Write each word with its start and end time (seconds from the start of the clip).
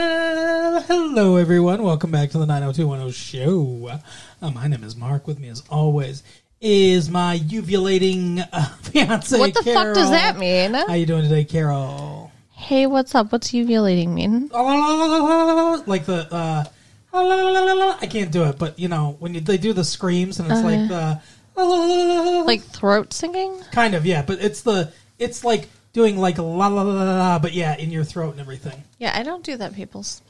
hello 0.82 1.34
everyone. 1.34 1.82
Welcome 1.82 2.12
back 2.12 2.30
to 2.30 2.38
the 2.38 2.46
90210 2.46 3.10
show. 3.10 3.98
Uh, 4.40 4.50
my 4.52 4.68
name 4.68 4.84
is 4.84 4.94
Mark. 4.94 5.26
With 5.26 5.40
me, 5.40 5.48
as 5.48 5.64
always, 5.68 6.22
is 6.60 7.10
my 7.10 7.34
uvulating 7.34 8.38
uh, 8.38 8.64
fiance. 8.82 9.36
What 9.36 9.52
the 9.52 9.64
fuck 9.64 9.96
does 9.96 10.10
that 10.10 10.38
mean? 10.38 10.74
How 10.74 10.94
you 10.94 11.06
doing 11.06 11.24
today, 11.24 11.42
Carol? 11.42 12.30
Hey, 12.52 12.86
what's 12.86 13.16
up? 13.16 13.32
What's 13.32 13.52
uvulating 13.52 14.14
mean? 14.14 14.48
Like 14.52 16.06
the 16.06 16.28
uh, 16.30 16.66
I 17.14 18.06
can't 18.10 18.32
do 18.32 18.44
it, 18.44 18.58
but 18.58 18.78
you 18.78 18.88
know 18.88 19.16
when 19.20 19.34
you, 19.34 19.40
they 19.40 19.58
do 19.58 19.72
the 19.72 19.84
screams 19.84 20.40
and 20.40 20.50
it's 20.50 20.62
like 20.62 20.88
the 20.88 22.44
Like 22.44 22.62
throat 22.62 23.12
singing? 23.12 23.60
kind 23.70 23.94
of 23.94 24.04
yeah, 24.04 24.22
but 24.22 24.40
it's 24.42 24.62
the 24.62 24.92
it's 25.18 25.44
like 25.44 25.68
doing 25.92 26.18
like 26.18 26.38
la 26.38 26.66
la 26.66 26.82
la 26.82 26.82
la, 26.82 27.04
la 27.04 27.38
but 27.38 27.52
yeah, 27.52 27.76
in 27.76 27.90
your 27.90 28.04
throat 28.04 28.32
and 28.32 28.40
everything. 28.40 28.82
Yeah, 28.98 29.12
I 29.16 29.22
don't 29.22 29.44
do 29.44 29.56
that, 29.56 29.74
peoples. 29.74 30.22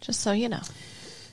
Just 0.00 0.20
so 0.20 0.32
you 0.32 0.48
know. 0.48 0.62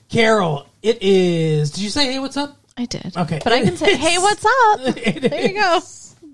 Carol, 0.10 0.68
it 0.82 1.02
is. 1.02 1.72
Did 1.72 1.82
you 1.84 1.90
say 1.90 2.12
hey? 2.12 2.20
What's 2.20 2.38
up? 2.38 2.58
I 2.78 2.86
did. 2.86 3.16
Okay. 3.16 3.40
But 3.44 3.54
I 3.54 3.62
can 3.64 3.78
say, 3.78 3.96
hey, 3.96 4.18
what's 4.18 4.46
up? 4.46 4.98
It 4.98 5.30
There 5.30 5.48
you 5.48 5.54
go. 5.54 5.80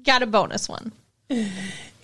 Got 0.03 0.23
a 0.23 0.27
bonus 0.27 0.69
one. 0.69 0.91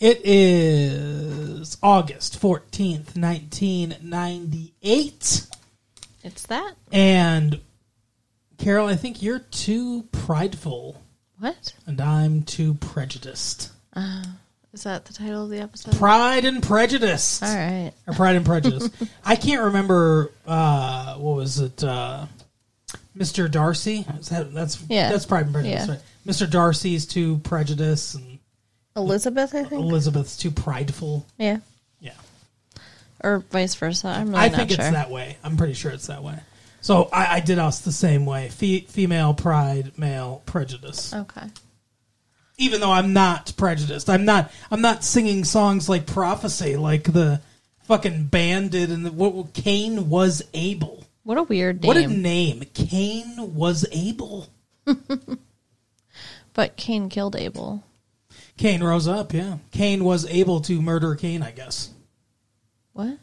It 0.04 0.20
is 0.26 1.78
August 1.82 2.42
14th, 2.42 3.16
1998. 3.18 5.48
It's 6.26 6.46
that? 6.48 6.74
And 6.92 7.62
Carol, 8.58 8.88
I 8.88 8.98
think 8.98 9.22
you're 9.22 9.40
too 9.40 10.04
prideful 10.12 11.02
What? 11.40 11.72
and 11.88 12.02
I'm 12.02 12.44
too 12.44 12.74
prejudiced. 12.74 13.72
Is 14.74 14.84
that 14.84 15.06
the 15.06 15.14
title 15.14 15.46
of 15.46 15.50
the 15.50 15.62
episode? 15.62 15.96
Pride 15.96 16.44
and 16.44 16.62
Prejudice. 16.62 17.42
All 17.42 17.56
right. 17.56 17.94
Or 18.06 18.14
Pride 18.14 18.36
and 18.36 18.46
Prejudice. 18.46 18.90
I 19.26 19.38
can't 19.38 19.62
remember 19.64 20.34
uh 20.46 21.16
what 21.16 21.38
was 21.38 21.60
it 21.60 21.82
uh 21.82 22.26
Mr. 23.18 23.50
Darcy? 23.50 24.06
That 24.30 24.54
that's 24.54 24.84
Yeah. 24.90 25.12
that's 25.12 25.26
Pride 25.26 25.46
and 25.46 25.54
Prejudice, 25.54 25.88
Yeah. 25.88 25.94
right? 25.94 26.04
Mr. 26.28 26.50
Darcy's 26.50 27.06
too 27.06 27.38
prejudice 27.38 28.16
and 28.16 28.33
Elizabeth, 28.96 29.56
I 29.56 29.64
think. 29.64 29.82
Elizabeth's 29.82 30.38
too 30.38 30.52
prideful. 30.52 31.26
Yeah. 31.38 31.60
Yeah. 32.00 32.14
Or 33.24 33.40
vice 33.52 33.76
versa. 33.76 34.08
I'm 34.08 34.30
really 34.30 34.40
I 34.40 34.48
not 34.50 34.58
think 34.58 34.70
sure. 34.72 34.80
it's 34.80 34.92
that 34.92 35.10
way. 35.10 35.38
I'm 35.44 35.58
pretty 35.58 35.74
sure 35.74 35.92
it's 35.92 36.08
that 36.08 36.24
way. 36.24 36.40
So 36.82 37.08
I, 37.14 37.38
I 37.38 37.40
did 37.40 37.60
us 37.60 37.80
the 37.80 37.92
same 37.92 38.26
way: 38.26 38.50
Fe- 38.50 38.82
female 38.82 39.34
pride, 39.34 39.98
male 39.98 40.44
prejudice. 40.46 41.14
Okay. 41.14 41.48
Even 42.58 42.82
though 42.82 42.92
I'm 42.92 43.14
not 43.14 43.54
prejudiced, 43.58 44.10
I'm 44.10 44.26
not. 44.26 44.52
I'm 44.70 44.82
not 44.82 45.04
singing 45.04 45.44
songs 45.44 45.90
like 45.90 46.06
prophecy, 46.06 46.76
like 46.76 47.06
the 47.06 47.42
fucking 47.84 48.26
band 48.26 48.72
did. 48.72 48.92
And 48.92 49.06
the, 49.06 49.12
what 49.12 49.54
Cain 49.54 50.10
was 50.10 50.44
able. 50.54 51.06
What 51.24 51.38
a 51.38 51.44
weird 51.44 51.82
name. 51.82 51.88
What 51.88 51.98
a 51.98 52.08
name! 52.08 52.64
Cain 52.74 53.56
was 53.56 53.86
able. 53.92 54.50
but 56.54 56.76
Cain 56.76 57.08
killed 57.08 57.36
Abel. 57.38 57.84
Cain 58.58 58.84
rose 58.84 59.08
up. 59.08 59.34
Yeah, 59.34 59.58
Cain 59.72 60.04
was 60.04 60.26
able 60.28 60.62
to 60.62 60.82
murder 60.82 61.16
Cain. 61.16 61.42
I 61.42 61.52
guess. 61.52 61.90
What? 62.94 63.18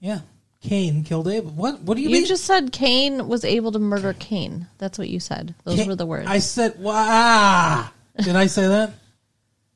Yeah, 0.00 0.20
Cain 0.62 1.02
killed 1.04 1.28
Abel. 1.28 1.50
What? 1.50 1.80
What 1.80 1.94
do 1.96 2.02
you, 2.02 2.08
You 2.08 2.12
mean? 2.14 2.22
You 2.22 2.28
just 2.28 2.44
said 2.44 2.72
Cain 2.72 3.28
was 3.28 3.44
able 3.44 3.72
to 3.72 3.78
murder 3.78 4.14
Cain. 4.18 4.66
That's 4.78 4.98
what 4.98 5.08
you 5.08 5.20
said. 5.20 5.54
Those 5.64 5.76
Cain- 5.76 5.88
were 5.88 5.96
the 5.96 6.06
words. 6.06 6.28
I 6.28 6.38
said, 6.38 6.78
"Wow." 6.80 7.88
Did 8.16 8.36
I 8.36 8.46
say 8.46 8.68
that? 8.68 8.92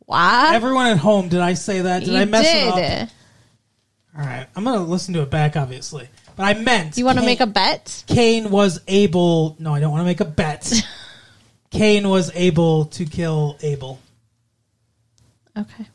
Why? 0.06 0.54
Everyone 0.54 0.86
at 0.86 0.96
home, 0.98 1.28
did 1.28 1.40
I 1.40 1.54
say 1.54 1.82
that? 1.82 2.00
Did 2.00 2.08
you 2.10 2.18
I 2.18 2.24
mess 2.24 2.46
did. 2.46 2.66
it 2.78 3.02
up? 3.02 3.08
All 4.16 4.24
right, 4.24 4.46
I'm 4.56 4.64
gonna 4.64 4.82
listen 4.82 5.12
to 5.14 5.22
it 5.22 5.30
back, 5.30 5.56
obviously. 5.56 6.08
But 6.34 6.44
I 6.44 6.54
meant 6.54 6.96
You 6.96 7.04
want 7.04 7.18
to 7.18 7.24
make 7.24 7.40
a 7.40 7.46
bet? 7.46 8.04
Cain 8.06 8.50
was 8.50 8.80
able. 8.88 9.56
No, 9.58 9.74
I 9.74 9.80
don't 9.80 9.90
want 9.90 10.00
to 10.02 10.06
make 10.06 10.20
a 10.20 10.24
bet. 10.24 10.72
Cain 11.70 12.08
was 12.08 12.30
able 12.34 12.86
to 12.86 13.04
kill 13.04 13.58
Abel. 13.60 13.98
Okay. 15.58 15.86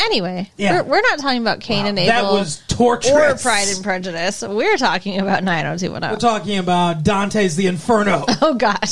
Anyway, 0.00 0.50
Yeah. 0.56 0.82
we're, 0.82 0.84
we're 0.84 1.00
not 1.02 1.18
talking 1.20 1.40
about 1.40 1.60
Cain 1.60 1.86
and 1.86 1.98
Abel. 1.98 2.12
that 2.12 2.24
was 2.24 2.62
torturous. 2.66 3.40
or 3.40 3.48
Pride 3.48 3.68
and 3.68 3.84
Prejudice. 3.84 4.42
We're 4.42 4.76
talking 4.76 5.20
about 5.20 5.44
90210. 5.44 6.10
We're 6.10 6.18
talking 6.18 6.58
about 6.58 7.04
Dante's 7.04 7.54
The 7.56 7.66
Inferno. 7.66 8.24
Oh, 8.42 8.54
God. 8.54 8.82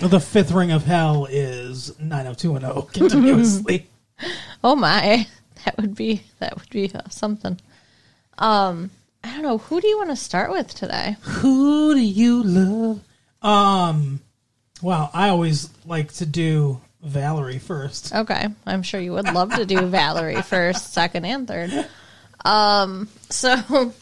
the 0.00 0.20
fifth 0.20 0.52
ring 0.52 0.70
of 0.72 0.84
hell 0.84 1.26
is 1.30 1.98
90210 1.98 2.92
continuously. 2.92 3.86
oh, 4.64 4.76
my. 4.76 5.26
That 5.64 5.76
would 5.78 5.94
be 5.96 6.22
that 6.38 6.54
would 6.56 6.70
be 6.70 6.92
uh, 6.94 7.08
something. 7.10 7.58
Um, 8.38 8.90
I 9.24 9.32
don't 9.32 9.42
know. 9.42 9.58
Who 9.58 9.80
do 9.80 9.88
you 9.88 9.96
want 9.98 10.10
to 10.10 10.16
start 10.16 10.52
with 10.52 10.72
today? 10.74 11.16
Who 11.22 11.94
do 11.94 12.00
you 12.00 12.42
love? 12.44 13.00
Um, 13.42 14.20
well, 14.80 15.10
I 15.12 15.28
always 15.30 15.70
like 15.84 16.12
to 16.14 16.26
do 16.26 16.80
Valerie 17.06 17.60
first. 17.60 18.12
Okay. 18.12 18.48
I'm 18.66 18.82
sure 18.82 19.00
you 19.00 19.12
would 19.12 19.32
love 19.32 19.54
to 19.54 19.64
do 19.64 19.86
Valerie 19.86 20.42
first, 20.42 20.92
second, 20.92 21.24
and 21.24 21.46
third. 21.46 21.86
Um, 22.44 23.08
so 23.30 23.92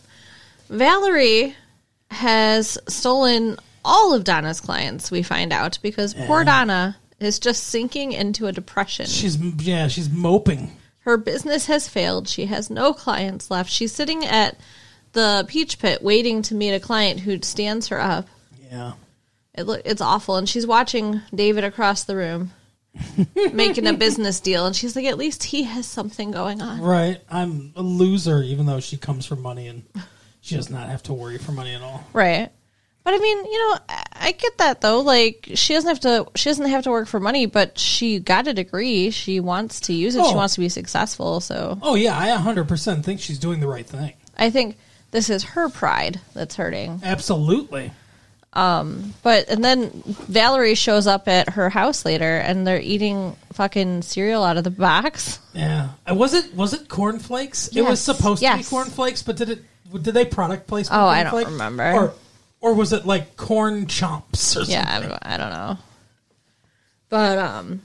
Valerie 0.71 1.55
has 2.11 2.79
stolen 2.89 3.59
all 3.85 4.15
of 4.15 4.25
Donna's 4.25 4.61
clients, 4.61 5.11
we 5.11 5.23
find 5.23 5.53
out, 5.53 5.79
because 5.83 6.15
poor 6.15 6.45
Donna 6.45 6.97
is 7.21 7.39
just 7.39 7.65
sinking 7.65 8.13
into 8.13 8.47
a 8.47 8.53
depression. 8.53 9.07
She's 9.07 9.37
yeah, 9.37 9.89
she's 9.89 10.09
moping. 10.09 10.75
Her 11.01 11.19
business 11.19 11.67
has 11.67 11.89
failed. 11.89 12.29
She 12.29 12.47
has 12.47 12.71
no 12.71 12.95
clients 12.95 13.51
left. 13.51 13.71
She's 13.71 13.93
sitting 13.93 14.25
at 14.25 14.59
the 15.13 15.45
peach 15.47 15.79
pit 15.79 16.03
waiting 16.03 16.41
to 16.43 16.55
meet 16.55 16.73
a 16.73 16.81
client 16.81 17.21
who 17.21 17.39
stands 17.43 17.89
her 17.89 18.01
up. 18.01 18.29
Yeah. 18.71 18.93
It 19.55 19.65
look 19.65 19.83
it's 19.85 20.01
awful, 20.01 20.37
and 20.37 20.49
she's 20.49 20.67
watching 20.67 21.21
David 21.35 21.65
across 21.65 22.05
the 22.05 22.17
room 22.17 22.51
making 23.53 23.87
a 23.87 23.93
business 23.93 24.41
deal, 24.41 24.66
and 24.66 24.75
she's 24.75 24.94
like, 24.97 25.05
at 25.06 25.19
least 25.19 25.44
he 25.44 25.65
has 25.65 25.87
something 25.87 26.31
going 26.31 26.62
on. 26.62 26.81
Right. 26.81 27.21
I'm 27.31 27.72
a 27.77 27.82
loser, 27.82 28.43
even 28.43 28.66
though 28.66 28.81
she 28.81 28.97
comes 28.97 29.27
from 29.27 29.43
money 29.43 29.69
and 29.69 29.82
she 30.41 30.55
does 30.56 30.71
not 30.71 30.88
have 30.88 31.03
to 31.05 31.12
worry 31.12 31.38
for 31.38 31.53
money 31.53 31.75
at 31.75 31.82
all. 31.82 32.05
Right. 32.12 32.50
But 33.03 33.15
I 33.15 33.19
mean, 33.19 33.44
you 33.44 33.59
know, 33.59 33.78
I, 34.15 34.32
get 34.32 34.56
that 34.59 34.81
though. 34.81 35.00
Like 35.00 35.50
she 35.55 35.75
doesn't 35.75 35.88
have 35.88 36.00
to 36.00 36.27
she 36.37 36.49
doesn't 36.49 36.65
have 36.71 36.84
to 36.84 36.91
work 36.91 37.06
for 37.06 37.21
money, 37.21 37.44
but 37.44 37.78
she 37.78 38.19
got 38.19 38.47
a 38.49 38.55
degree. 38.55 39.11
She 39.11 39.41
wants 39.41 39.81
to 39.81 39.93
use 39.93 40.15
it. 40.15 40.25
She 40.25 40.32
Oh. 40.32 40.37
wants 40.37 40.55
to 40.55 40.61
be 40.61 40.71
successful. 40.71 41.41
So 41.41 41.78
Oh 41.82 41.97
yeah, 41.97 42.19
I 42.19 42.28
100% 42.31 43.05
think 43.05 43.21
she's 43.21 43.38
doing 43.38 43.61
the 43.61 43.66
right 43.69 43.87
thing. 43.87 44.15
I 44.38 44.49
think 44.49 44.78
this 45.11 45.28
is 45.28 45.43
her 45.44 45.69
pride 45.69 46.19
that's 46.32 46.56
hurting. 46.56 47.03
Absolutely. 47.05 47.93
But 48.55 49.49
and 49.49 49.65
then 49.65 49.91
Valerie 50.07 50.75
shows 50.77 51.07
up 51.07 51.27
at 51.29 51.51
her 51.51 51.69
house 51.71 52.05
later 52.05 52.39
and 52.39 52.67
they're 52.67 52.81
eating 52.81 53.37
fucking 53.53 54.03
cereal 54.03 54.43
out 54.45 54.57
of 54.57 54.65
the 54.65 54.71
box. 54.71 55.39
Yeah. 55.53 55.89
Uh, 56.09 56.15
Was 56.15 56.35
it 56.35 56.55
was 56.55 56.73
it 56.73 56.89
cornflakes? 56.89 57.69
It 57.69 57.83
was 57.83 57.91
Yes. 58.07 58.17
supposed 58.17 58.43
to 58.43 58.53
be 58.53 58.59
Yes. 58.59 58.69
cornflakes, 58.69 59.23
but 59.23 59.37
did 59.37 59.51
it 59.51 59.65
did 60.03 60.15
they 60.15 60.25
product 60.25 60.67
place? 60.67 60.89
Oh, 60.91 61.07
I 61.07 61.23
don't 61.23 61.45
remember. 61.45 61.93
Or 61.93 62.15
or 62.61 62.75
was 62.75 62.93
it 62.93 63.05
like 63.07 63.37
corn 63.37 63.87
chomps 63.87 64.57
or 64.57 64.63
Yeah, 64.71 64.85
I 64.89 64.93
something? 64.95 65.11
don't, 65.11 65.23
I 65.27 65.37
don't 65.37 65.51
know. 65.53 65.79
But 67.09 67.39
um 67.39 67.83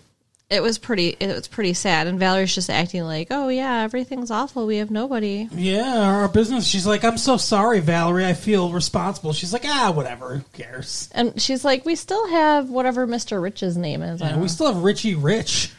it 0.50 0.64
was 0.64 0.78
pretty 0.80 1.10
it 1.20 1.28
was 1.28 1.48
pretty 1.48 1.74
sad 1.74 2.08
and 2.08 2.20
Valerie's 2.20 2.56
just 2.56 2.70
acting 2.70 3.04
like, 3.04 3.28
"Oh 3.30 3.50
yeah, 3.50 3.82
everything's 3.84 4.32
awful. 4.32 4.66
We 4.66 4.78
have 4.78 4.90
nobody." 4.90 5.48
Yeah, 5.52 6.00
our 6.00 6.28
business. 6.28 6.66
She's 6.68 6.88
like, 6.88 7.04
I'm 7.04 7.18
so 7.20 7.38
sorry, 7.38 7.80
Valerie. 7.82 8.26
I 8.26 8.34
feel 8.34 8.72
responsible. 8.72 9.32
She's 9.34 9.54
like, 9.54 9.66
ah, 9.66 9.92
whatever. 9.96 10.38
Who 10.38 10.44
cares? 10.54 11.10
And 11.14 11.40
she's 11.42 11.64
like, 11.64 11.86
"We 11.86 11.96
still 11.96 12.28
have 12.30 12.70
whatever 12.70 13.06
Mr. 13.08 13.42
Rich's 13.42 13.78
name 13.78 14.02
is. 14.02 14.22
I 14.22 14.26
Yeah, 14.26 14.32
don't 14.32 14.40
we 14.40 14.46
know. 14.46 14.48
still 14.48 14.74
have 14.74 14.84
Richie 14.84 15.16
Rich. 15.16 15.72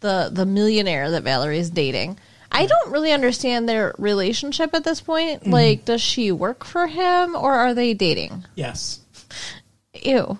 the 0.00 0.30
the 0.32 0.46
millionaire 0.46 1.10
that 1.12 1.22
Valerie 1.22 1.58
is 1.58 1.70
dating." 1.70 2.18
I 2.50 2.64
don't 2.64 2.90
really 2.92 3.12
understand 3.12 3.68
their 3.68 3.94
relationship 3.98 4.72
at 4.72 4.82
this 4.82 5.02
point. 5.02 5.42
Mm-hmm. 5.42 5.52
Like, 5.52 5.84
does 5.84 6.00
she 6.00 6.32
work 6.32 6.64
for 6.64 6.86
him 6.86 7.34
or 7.36 7.52
are 7.52 7.74
they 7.74 7.92
dating? 7.92 8.46
Yes, 8.54 9.00
Ew. 10.02 10.38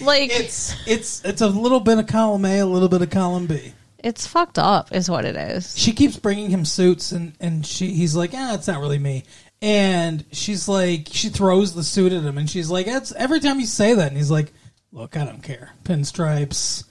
Like 0.00 0.30
it's 0.32 0.74
it's 0.86 1.24
it's 1.24 1.40
a 1.40 1.48
little 1.48 1.80
bit 1.80 1.98
of 1.98 2.06
column 2.06 2.44
A, 2.44 2.60
a 2.60 2.66
little 2.66 2.88
bit 2.88 3.02
of 3.02 3.10
column 3.10 3.46
B. 3.46 3.72
it's 3.98 4.26
fucked 4.26 4.58
up, 4.58 4.92
is 4.92 5.10
what 5.10 5.24
it 5.24 5.36
is. 5.36 5.78
She 5.78 5.92
keeps 5.92 6.16
bringing 6.16 6.50
him 6.50 6.64
suits, 6.64 7.12
and 7.12 7.34
and 7.40 7.66
she 7.66 7.92
he's 7.92 8.16
like, 8.16 8.30
ah, 8.34 8.54
it's 8.54 8.66
not 8.68 8.80
really 8.80 8.98
me. 8.98 9.24
And 9.60 10.24
she's 10.32 10.66
like, 10.68 11.08
she 11.10 11.28
throws 11.28 11.74
the 11.74 11.84
suit 11.84 12.12
at 12.12 12.22
him, 12.24 12.36
and 12.38 12.50
she's 12.50 12.68
like, 12.70 12.86
that's 12.86 13.12
every 13.12 13.38
time 13.38 13.60
you 13.60 13.66
say 13.66 13.94
that, 13.94 14.08
and 14.08 14.16
he's 14.16 14.30
like, 14.30 14.52
look, 14.90 15.16
I 15.16 15.24
don't 15.24 15.42
care, 15.42 15.70
pinstripes. 15.84 16.84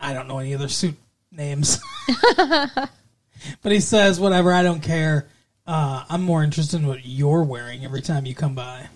I 0.00 0.12
don't 0.12 0.26
know 0.26 0.38
any 0.38 0.54
other 0.54 0.68
suit 0.68 0.96
names, 1.30 1.78
but 2.36 2.90
he 3.72 3.80
says, 3.80 4.18
whatever, 4.18 4.52
I 4.52 4.62
don't 4.62 4.82
care. 4.82 5.28
Uh, 5.66 6.04
I'm 6.08 6.22
more 6.22 6.42
interested 6.42 6.80
in 6.80 6.86
what 6.86 7.06
you're 7.06 7.42
wearing 7.44 7.84
every 7.84 8.02
time 8.02 8.26
you 8.26 8.34
come 8.34 8.54
by. 8.54 8.88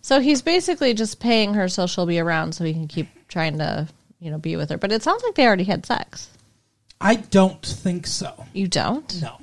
So 0.00 0.20
he's 0.20 0.42
basically 0.42 0.94
just 0.94 1.20
paying 1.20 1.54
her 1.54 1.68
so 1.68 1.86
she'll 1.86 2.06
be 2.06 2.18
around 2.18 2.52
so 2.54 2.64
he 2.64 2.72
can 2.72 2.88
keep 2.88 3.08
trying 3.28 3.58
to, 3.58 3.88
you 4.20 4.30
know, 4.30 4.38
be 4.38 4.56
with 4.56 4.70
her. 4.70 4.78
But 4.78 4.92
it 4.92 5.02
sounds 5.02 5.22
like 5.22 5.34
they 5.34 5.46
already 5.46 5.64
had 5.64 5.84
sex. 5.84 6.30
I 7.00 7.16
don't 7.16 7.64
think 7.64 8.06
so. 8.06 8.46
You 8.52 8.68
don't? 8.68 9.20
No. 9.20 9.38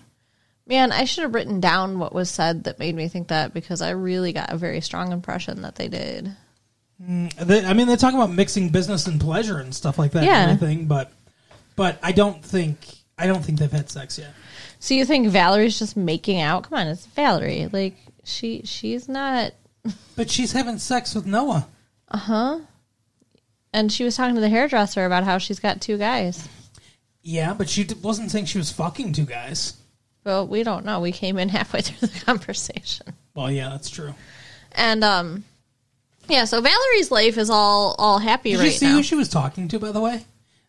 Man, 0.68 0.92
I 0.92 1.06
should 1.06 1.22
have 1.24 1.36
written 1.36 1.60
down 1.60 2.00
what 2.00 2.14
was 2.14 2.30
said 2.30 2.64
that 2.64 2.80
made 2.80 2.96
me 2.96 3.08
think 3.08 3.28
that 3.28 3.54
because 3.54 3.82
I 3.82 3.92
really 3.92 4.34
got 4.34 4.52
a 4.52 4.58
very 4.58 4.82
strong 4.82 5.12
impression 5.12 5.62
that 5.62 5.76
they 5.76 5.88
did. 5.88 6.36
Mm, 7.02 7.34
they, 7.36 7.64
I 7.64 7.74
mean, 7.74 7.88
they 7.88 7.98
talk 7.98 8.14
about 8.14 8.32
mixing 8.32 8.70
business 8.70 9.06
and 9.06 9.20
pleasure 9.22 9.60
and 9.60 9.76
stuff 9.76 10.00
like 10.00 10.12
that 10.14 10.24
Yeah. 10.24 10.44
and 10.44 10.52
everything, 10.54 10.88
but 10.88 11.12
but 11.76 12.00
I 12.02 12.14
don't 12.14 12.44
think 12.44 12.78
I 13.18 13.28
don't 13.28 13.44
think 13.44 13.60
they've 13.60 13.72
had 13.72 13.90
sex 13.90 14.18
yet. 14.18 14.34
So 14.80 14.94
you 14.94 15.06
think 15.06 15.28
Valerie's 15.28 15.78
just 15.78 15.96
making 15.98 16.40
out? 16.42 16.64
Come 16.64 16.80
on, 16.80 16.88
it's 16.88 17.06
Valerie. 17.06 17.70
Like 17.72 17.96
she 18.24 18.62
she's 18.66 19.08
not 19.08 19.54
But 20.16 20.30
she's 20.32 20.52
having 20.54 20.78
sex 20.78 21.14
with 21.16 21.26
Noah. 21.26 21.68
Uh 22.10 22.18
huh. 22.18 22.60
And 23.74 23.92
she 23.92 24.04
was 24.06 24.16
talking 24.16 24.36
to 24.36 24.42
the 24.42 24.50
hairdresser 24.50 25.06
about 25.06 25.24
how 25.26 25.38
she's 25.38 25.60
got 25.60 25.82
two 25.82 25.98
guys. 25.98 26.48
Yeah, 27.22 27.54
but 27.54 27.68
she 27.68 27.84
d- 27.84 27.96
wasn't 28.02 28.32
saying 28.32 28.46
she 28.46 28.58
was 28.58 28.72
fucking 28.72 29.14
two 29.14 29.26
guys. 29.26 29.74
Well, 30.24 30.48
we 30.48 30.64
don't 30.64 30.86
know. 30.86 31.02
We 31.02 31.12
came 31.12 31.38
in 31.38 31.50
halfway 31.50 31.82
through 31.82 32.08
the 32.08 32.20
conversation. 32.22 33.08
Well, 33.36 33.52
yeah, 33.52 33.70
that's 33.70 33.90
true. 33.90 34.14
And 34.72 35.04
um 35.04 35.44
yeah, 36.28 36.46
so 36.46 36.60
Valerie's 36.62 37.12
life 37.12 37.38
is 37.38 37.50
all 37.50 37.96
all 38.00 38.18
happy 38.20 38.52
right 38.56 38.58
now. 38.58 38.64
Did 38.64 38.64
right 38.68 38.72
you 38.74 38.78
see 38.80 38.86
now. 38.88 38.96
who 38.96 39.04
she 39.04 39.16
was 39.16 39.30
talking 39.30 39.68
to, 39.68 39.80
by 39.80 39.92
the 39.92 40.02
way? 40.02 40.24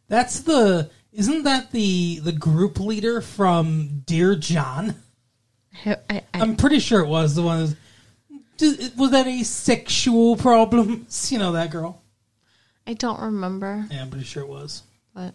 That's 0.08 0.40
the 0.40 0.90
isn't 1.12 1.44
that 1.44 1.70
the 1.72 2.18
the 2.20 2.32
group 2.32 2.80
leader 2.80 3.20
from 3.20 4.02
Dear 4.04 4.34
John? 4.34 4.96
I, 5.84 5.96
I, 6.10 6.22
I'm 6.34 6.56
pretty 6.56 6.78
sure 6.80 7.00
it 7.00 7.08
was 7.08 7.34
the 7.34 7.42
one. 7.42 7.66
that- 7.66 7.76
Was, 8.60 8.90
was 8.96 9.10
that 9.12 9.26
a 9.26 9.42
sexual 9.44 10.36
problems? 10.36 11.28
You 11.32 11.38
know 11.38 11.52
that 11.52 11.70
girl. 11.70 12.02
I 12.86 12.94
don't 12.94 13.20
remember, 13.20 13.86
Yeah, 13.90 14.02
I'm 14.02 14.10
pretty 14.10 14.24
sure 14.26 14.42
it 14.44 14.48
was. 14.48 14.82
but 15.14 15.34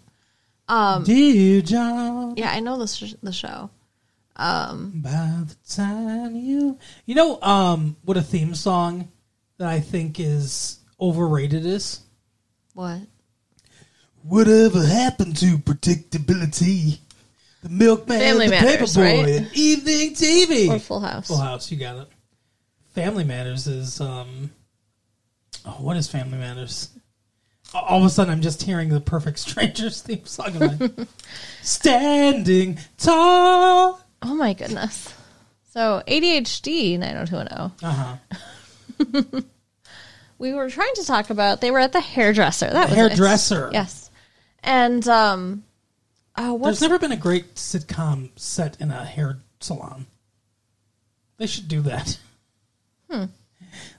um 0.70 1.04
Dear 1.04 1.62
John. 1.62 2.36
yeah, 2.38 2.52
I 2.52 2.60
know 2.62 2.78
the 2.78 2.88
sh- 2.88 3.16
the 3.22 3.34
show. 3.34 3.70
By 4.38 5.44
the 5.46 5.56
time 5.70 6.36
you, 6.36 6.78
you 7.06 7.14
know, 7.16 7.40
um, 7.42 7.96
what 8.04 8.18
a 8.18 8.22
theme 8.24 8.56
song 8.56 9.10
that 9.58 9.68
I 9.68 9.80
think 9.82 10.20
is 10.20 10.80
overrated 11.00 11.66
is. 11.66 12.00
What? 12.74 13.02
Whatever 14.24 14.84
happened 14.86 15.36
to 15.38 15.58
predictability? 15.60 17.00
The 17.64 17.70
milkman, 17.70 18.20
Family 18.20 18.46
the 18.48 18.52
Matters, 18.52 18.96
paperboy, 18.96 19.24
right? 19.24 19.30
and 19.36 19.50
evening 19.54 20.16
TV. 20.16 20.70
Or 20.70 20.80
Full 20.80 21.02
House? 21.02 21.28
Full 21.28 21.38
House, 21.38 21.70
you 21.72 21.78
got 21.78 21.98
it. 21.98 22.08
Family 22.94 23.24
Matters 23.24 23.68
is 23.68 24.02
um. 24.02 24.52
Oh, 25.66 25.78
what 25.80 25.98
is 25.98 26.08
Family 26.10 26.38
Matters? 26.38 26.90
All 27.74 28.00
of 28.00 28.06
a 28.06 28.10
sudden, 28.10 28.34
I'm 28.34 28.42
just 28.42 28.64
hearing 28.64 28.90
the 28.90 29.00
Perfect 29.00 29.40
Strangers 29.40 30.02
theme 30.04 30.26
song. 30.26 30.60
my- 30.60 30.90
Standing 31.62 32.80
tall. 32.98 34.02
Oh 34.22 34.36
my 34.36 34.54
goodness. 34.54 35.14
So 35.74 36.04
ADHD 36.08 37.00
90210. 37.00 37.90
Uh 37.90 38.18
huh. 39.04 39.42
We 40.38 40.54
were 40.54 40.72
trying 40.72 40.96
to 40.96 41.06
talk 41.06 41.30
about 41.30 41.62
they 41.62 41.70
were 41.70 41.78
at 41.78 41.92
the 41.94 42.02
hairdresser. 42.02 42.68
That 42.68 42.90
was 42.90 42.98
it. 42.98 43.12
Hairdresser. 43.12 43.70
Yes. 43.72 44.10
And 44.64 45.08
um 45.08 45.64
oh 46.36 46.56
what's 46.56 46.80
There's 46.80 46.90
never 46.90 46.98
been 46.98 47.12
a 47.12 47.16
great 47.22 47.54
sitcom 47.54 48.32
set 48.38 48.82
in 48.82 48.90
a 48.90 49.06
hair 49.06 49.38
salon. 49.60 50.08
They 51.38 51.46
should 51.46 51.68
do 51.68 51.82
that. 51.82 52.18
Hmm. 53.12 53.26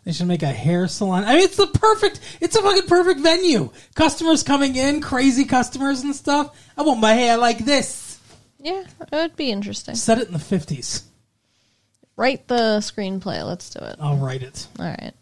They 0.05 0.12
should 0.12 0.26
make 0.26 0.43
a 0.43 0.49
hair 0.49 0.88
salon. 0.88 1.25
I 1.25 1.35
mean, 1.35 1.44
it's 1.44 1.56
the 1.56 1.67
perfect. 1.67 2.20
It's 2.41 2.56
a 2.56 2.62
fucking 2.62 2.88
perfect 2.88 3.20
venue. 3.20 3.70
Customers 3.94 4.43
coming 4.43 4.76
in, 4.76 5.00
crazy 5.00 5.44
customers 5.44 6.03
and 6.03 6.14
stuff. 6.14 6.56
I 6.76 6.82
want 6.82 7.00
my 7.00 7.12
hair 7.14 7.37
like 7.37 7.59
this. 7.59 8.19
Yeah, 8.59 8.85
it 9.00 9.09
would 9.12 9.37
be 9.37 9.50
interesting. 9.50 9.94
Set 9.94 10.19
it 10.19 10.26
in 10.26 10.32
the 10.32 10.38
fifties. 10.38 11.05
Write 12.17 12.47
the 12.49 12.79
screenplay. 12.81 13.47
Let's 13.47 13.70
do 13.70 13.81
it. 13.81 13.97
I'll 14.00 14.17
write 14.17 14.43
it. 14.43 14.67
All 14.79 14.85
right. 14.87 15.14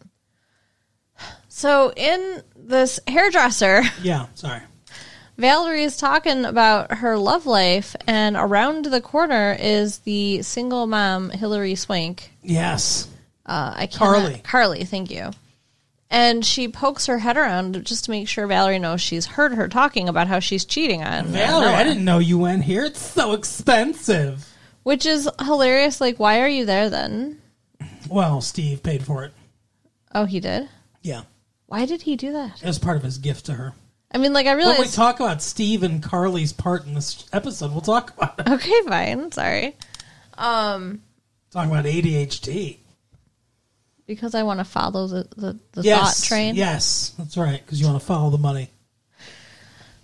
So 1.49 1.93
in 1.95 2.43
this 2.57 3.01
hairdresser, 3.07 3.83
Yeah. 4.03 4.27
Sorry. 4.35 4.61
Valerie 5.37 5.85
is 5.85 5.97
talking 5.97 6.45
about 6.45 6.93
her 6.99 7.17
love 7.17 7.47
life, 7.47 7.97
and 8.07 8.37
around 8.37 8.85
the 8.87 9.01
corner 9.01 9.57
is 9.59 9.99
the 10.01 10.43
single 10.43 10.87
mom 10.87 11.31
Hilary 11.31 11.75
Swank. 11.77 12.31
Yes. 12.43 13.09
Uh, 13.51 13.75
I 13.75 13.87
cannot, 13.87 14.15
Carly. 14.15 14.41
Carly, 14.45 14.85
thank 14.85 15.11
you. 15.11 15.33
And 16.09 16.47
she 16.47 16.69
pokes 16.69 17.07
her 17.07 17.19
head 17.19 17.37
around 17.37 17.85
just 17.85 18.05
to 18.05 18.13
make 18.13 18.29
sure 18.29 18.47
Valerie 18.47 18.79
knows 18.79 19.01
she's 19.01 19.27
heard 19.27 19.55
her 19.55 19.67
talking 19.69 20.09
about 20.09 20.29
how 20.29 20.39
she's 20.39 20.65
cheating 20.65 21.03
on 21.03 21.27
Valerie, 21.27 21.67
Noah. 21.67 21.75
I 21.77 21.83
didn't 21.85 22.05
know 22.05 22.19
you 22.19 22.39
went 22.39 22.63
here. 22.65 22.85
It's 22.85 23.01
so 23.01 23.33
expensive. 23.33 24.49
Which 24.85 25.05
is 25.05 25.29
hilarious. 25.41 26.01
Like, 26.01 26.19
why 26.19 26.41
are 26.41 26.49
you 26.49 26.65
there 26.65 26.91
then? 26.91 27.41
Well, 28.09 28.41
Steve 28.41 28.83
paid 28.83 29.05
for 29.05 29.25
it. 29.25 29.33
Oh, 30.15 30.25
he 30.25 30.39
did. 30.41 30.69
Yeah. 31.03 31.23
Why 31.67 31.87
did 31.87 32.03
he 32.03 32.17
do 32.17 32.33
that? 32.33 32.63
It 32.63 32.67
was 32.67 32.79
part 32.79 32.97
of 32.97 33.03
his 33.03 33.19
gift 33.19 33.47
to 33.47 33.55
her. 33.55 33.75
I 34.13 34.19
mean, 34.19 34.33
like, 34.33 34.47
I 34.47 34.53
really 34.53 34.73
When 34.73 34.81
we 34.81 34.89
talk 34.89 35.21
about 35.21 35.43
Steve 35.43 35.85
and 35.85 36.03
Carly's 36.03 36.53
part 36.53 36.87
in 36.87 36.95
this 36.95 37.29
episode, 37.33 37.71
we'll 37.71 37.81
talk 37.81 38.17
about 38.17 38.41
it. 38.41 38.49
okay, 38.49 38.83
fine. 38.89 39.31
Sorry. 39.31 39.77
Um, 40.37 41.03
Talking 41.53 41.71
about 41.71 41.85
ADHD. 41.85 42.79
Because 44.11 44.35
I 44.35 44.43
want 44.43 44.59
to 44.59 44.65
follow 44.65 45.07
the 45.07 45.29
the, 45.37 45.57
the 45.71 45.83
Yes. 45.83 46.01
thought 46.21 46.27
train 46.27 46.57
Yes, 46.57 47.15
that's 47.17 47.37
right. 47.37 47.63
Because 47.65 47.81
you 47.81 47.87
want 47.87 48.01
to 48.01 48.05
follow 48.05 48.29
the 48.31 48.39
money. 48.39 48.69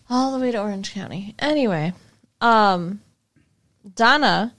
all 0.08 0.30
the 0.32 0.38
way 0.38 0.52
to 0.52 0.60
Orange 0.60 0.92
County. 0.92 1.34
Anyway, 1.40 1.92
um, 2.40 3.00
Donna 3.96 4.54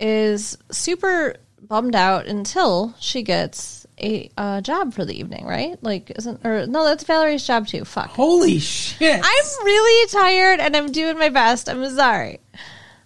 is 0.00 0.58
super 0.72 1.36
bummed 1.62 1.94
out 1.94 2.26
until 2.26 2.92
she 2.98 3.22
gets 3.22 3.86
a 4.02 4.28
uh, 4.36 4.60
job 4.62 4.94
for 4.94 5.04
the 5.04 5.16
evening. 5.16 5.46
Right? 5.46 5.80
Like, 5.80 6.10
isn't 6.16 6.44
or 6.44 6.66
no? 6.66 6.84
That's 6.84 7.04
Valerie's 7.04 7.46
job 7.46 7.68
too. 7.68 7.84
Fuck. 7.84 8.08
Holy 8.10 8.58
shit! 8.58 9.20
I'm 9.22 9.64
really 9.64 10.08
tired 10.08 10.58
and 10.58 10.76
I'm 10.76 10.90
doing 10.90 11.18
my 11.18 11.28
best. 11.28 11.68
I'm 11.68 11.88
sorry. 11.94 12.40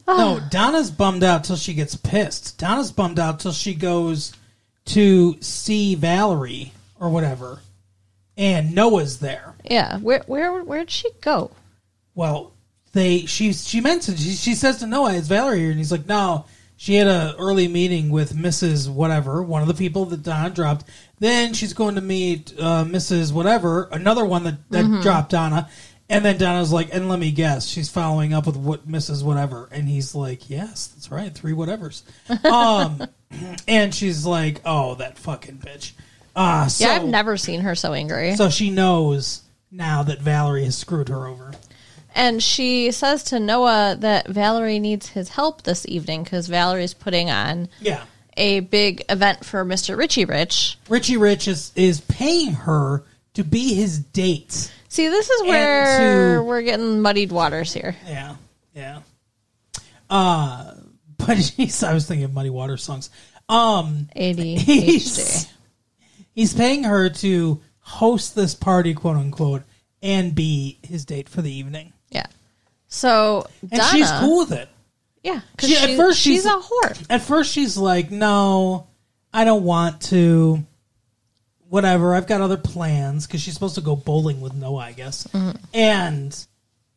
no, 0.09 0.41
Donna's 0.51 0.91
bummed 0.91 1.23
out 1.23 1.45
till 1.45 1.57
she 1.57 1.75
gets 1.75 1.97
pissed. 1.97 2.57
Donna's 2.57 2.93
bummed 2.93 3.19
out 3.19 3.41
till 3.41 3.53
she 3.53 3.75
goes 3.75 4.33
to 4.87 5.37
see 5.41 5.95
Valerie 5.95 6.73
or 7.01 7.09
whatever, 7.11 7.61
and 8.37 8.75
Noah's 8.75 9.19
there. 9.19 9.55
Yeah. 9.65 9.99
Where 9.99 10.23
where 10.27 10.63
where'd 10.63 10.91
she 10.91 11.11
go? 11.21 11.51
Well, 12.15 12.53
they 12.93 13.27
she 13.27 13.53
she 13.53 13.81
mentions 13.81 14.23
she, 14.23 14.33
she 14.33 14.55
says 14.55 14.79
to 14.79 14.87
Noah, 14.87 15.15
"Is 15.15 15.29
Valerie 15.29 15.61
here?" 15.61 15.71
And 15.71 15.79
he's 15.79 15.93
like, 15.93 16.07
"No." 16.07 16.47
She 16.77 16.97
had 16.97 17.07
a 17.07 17.37
early 17.39 17.69
meeting 17.69 18.11
with 18.11 18.35
Mrs. 18.35 18.91
Whatever, 18.91 19.43
one 19.43 19.63
of 19.63 19.69
the 19.69 19.75
people 19.75 20.07
that 20.07 20.25
Donna 20.25 20.51
dropped. 20.51 20.85
Then 21.21 21.55
she's 21.55 21.73
going 21.73 21.95
to 21.95 22.01
meet 22.01 22.53
uh, 22.59 22.85
Mrs. 22.85 23.33
Whatever, 23.33 23.89
another 23.93 24.25
one 24.25 24.43
that, 24.45 24.69
that 24.71 25.01
dropped 25.01 25.31
Donna. 25.31 25.69
And 26.15 26.25
then 26.25 26.39
Donna's 26.39 26.73
like, 26.73 26.95
and 26.95 27.09
let 27.09 27.19
me 27.19 27.31
guess, 27.33 27.67
she's 27.67 27.89
following 27.91 28.33
up 28.33 28.47
with 28.47 28.57
what 28.57 28.89
Mrs. 28.89 29.23
Whatever. 29.25 29.69
And 29.73 29.89
he's 29.89 30.15
like, 30.15 30.49
yes, 30.49 30.87
that's 30.89 31.11
right, 31.11 31.35
three 31.35 31.53
whatevers. 31.53 32.03
Um, 32.45 33.03
and 33.67 33.93
she's 33.95 34.25
like, 34.25 34.61
oh, 34.65 34.95
that 34.97 35.19
fucking 35.19 35.59
bitch. 35.59 35.93
Uh, 36.37 36.69
so, 36.69 36.85
Yeah, 36.87 36.93
I've 36.95 37.05
never 37.09 37.37
seen 37.37 37.61
her 37.63 37.75
so 37.75 37.93
angry. 37.93 38.37
so 38.37 38.49
she 38.49 38.71
knows 38.71 39.43
now 39.71 40.03
that 40.05 40.21
Valerie 40.21 40.65
has 40.65 40.77
screwed 40.77 41.09
her 41.09 41.27
over. 41.27 41.53
And 42.15 42.41
she 42.41 42.93
says 42.93 43.25
to 43.25 43.41
Noah 43.41 43.97
that 43.99 44.29
Valerie 44.29 44.79
needs 44.79 45.09
his 45.09 45.31
help 45.31 45.63
this 45.63 45.85
evening 45.89 46.23
because 46.23 46.47
Valerie's 46.47 46.95
putting 46.95 47.29
on 47.29 47.69
Yeah. 47.81 48.05
a 48.37 48.61
big 48.61 49.05
event 49.09 49.45
for 49.45 49.65
Mr. 49.65 49.97
Richie 49.97 50.25
Rich. 50.27 50.79
Richie 50.89 51.17
Rich 51.17 51.49
is, 51.49 51.73
is 51.75 52.01
paying 52.03 52.53
her 52.53 53.03
to 53.35 53.43
be 53.43 53.75
his 53.75 53.99
date. 53.99 54.73
See, 54.95 55.09
this 55.09 55.29
is 55.29 55.43
where 55.43 56.37
to- 56.37 56.45
we're 56.45 56.63
getting 56.63 57.01
muddied 57.01 57.33
waters 57.33 57.73
here. 57.73 57.97
Yeah, 58.07 58.37
yeah. 58.77 59.01
Uh, 60.09 60.75
but 61.19 61.37
he's, 61.57 61.83
I 61.83 61.93
was 61.93 62.07
thinking 62.07 62.25
of 62.25 62.33
Muddy 62.33 62.51
Water 62.51 62.77
songs. 62.77 63.11
Um, 63.49 64.09
ADHD. 64.15 64.57
he's, 64.59 65.53
he's 66.33 66.55
paying 66.55 66.85
her 66.85 67.11
to 67.11 67.61
host 67.81 68.37
this 68.37 68.55
party, 68.55 68.95
quote 68.95 69.17
unquote, 69.17 69.63
and 70.01 70.33
be 70.33 70.79
his 70.85 71.05
date 71.05 71.29
for 71.29 71.43
the 71.43 71.53
evening. 71.53 71.93
Yeah. 72.11 72.27
So 72.87 73.49
And 73.63 73.73
Donna, 73.73 73.89
she's 73.91 74.11
cool 74.21 74.39
with 74.39 74.53
it. 74.53 74.69
Yeah, 75.25 75.41
because 75.57 75.71
She- 75.71 75.77
at 75.77 75.97
first 75.97 76.21
she's, 76.21 76.43
she's- 76.45 76.55
a 76.55 76.61
whore. 76.61 77.07
At 77.11 77.23
first, 77.23 77.53
she's 77.53 77.77
like, 77.77 78.13
no, 78.13 78.87
I 79.33 79.45
don't 79.45 79.65
want 79.65 80.03
to. 80.03 80.65
Whatever, 81.75 82.15
I've 82.15 82.29
got 82.29 82.41
other 82.41 82.57
plans 82.57 83.27
because 83.27 83.41
she's 83.41 83.53
supposed 83.55 83.75
to 83.75 83.81
go 83.81 83.97
bowling 83.97 84.41
with 84.41 84.55
Noah, 84.55 84.77
I 84.77 84.93
guess. 84.93 85.27
And 85.75 86.47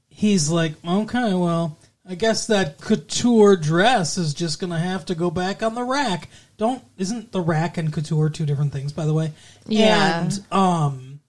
he's 0.08 0.52
like, 0.52 0.74
okay, 0.88 1.34
well, 1.34 1.80
I 2.08 2.14
guess 2.14 2.46
that 2.46 2.80
couture 2.80 3.56
dress 3.56 4.20
is 4.20 4.36
just 4.36 4.60
going 4.60 4.70
to 4.70 4.78
have 4.78 5.04
to 5.06 5.16
go 5.16 5.32
back 5.32 5.64
on 5.64 5.74
the 5.74 5.84
rack. 5.84 6.30
don't 6.58 6.84
isn't 6.96 7.32
the 7.32 7.42
rack 7.42 7.80
and 7.80 7.92
couture 7.92 8.30
two 8.30 8.46
different 8.46 8.72
things 8.72 8.94
by 8.94 9.06
the 9.08 9.16
way? 9.16 9.34
Yeah. 9.66 10.22
And 10.22 10.46
um 10.52 11.22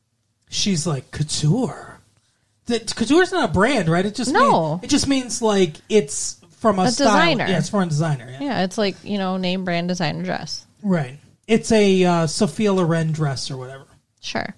she's 0.51 0.87
like 0.87 1.11
couture. 1.11 2.01
The, 2.67 2.81
couture's 2.81 3.33
not 3.33 3.49
a 3.49 3.53
brand, 3.53 3.89
right? 3.89 4.05
It 4.05 4.15
just 4.15 4.31
No. 4.31 4.73
mean- 4.75 4.81
it 4.85 4.91
just 4.91 5.09
means 5.09 5.41
like 5.41 5.77
it's 5.89 6.37
from 6.59 6.79
a, 6.79 6.83
A 6.83 6.91
style. 6.91 7.07
designer. 7.15 7.47
Yeah, 7.49 7.59
it's 7.59 7.71
from 7.71 7.81
a 7.85 7.87
designer. 7.87 8.29
Yeah. 8.31 8.41
Yeah, 8.43 8.65
it's 8.65 8.77
like 8.77 8.97
you 9.05 9.17
know, 9.17 9.39
name 9.39 9.65
brand 9.65 9.89
designer 9.89 10.23
dress. 10.23 10.67
Right. 10.83 11.19
It's 11.49 11.73
a 11.73 12.05
uh, 12.05 12.27
Sophia 12.27 12.73
Loren 12.75 13.11
dress 13.11 13.51
or 13.51 13.57
whatever. 13.57 13.87
Sure. 14.21 14.55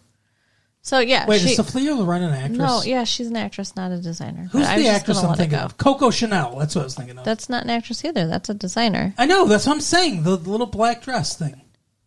So 0.82 0.98
yeah, 0.98 1.24
Wait, 1.26 1.40
she, 1.40 1.50
is 1.50 1.56
Sophia 1.56 1.94
Loren 1.94 2.24
an 2.24 2.32
actress? 2.32 2.58
no, 2.58 2.82
yeah, 2.82 3.04
she's 3.04 3.28
an 3.28 3.36
actress, 3.36 3.76
not 3.76 3.92
a 3.92 3.98
designer. 3.98 4.48
Who's 4.50 4.62
But 4.62 4.70
I 4.70 4.74
was 4.76 4.84
the 4.84 4.88
just 4.88 5.00
actress 5.00 5.16
gonna 5.18 5.28
I'm 5.28 5.30
let 5.30 5.38
it 5.38 5.42
thinking 5.42 5.58
go. 5.58 5.64
of? 5.66 5.76
Coco 5.78 6.10
Chanel. 6.10 6.56
That's 6.58 6.74
what 6.74 6.80
I 6.80 6.84
was 6.84 6.94
thinking 6.96 7.18
of. 7.18 7.24
That's 7.24 7.48
not 7.48 7.62
an 7.62 7.70
actress 7.70 8.04
either. 8.04 8.26
That's 8.26 8.48
a 8.48 8.54
designer. 8.54 9.14
I 9.16 9.26
know. 9.26 9.46
That's 9.46 9.66
what 9.66 9.74
I'm 9.74 9.80
saying. 9.80 10.24
The 10.24 10.36
little 10.36 10.66
black 10.66 11.02
dress 11.02 11.36
thing. 11.38 11.60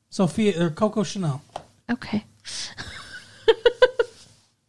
Sophia 0.09 0.61
or 0.61 0.69
Coco 0.69 1.03
Chanel. 1.03 1.41
Okay. 1.89 2.25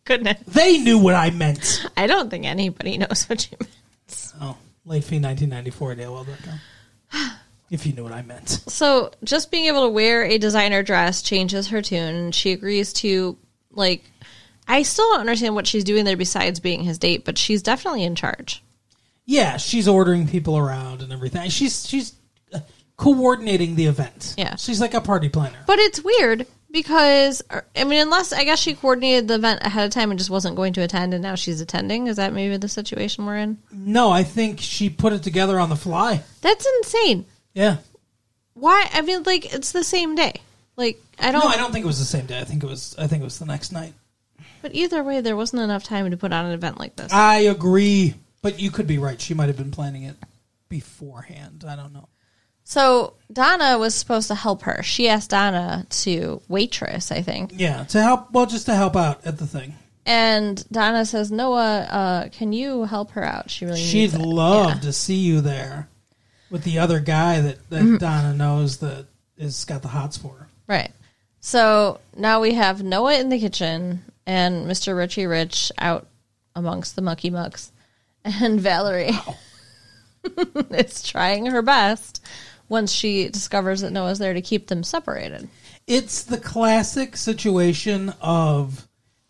Goodness. 0.04 0.38
They 0.46 0.78
knew 0.78 0.98
what 0.98 1.14
I 1.14 1.30
meant. 1.30 1.84
I 1.96 2.06
don't 2.06 2.30
think 2.30 2.44
anybody 2.44 2.98
knows 2.98 3.24
what 3.24 3.50
you 3.50 3.56
meant. 3.58 4.32
Oh, 4.40 4.56
late 4.84 5.02
fee 5.02 5.18
1994 5.18 5.92
at 5.92 5.98
AOL.com. 5.98 7.30
If 7.74 7.86
you 7.86 7.92
knew 7.92 8.04
what 8.04 8.12
I 8.12 8.22
meant. 8.22 8.60
So 8.74 9.12
just 9.22 9.50
being 9.50 9.66
able 9.66 9.84
to 9.84 9.88
wear 9.88 10.24
a 10.24 10.36
designer 10.36 10.82
dress 10.82 11.22
changes 11.22 11.68
her 11.68 11.80
tune. 11.80 12.32
She 12.32 12.52
agrees 12.52 12.92
to 12.94 13.36
like. 13.70 14.04
I 14.66 14.82
still 14.82 15.08
don't 15.10 15.20
understand 15.20 15.54
what 15.54 15.66
she's 15.66 15.84
doing 15.84 16.04
there 16.04 16.16
besides 16.16 16.58
being 16.60 16.82
his 16.82 16.98
date, 16.98 17.24
but 17.24 17.36
she's 17.38 17.62
definitely 17.62 18.02
in 18.04 18.14
charge. 18.14 18.62
Yeah, 19.26 19.56
she's 19.56 19.88
ordering 19.88 20.26
people 20.26 20.56
around 20.56 21.02
and 21.02 21.12
everything. 21.12 21.50
She's 21.50 21.86
she's 21.88 22.14
uh, 22.52 22.60
coordinating 22.96 23.74
the 23.74 23.86
event. 23.86 24.34
Yeah. 24.36 24.56
she's 24.56 24.80
like 24.80 24.94
a 24.94 25.00
party 25.00 25.28
planner. 25.28 25.58
But 25.66 25.78
it's 25.78 26.02
weird 26.02 26.46
because 26.70 27.42
er, 27.50 27.64
I 27.76 27.84
mean, 27.84 28.02
unless 28.02 28.32
I 28.32 28.44
guess 28.44 28.58
she 28.58 28.74
coordinated 28.74 29.28
the 29.28 29.34
event 29.36 29.60
ahead 29.62 29.86
of 29.86 29.92
time 29.92 30.10
and 30.10 30.18
just 30.18 30.30
wasn't 30.30 30.56
going 30.56 30.72
to 30.74 30.82
attend, 30.82 31.14
and 31.14 31.22
now 31.22 31.36
she's 31.36 31.60
attending. 31.60 32.08
Is 32.08 32.16
that 32.16 32.34
maybe 32.34 32.56
the 32.56 32.68
situation 32.68 33.24
we're 33.24 33.38
in? 33.38 33.58
No, 33.72 34.10
I 34.10 34.24
think 34.24 34.60
she 34.60 34.90
put 34.90 35.12
it 35.12 35.22
together 35.22 35.58
on 35.58 35.70
the 35.70 35.76
fly. 35.76 36.22
That's 36.42 36.66
insane. 36.78 37.24
Yeah. 37.54 37.78
Why? 38.54 38.88
I 38.92 39.00
mean, 39.00 39.22
like 39.24 39.52
it's 39.54 39.72
the 39.72 39.84
same 39.84 40.14
day. 40.14 40.40
Like 40.76 41.00
I 41.18 41.32
don't. 41.32 41.42
No, 41.42 41.48
I 41.48 41.56
don't 41.56 41.72
think 41.72 41.84
it 41.84 41.88
was 41.88 41.98
the 41.98 42.04
same 42.04 42.26
day. 42.26 42.38
I 42.40 42.44
think 42.44 42.62
it 42.62 42.66
was. 42.68 42.94
I 42.98 43.06
think 43.06 43.22
it 43.22 43.24
was 43.24 43.38
the 43.38 43.46
next 43.46 43.72
night. 43.72 43.94
But 44.62 44.74
either 44.74 45.02
way, 45.02 45.20
there 45.20 45.36
wasn't 45.36 45.62
enough 45.62 45.84
time 45.84 46.10
to 46.10 46.16
put 46.16 46.32
on 46.32 46.46
an 46.46 46.52
event 46.52 46.78
like 46.78 46.96
this. 46.96 47.12
I 47.12 47.36
agree, 47.40 48.14
but 48.42 48.58
you 48.60 48.70
could 48.70 48.86
be 48.86 48.98
right. 48.98 49.20
She 49.20 49.34
might 49.34 49.48
have 49.48 49.56
been 49.56 49.70
planning 49.70 50.04
it 50.04 50.16
beforehand. 50.68 51.64
I 51.66 51.76
don't 51.76 51.92
know. 51.92 52.08
So 52.64 53.12
Donna 53.32 53.76
was 53.78 53.94
supposed 53.94 54.28
to 54.28 54.34
help 54.34 54.62
her. 54.62 54.82
She 54.82 55.08
asked 55.08 55.30
Donna 55.30 55.86
to 55.90 56.40
waitress, 56.48 57.12
I 57.12 57.20
think. 57.20 57.52
Yeah, 57.54 57.84
to 57.84 58.02
help. 58.02 58.32
Well, 58.32 58.46
just 58.46 58.66
to 58.66 58.74
help 58.74 58.96
out 58.96 59.26
at 59.26 59.38
the 59.38 59.46
thing. 59.46 59.74
And 60.06 60.64
Donna 60.70 61.04
says, 61.04 61.30
Noah, 61.30 61.80
uh, 61.90 62.28
can 62.30 62.52
you 62.54 62.84
help 62.84 63.10
her 63.12 63.24
out? 63.24 63.50
She 63.50 63.64
really 63.66 63.80
She'd 63.80 63.98
needs 64.00 64.14
it. 64.14 64.20
love 64.20 64.74
Yeah. 64.76 64.80
to 64.80 64.92
see 64.92 65.16
you 65.16 65.40
there 65.42 65.88
with 66.54 66.62
the 66.62 66.78
other 66.78 67.00
guy 67.00 67.40
that 67.40 67.68
that 67.68 67.82
Mm-hmm. 67.82 67.96
Donna 67.96 68.32
knows 68.32 68.76
that 68.76 69.06
is 69.36 69.64
got 69.64 69.82
the 69.82 69.88
hots 69.88 70.16
for. 70.16 70.46
Right. 70.68 70.92
So 71.40 71.98
now 72.16 72.40
we 72.40 72.54
have 72.54 72.80
Noah 72.80 73.18
in 73.18 73.28
the 73.28 73.40
kitchen 73.40 74.04
and 74.24 74.64
Mr. 74.64 74.96
Richie 74.96 75.26
Rich 75.26 75.72
out 75.78 76.06
amongst 76.54 76.94
the 76.94 77.02
mucky 77.02 77.28
mucks. 77.28 77.72
And 78.24 78.58
Valerie 78.58 79.10
is 80.70 81.02
trying 81.02 81.44
her 81.46 81.60
best 81.60 82.24
once 82.70 82.90
she 82.90 83.28
discovers 83.28 83.82
that 83.82 83.90
Noah's 83.90 84.18
there 84.18 84.32
to 84.32 84.40
keep 84.40 84.68
them 84.68 84.82
separated. 84.82 85.46
It's 85.86 86.22
the 86.22 86.38
classic 86.38 87.18
situation 87.18 88.14
of 88.22 88.88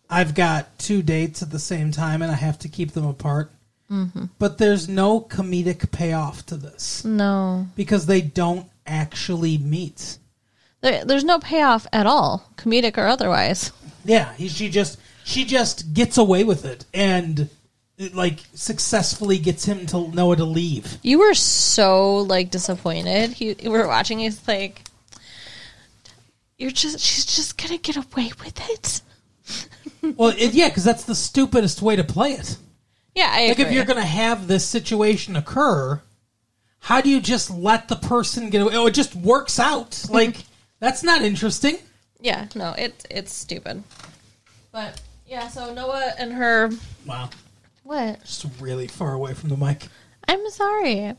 I've 0.08 0.36
got 0.36 0.78
two 0.78 1.02
dates 1.02 1.42
at 1.42 1.50
the 1.50 1.58
same 1.58 1.90
time 1.90 2.22
and 2.22 2.30
I 2.30 2.36
have 2.36 2.58
to 2.60 2.68
keep 2.68 2.92
them 2.92 3.06
apart. 3.06 3.50
Mm-hmm. 3.94 4.24
But 4.40 4.58
there's 4.58 4.88
no 4.88 5.20
comedic 5.20 5.92
payoff 5.92 6.44
to 6.46 6.56
this 6.56 7.04
No. 7.04 7.68
because 7.76 8.06
they 8.06 8.20
don't 8.20 8.66
actually 8.86 9.56
meet. 9.58 10.18
There, 10.80 11.04
there's 11.04 11.22
no 11.24 11.38
payoff 11.38 11.86
at 11.92 12.06
all, 12.06 12.50
comedic 12.56 12.98
or 12.98 13.06
otherwise. 13.06 13.70
Yeah, 14.04 14.34
he, 14.34 14.48
she 14.48 14.68
just 14.68 14.98
she 15.24 15.44
just 15.44 15.94
gets 15.94 16.18
away 16.18 16.42
with 16.44 16.64
it 16.64 16.84
and 16.92 17.48
it, 17.96 18.14
like 18.14 18.40
successfully 18.54 19.38
gets 19.38 19.64
him 19.64 19.86
to 19.86 20.08
Noah 20.08 20.36
to 20.36 20.44
leave. 20.44 20.98
You 21.02 21.20
were 21.20 21.34
so 21.34 22.16
like 22.18 22.50
disappointed. 22.50 23.30
He, 23.32 23.54
we 23.62 23.68
were 23.68 23.86
watching. 23.86 24.18
He's 24.18 24.46
like, 24.48 24.82
"You're 26.58 26.70
just. 26.72 26.98
She's 27.00 27.24
just 27.24 27.56
gonna 27.56 27.78
get 27.78 27.96
away 27.96 28.32
with 28.44 28.60
it." 28.70 29.00
Well, 30.16 30.34
it, 30.36 30.52
yeah, 30.52 30.68
because 30.68 30.84
that's 30.84 31.04
the 31.04 31.14
stupidest 31.14 31.80
way 31.80 31.96
to 31.96 32.04
play 32.04 32.32
it. 32.32 32.58
Yeah, 33.14 33.28
I 33.30 33.42
Like 33.48 33.52
agree. 33.52 33.64
if 33.66 33.72
you're 33.72 33.84
going 33.84 34.00
to 34.00 34.06
have 34.06 34.46
this 34.48 34.64
situation 34.64 35.36
occur, 35.36 36.00
how 36.80 37.00
do 37.00 37.08
you 37.08 37.20
just 37.20 37.50
let 37.50 37.88
the 37.88 37.96
person 37.96 38.50
get 38.50 38.60
away? 38.62 38.74
Oh, 38.76 38.86
it 38.86 38.94
just 38.94 39.14
works 39.14 39.58
out. 39.58 39.90
Mm-hmm. 39.92 40.12
Like 40.14 40.36
that's 40.80 41.02
not 41.02 41.22
interesting. 41.22 41.78
yeah, 42.20 42.46
no, 42.54 42.74
it's 42.76 43.06
it's 43.10 43.32
stupid. 43.32 43.82
But 44.72 45.00
yeah, 45.26 45.48
so 45.48 45.72
Noah 45.72 46.12
and 46.18 46.32
her. 46.32 46.70
Wow, 47.06 47.30
What? 47.84 48.20
just 48.24 48.46
really 48.60 48.86
far 48.88 49.12
away 49.14 49.34
from 49.34 49.48
the 49.50 49.56
mic. 49.56 49.86
I'm 50.28 50.48
sorry. 50.50 51.14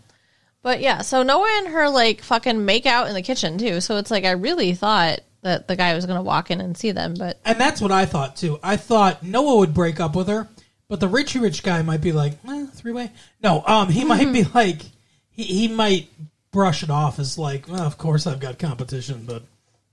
But 0.61 0.81
yeah, 0.81 1.01
so 1.01 1.23
Noah 1.23 1.47
and 1.59 1.67
her 1.69 1.89
like 1.89 2.21
fucking 2.21 2.65
make 2.65 2.85
out 2.85 3.07
in 3.07 3.13
the 3.13 3.21
kitchen 3.21 3.57
too. 3.57 3.79
So 3.81 3.97
it's 3.97 4.11
like 4.11 4.25
I 4.25 4.31
really 4.31 4.73
thought 4.73 5.21
that 5.43 5.67
the 5.67 5.75
guy 5.75 5.93
was 5.95 6.05
gonna 6.05 6.23
walk 6.23 6.51
in 6.51 6.59
and 6.59 6.75
see 6.77 6.91
them, 6.91 7.13
but 7.17 7.39
And 7.45 7.59
that's 7.59 7.79
what 7.81 7.91
I 7.91 8.05
thought 8.05 8.35
too. 8.35 8.59
I 8.61 8.75
thought 8.77 9.23
Noah 9.23 9.57
would 9.57 9.73
break 9.73 9.99
up 9.99 10.15
with 10.15 10.27
her, 10.27 10.47
but 10.87 10.99
the 10.99 11.07
Richie 11.07 11.39
Rich 11.39 11.63
guy 11.63 11.81
might 11.81 12.01
be 12.01 12.11
like, 12.11 12.33
eh, 12.47 12.65
three 12.73 12.91
way. 12.91 13.11
No, 13.41 13.63
um, 13.65 13.89
he 13.89 14.03
might 14.03 14.31
be 14.31 14.43
like, 14.53 14.81
he, 15.29 15.43
he 15.43 15.67
might 15.67 16.09
brush 16.51 16.83
it 16.83 16.89
off 16.89 17.19
as 17.19 17.37
like, 17.37 17.67
well, 17.67 17.83
of 17.83 17.97
course 17.97 18.27
I've 18.27 18.39
got 18.39 18.59
competition, 18.59 19.25
but 19.25 19.43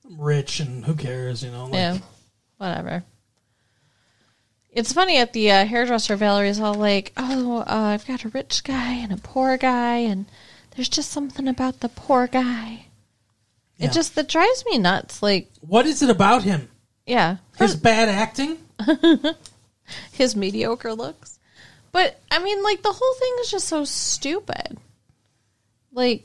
I'm 0.04 0.20
rich 0.20 0.60
and 0.60 0.84
who 0.84 0.94
cares, 0.94 1.42
you 1.42 1.50
know? 1.50 1.64
Like, 1.64 1.74
yeah, 1.74 1.98
whatever. 2.58 3.04
It's 4.70 4.92
funny 4.92 5.18
at 5.18 5.34
the 5.34 5.50
uh, 5.50 5.66
hairdresser. 5.66 6.16
Valerie's 6.16 6.58
all 6.58 6.72
like, 6.74 7.12
"Oh, 7.18 7.58
uh, 7.58 7.64
I've 7.66 8.06
got 8.06 8.24
a 8.24 8.30
rich 8.30 8.64
guy 8.64 8.94
and 8.94 9.12
a 9.12 9.18
poor 9.18 9.58
guy, 9.58 9.96
and 9.98 10.24
there's 10.74 10.88
just 10.88 11.10
something 11.10 11.46
about 11.46 11.80
the 11.80 11.90
poor 11.90 12.26
guy. 12.26 12.86
Yeah. 13.76 13.88
It 13.88 13.92
just 13.92 14.14
that 14.14 14.28
drives 14.28 14.64
me 14.64 14.78
nuts. 14.78 15.22
Like, 15.22 15.50
What 15.60 15.84
is 15.86 16.02
it 16.02 16.08
about 16.08 16.44
him? 16.44 16.70
yeah, 17.06 17.36
His 17.58 17.76
bad 17.76 18.08
acting? 18.08 18.56
his 20.12 20.36
mediocre 20.36 20.94
looks. 20.94 21.38
But 21.92 22.18
I 22.30 22.42
mean, 22.42 22.62
like 22.62 22.82
the 22.82 22.92
whole 22.92 23.14
thing 23.14 23.36
is 23.40 23.50
just 23.50 23.68
so 23.68 23.84
stupid. 23.84 24.78
Like, 25.92 26.24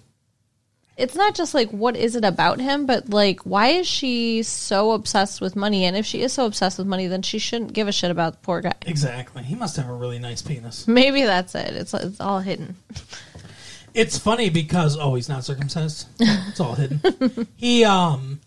it's 0.96 1.14
not 1.14 1.36
just 1.36 1.54
like 1.54 1.70
what 1.70 1.96
is 1.96 2.16
it 2.16 2.24
about 2.24 2.60
him, 2.60 2.86
but 2.86 3.10
like 3.10 3.42
why 3.42 3.68
is 3.68 3.88
she 3.88 4.44
so 4.44 4.92
obsessed 4.92 5.42
with 5.42 5.56
money? 5.56 5.84
And 5.84 5.96
if 5.96 6.06
she 6.06 6.22
is 6.22 6.34
so 6.34 6.46
obsessed 6.46 6.78
with 6.78 6.88
money, 6.88 7.08
then 7.08 7.22
she 7.22 7.38
shouldn't 7.38 7.74
give 7.74 7.88
a 7.88 7.92
shit 7.92 8.10
about 8.10 8.34
the 8.34 8.40
poor 8.40 8.62
guy. 8.62 8.74
Exactly. 8.86 9.44
He 9.44 9.56
must 9.56 9.76
have 9.76 9.90
a 9.90 9.94
really 9.94 10.20
nice 10.20 10.42
penis. 10.42 10.88
Maybe 10.88 11.24
that's 11.24 11.54
it. 11.54 11.76
It's 11.76 11.94
it's 11.94 12.22
all 12.22 12.40
hidden. 12.40 12.78
It's 13.94 14.18
funny 14.18 14.50
because 14.50 14.98
oh, 14.98 15.16
he's 15.16 15.28
not 15.30 15.44
circumcised. 15.44 16.08
It's 16.20 16.60
all 16.60 16.76
hidden. 16.76 17.48
he 17.58 17.84
um, 17.84 18.40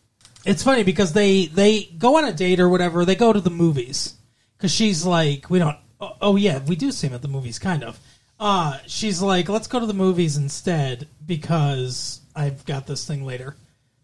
it's 0.44 0.62
funny 0.62 0.84
because 0.84 1.12
they 1.12 1.46
they 1.46 1.84
go 1.84 2.16
on 2.16 2.24
a 2.24 2.32
date 2.32 2.60
or 2.60 2.68
whatever. 2.68 3.04
They 3.04 3.16
go 3.16 3.32
to 3.32 3.40
the 3.40 3.50
movies 3.50 4.14
because 4.60 4.72
she's 4.72 5.06
like, 5.06 5.48
we 5.48 5.58
don't. 5.58 5.76
Oh, 6.00 6.16
oh 6.20 6.36
yeah, 6.36 6.60
we 6.66 6.76
do 6.76 6.92
see 6.92 7.06
him 7.06 7.14
at 7.14 7.22
the 7.22 7.28
movies, 7.28 7.58
kind 7.58 7.82
of. 7.82 7.98
Uh, 8.38 8.76
she's 8.86 9.22
like, 9.22 9.48
let's 9.48 9.66
go 9.66 9.80
to 9.80 9.86
the 9.86 9.94
movies 9.94 10.36
instead 10.36 11.08
because 11.26 12.20
I've 12.36 12.64
got 12.66 12.86
this 12.86 13.06
thing 13.06 13.24
later 13.24 13.56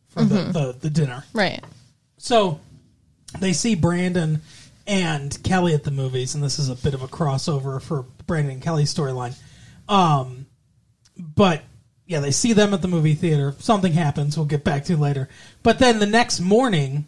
for 0.09 0.25
the, 0.25 0.45
the 0.53 0.77
the 0.81 0.91
dinner. 0.91 1.25
Right. 1.35 1.63
So 2.17 2.61
they 3.39 3.53
see 3.53 3.75
Brandon 3.75 4.41
and 4.87 5.43
Kelly 5.43 5.75
at 5.75 5.85
the 5.85 5.91
movies, 5.91 6.35
and 6.35 6.43
this 6.43 6.59
is 6.59 6.71
a 6.71 6.75
bit 6.75 6.95
of 6.95 7.03
a 7.03 7.09
crossover 7.09 7.83
for 7.83 8.07
Brandon 8.27 8.55
and 8.55 8.63
Kelly's 8.63 8.95
storyline. 8.95 9.37
Um, 9.89 10.47
but 11.19 11.63
yeah, 12.07 12.21
they 12.21 12.31
see 12.31 12.53
them 12.53 12.73
at 12.73 12.83
the 12.83 12.89
movie 12.89 13.15
theater. 13.15 13.55
Something 13.59 13.93
happens. 13.93 14.37
We'll 14.37 14.47
get 14.47 14.65
back 14.65 14.85
to 14.85 14.97
later. 14.97 15.29
But 15.63 15.79
then 15.79 15.99
the 15.99 16.07
next 16.07 16.41
morning, 16.41 17.07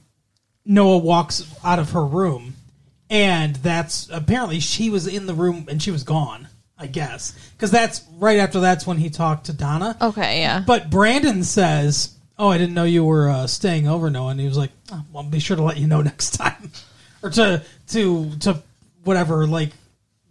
Noah 0.65 0.99
walks 0.99 1.45
out 1.65 1.79
of 1.79 1.93
her 1.93 2.05
room, 2.05 2.55
and 3.11 3.57
that's 3.57 4.09
apparently 4.11 4.61
she 4.61 4.91
was 4.91 5.07
in 5.07 5.27
the 5.27 5.35
room 5.35 5.67
and 5.69 5.83
she 5.83 5.91
was 5.91 6.05
gone. 6.05 6.49
I 6.81 6.87
guess 6.87 7.35
because 7.57 7.73
that's 7.73 8.05
right 8.19 8.39
after 8.39 8.61
that's 8.61 8.87
when 8.87 8.99
he 8.99 9.11
talked 9.11 9.47
to 9.47 9.53
Donna. 9.53 9.97
Okay. 10.01 10.41
Yeah. 10.41 10.63
But 10.65 10.91
Brandon 10.91 11.43
says, 11.43 12.15
"Oh, 12.39 12.49
I 12.49 12.59
didn't 12.59 12.75
know 12.75 12.85
you 12.85 13.05
were 13.05 13.29
uh, 13.29 13.47
staying 13.49 13.89
over, 13.89 14.09
Noah." 14.11 14.31
And 14.31 14.39
he 14.41 14.47
was 14.47 14.57
like, 14.57 14.71
oh, 14.93 15.05
"Well, 15.13 15.25
I'll 15.25 15.31
be 15.31 15.41
sure 15.41 15.57
to 15.57 15.63
let 15.63 15.79
you 15.79 15.89
know 15.89 16.03
next 16.03 16.35
time, 16.35 16.71
or 17.23 17.31
to 17.31 17.65
to 17.89 18.31
to 18.41 18.63
whatever. 19.03 19.45
Like, 19.49 19.71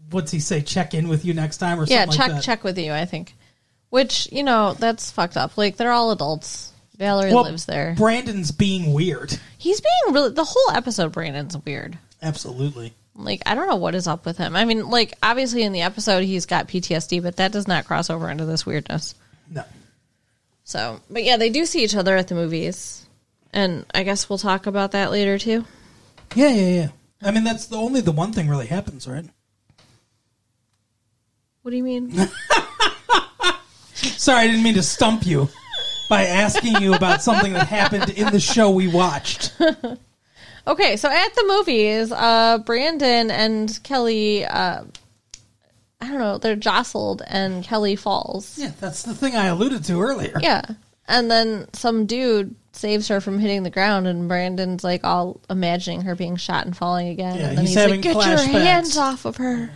what's 0.10 0.32
he 0.32 0.40
say? 0.40 0.62
Check 0.62 0.94
in 0.94 1.10
with 1.10 1.26
you 1.26 1.34
next 1.34 1.58
time, 1.58 1.82
or 1.82 1.84
yeah. 1.84 2.06
something 2.06 2.18
Check 2.18 2.28
like 2.28 2.38
that." 2.38 2.44
check 2.44 2.64
with 2.64 2.78
you. 2.78 2.94
I 2.94 3.04
think. 3.04 3.36
Which 3.90 4.32
you 4.32 4.44
know 4.44 4.74
that's 4.74 5.12
fucked 5.12 5.36
up. 5.36 5.58
Like 5.58 5.76
they're 5.76 5.92
all 5.92 6.12
adults. 6.12 6.72
Valerie 6.98 7.32
Well, 7.32 7.44
lives 7.44 7.66
there. 7.66 7.94
Brandon's 7.96 8.52
being 8.52 8.92
weird. 8.92 9.38
He's 9.58 9.82
being 9.82 10.14
really 10.16 10.32
the 10.32 10.44
whole 10.44 10.72
episode. 10.76 11.12
Brandon's 11.12 11.58
weird. 11.58 11.98
Absolutely. 12.22 12.94
Like 13.16 13.42
I 13.46 13.56
don't 13.56 13.68
know 13.68 13.76
what 13.76 13.96
is 13.96 14.08
up 14.08 14.26
with 14.26 14.38
him. 14.38 14.56
I 14.56 14.66
mean, 14.66 14.90
like 14.90 15.14
obviously 15.24 15.64
in 15.64 15.74
the 15.74 15.82
episode 15.82 16.24
he's 16.24 16.46
got 16.46 16.68
PTSD, 16.68 17.22
but 17.22 17.38
that 17.38 17.52
does 17.52 17.68
not 17.68 17.86
cross 17.86 18.10
over 18.10 18.30
into 18.30 18.46
this 18.46 18.66
weirdness. 18.66 19.16
No. 19.50 19.64
So, 20.64 21.00
but 21.10 21.24
yeah, 21.24 21.38
they 21.38 21.50
do 21.50 21.66
see 21.66 21.84
each 21.84 21.96
other 21.96 22.16
at 22.16 22.28
the 22.28 22.36
movies, 22.36 23.06
and 23.54 23.86
I 23.96 24.04
guess 24.04 24.30
we'll 24.30 24.38
talk 24.38 24.68
about 24.68 24.92
that 24.92 25.12
later 25.12 25.38
too. 25.38 25.66
Yeah, 26.36 26.50
yeah, 26.50 26.68
yeah. 26.68 26.90
I 27.22 27.32
mean, 27.32 27.44
that's 27.44 27.68
the 27.68 27.78
only 27.78 28.02
the 28.02 28.12
one 28.12 28.34
thing 28.34 28.50
really 28.50 28.68
happens, 28.68 29.08
right? 29.08 29.26
What 31.62 31.72
do 31.72 31.78
you 31.78 31.84
mean? 31.84 32.12
Sorry, 33.94 34.40
I 34.40 34.48
didn't 34.48 34.64
mean 34.64 34.76
to 34.76 34.84
stump 34.84 35.26
you 35.26 35.50
by 36.10 36.26
asking 36.26 36.82
you 36.82 36.94
about 36.94 37.24
something 37.24 37.54
that 37.54 37.68
happened 37.68 38.10
in 38.12 38.32
the 38.32 38.40
show 38.40 38.70
we 38.70 38.88
watched. 38.88 39.54
Okay, 40.68 40.98
so 40.98 41.10
at 41.10 41.34
the 41.34 41.46
movies, 41.48 42.12
uh, 42.12 42.58
Brandon 42.60 43.32
and 43.32 43.80
Kelly, 43.84 44.44
uh, 44.46 44.84
I 46.02 46.08
don't 46.08 46.20
know, 46.20 46.38
they're 46.38 46.58
jostled 46.58 47.22
and 47.26 47.64
Kelly 47.64 47.96
falls. 47.96 48.58
Yeah, 48.58 48.72
that's 48.80 49.04
the 49.04 49.16
thing 49.16 49.36
I 49.36 49.46
alluded 49.46 49.86
to 49.86 50.02
earlier. 50.02 50.38
Yeah. 50.42 50.64
And 51.08 51.32
then 51.32 51.68
some 51.72 52.06
dude 52.06 52.54
saves 52.74 53.08
her 53.08 53.22
from 53.22 53.40
hitting 53.40 53.64
the 53.64 53.70
ground, 53.70 54.08
and 54.08 54.28
Brandon's 54.28 54.84
like 54.84 55.06
all 55.06 55.40
imagining 55.50 56.02
her 56.02 56.16
being 56.16 56.36
shot 56.36 56.66
and 56.66 56.76
falling 56.76 57.08
again. 57.08 57.38
Yeah, 57.38 57.48
and 57.48 57.58
then 57.58 57.66
he's 57.66 57.70
he's, 57.70 57.78
having 57.78 58.02
like, 58.02 58.04
Get 58.04 58.28
your 58.28 58.38
flashbacks." 58.38 58.64
hands 58.64 58.98
off 58.98 59.24
of 59.26 59.38
her. 59.38 59.72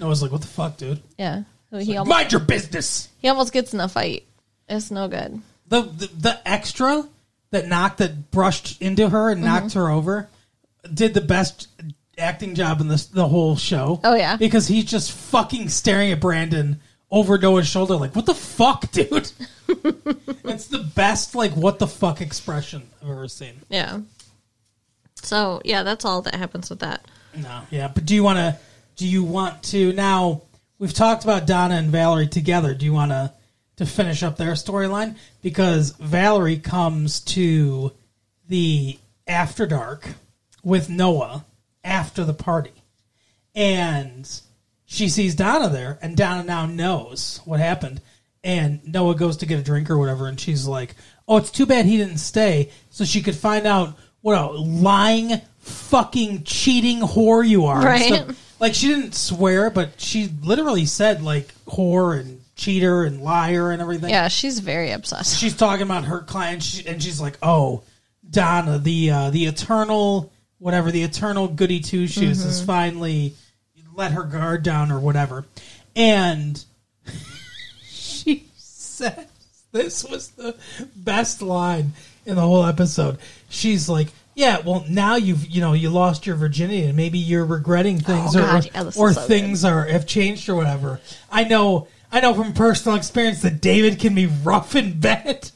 I 0.00 0.04
was 0.04 0.22
like, 0.22 0.30
what 0.30 0.40
the 0.40 0.46
fuck, 0.46 0.76
dude? 0.76 1.02
Yeah. 1.18 1.42
So 1.70 1.78
he, 1.78 1.96
almost, 1.96 2.08
Mind 2.08 2.32
your 2.32 2.40
business. 2.40 3.08
he 3.18 3.28
almost 3.28 3.52
gets 3.52 3.74
in 3.74 3.80
a 3.80 3.88
fight. 3.88 4.24
It's 4.68 4.90
no 4.90 5.08
good. 5.08 5.40
The, 5.66 5.82
the 5.82 6.10
the 6.16 6.48
extra 6.48 7.04
that 7.50 7.66
knocked 7.68 7.98
that 7.98 8.30
brushed 8.30 8.80
into 8.80 9.08
her 9.08 9.30
and 9.30 9.42
knocked 9.42 9.66
Mm-hmm. 9.68 9.78
her 9.78 9.90
over 9.90 10.28
did 10.92 11.14
the 11.14 11.20
best 11.20 11.68
acting 12.18 12.54
job 12.54 12.80
in 12.80 12.88
this 12.88 13.06
the 13.06 13.26
whole 13.28 13.56
show. 13.56 14.00
Oh, 14.04 14.14
yeah. 14.14 14.36
because 14.36 14.66
he's 14.66 14.84
just 14.84 15.12
fucking 15.12 15.68
staring 15.68 16.12
at 16.12 16.20
Brandon 16.20 16.80
over 17.10 17.36
Noah's 17.38 17.66
shoulder, 17.66 17.96
like, 17.96 18.14
"What 18.14 18.26
the 18.26 18.34
fuck, 18.34 18.90
dude?" 18.92 19.10
it's 19.68 20.66
the 20.68 20.88
best 20.94 21.34
like 21.34 21.52
"what 21.52 21.78
the 21.78 21.86
fuck" 21.86 22.20
expression 22.20 22.88
I've 23.02 23.10
ever 23.10 23.28
seen. 23.28 23.60
Yeah. 23.68 24.00
So, 25.22 25.60
yeah, 25.64 25.82
that's 25.82 26.04
all 26.04 26.22
that 26.22 26.34
happens 26.34 26.70
with 26.70 26.78
that. 26.80 27.04
No, 27.36 27.60
yeah, 27.70 27.88
but 27.88 28.06
do 28.06 28.14
you 28.14 28.22
want 28.22 28.38
to? 28.38 28.56
Do 28.96 29.06
you 29.06 29.22
want 29.24 29.62
to 29.64 29.92
now? 29.92 30.42
We've 30.78 30.94
talked 30.94 31.24
about 31.24 31.46
Donna 31.46 31.74
and 31.74 31.88
Valerie 31.90 32.26
together. 32.26 32.74
Do 32.74 32.86
you 32.86 32.92
want 32.92 33.10
to 33.10 33.32
to 33.80 33.86
finish 33.86 34.22
up 34.22 34.36
their 34.36 34.52
storyline 34.52 35.16
because 35.40 35.92
Valerie 35.92 36.58
comes 36.58 37.18
to 37.20 37.90
the 38.46 38.98
after 39.26 39.66
dark 39.66 40.06
with 40.62 40.90
Noah 40.90 41.46
after 41.82 42.22
the 42.22 42.34
party, 42.34 42.74
and 43.54 44.28
she 44.84 45.08
sees 45.08 45.34
Donna 45.34 45.70
there, 45.70 45.98
and 46.02 46.14
Donna 46.14 46.44
now 46.44 46.66
knows 46.66 47.40
what 47.46 47.58
happened. 47.58 48.02
And 48.44 48.86
Noah 48.86 49.14
goes 49.14 49.38
to 49.38 49.46
get 49.46 49.58
a 49.58 49.62
drink 49.62 49.88
or 49.88 49.96
whatever, 49.96 50.28
and 50.28 50.38
she's 50.38 50.66
like, 50.66 50.94
"Oh, 51.26 51.38
it's 51.38 51.50
too 51.50 51.64
bad 51.64 51.86
he 51.86 51.96
didn't 51.96 52.18
stay, 52.18 52.68
so 52.90 53.06
she 53.06 53.22
could 53.22 53.34
find 53.34 53.66
out 53.66 53.96
what 54.20 54.36
a 54.36 54.46
lying, 54.50 55.40
fucking, 55.60 56.44
cheating 56.44 57.00
whore 57.00 57.48
you 57.48 57.64
are." 57.64 57.82
Right. 57.82 58.04
stuff. 58.04 58.56
Like 58.60 58.74
she 58.74 58.88
didn't 58.88 59.14
swear, 59.14 59.70
but 59.70 59.98
she 59.98 60.28
literally 60.42 60.84
said 60.84 61.22
like 61.22 61.54
whore 61.64 62.20
and 62.20 62.39
cheater 62.60 63.04
and 63.04 63.22
liar 63.22 63.70
and 63.70 63.80
everything. 63.80 64.10
Yeah, 64.10 64.28
she's 64.28 64.58
very 64.60 64.90
obsessed. 64.90 65.38
She's 65.38 65.56
talking 65.56 65.82
about 65.82 66.04
her 66.04 66.20
client, 66.20 66.62
she- 66.62 66.86
and 66.86 67.02
she's 67.02 67.20
like, 67.20 67.38
"Oh, 67.42 67.82
Donna, 68.28 68.78
the 68.78 69.10
uh, 69.10 69.30
the 69.30 69.46
eternal 69.46 70.30
whatever, 70.58 70.90
the 70.90 71.02
eternal 71.02 71.48
goody 71.48 71.80
two 71.80 72.06
shoes 72.06 72.44
has 72.44 72.62
finally 72.62 73.34
let 73.94 74.12
her 74.12 74.24
guard 74.24 74.62
down 74.62 74.92
or 74.92 75.00
whatever," 75.00 75.46
and 75.96 76.62
she 77.82 78.46
says 78.56 79.26
this 79.72 80.04
was 80.04 80.28
the 80.30 80.54
best 80.96 81.42
line 81.42 81.92
in 82.26 82.34
the 82.36 82.42
whole 82.42 82.64
episode. 82.64 83.18
She's 83.48 83.88
like. 83.88 84.08
Yeah, 84.32 84.60
well, 84.64 84.84
now 84.88 85.16
you've 85.16 85.44
you 85.50 85.60
know 85.60 85.74
you 85.74 85.90
lost 85.90 86.24
your 86.24 86.36
virginity, 86.36 86.84
and 86.84 86.96
maybe 86.96 87.18
you're 87.18 87.44
regretting 87.44 87.98
things, 87.98 88.34
Oh, 88.34 88.38
or 88.38 88.42
God, 88.42 88.70
yeah, 88.72 88.90
or 88.96 89.12
so 89.12 89.20
things 89.22 89.64
are 89.64 89.84
have 89.84 90.06
changed 90.06 90.48
or 90.48 90.54
whatever. 90.54 90.98
I 91.30 91.44
know, 91.44 91.88
I 92.12 92.20
know 92.20 92.34
from 92.34 92.52
personal 92.52 92.96
experience 92.96 93.42
that 93.42 93.60
David 93.60 93.98
can 94.00 94.14
be 94.14 94.26
rough 94.26 94.74
in 94.76 94.98
bed. 94.98 95.50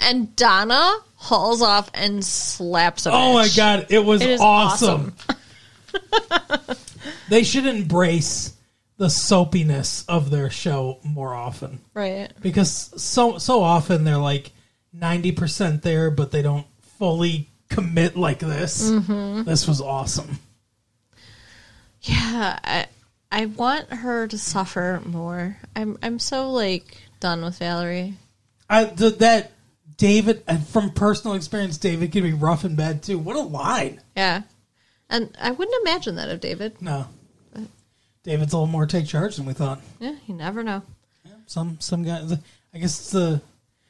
And 0.00 0.34
Donna 0.36 0.96
hauls 1.16 1.62
off 1.62 1.90
and 1.94 2.24
slaps 2.24 3.06
a 3.06 3.12
Oh 3.12 3.34
my 3.34 3.44
bitch. 3.46 3.56
god, 3.56 3.86
it 3.90 4.04
was 4.04 4.20
It 4.20 4.30
is 4.30 4.40
awesome. 4.40 5.14
they 7.28 7.42
should 7.44 7.66
embrace 7.66 8.54
the 8.96 9.06
soapiness 9.06 10.04
of 10.08 10.30
their 10.30 10.50
show 10.50 10.98
more 11.02 11.34
often 11.34 11.80
Right. 11.94 12.30
because 12.40 12.70
so 13.02 13.38
so 13.38 13.62
often 13.62 14.04
they're 14.04 14.16
like 14.18 14.52
ninety 14.92 15.32
percent 15.32 15.82
there, 15.82 16.10
but 16.10 16.30
they 16.30 16.42
don't 16.42 16.66
fully 16.98 17.48
commit 17.68 18.16
like 18.16 18.38
this. 18.40 18.90
Mm-hmm. 18.90 19.44
This 19.44 19.66
was 19.66 19.80
awesome. 19.80 20.38
Yeah, 22.02 22.58
I 22.62 22.86
I 23.34 23.46
want 23.46 23.92
her 23.92 24.28
to 24.28 24.38
suffer 24.38 25.02
more. 25.04 25.56
I'm 25.74 25.98
I'm 26.02 26.18
so 26.20 26.50
like 26.52 26.96
done 27.20 27.42
with 27.42 27.58
Valerie. 27.58 28.14
I 28.70 28.84
the, 28.84 29.10
that 29.10 29.50
David 29.96 30.42
and 30.46 30.64
from 30.66 30.90
personal 30.92 31.34
experience, 31.34 31.76
David 31.78 32.12
can 32.12 32.22
be 32.22 32.32
rough 32.32 32.62
and 32.64 32.76
bad 32.76 33.02
too. 33.02 33.18
What 33.18 33.36
a 33.36 33.40
line! 33.40 34.00
Yeah. 34.16 34.42
And 35.10 35.36
I 35.40 35.50
wouldn't 35.50 35.82
imagine 35.86 36.14
that 36.16 36.30
of 36.30 36.40
David. 36.40 36.80
No, 36.80 37.06
David's 38.22 38.52
a 38.52 38.56
little 38.56 38.66
more 38.66 38.86
take 38.86 39.06
charge 39.06 39.36
than 39.36 39.46
we 39.46 39.52
thought. 39.52 39.80
Yeah, 40.00 40.14
you 40.26 40.34
never 40.34 40.62
know. 40.62 40.82
Some 41.46 41.76
some 41.80 42.04
guys, 42.04 42.32
I 42.72 42.78
guess 42.78 43.00
it's 43.00 43.10
the 43.10 43.40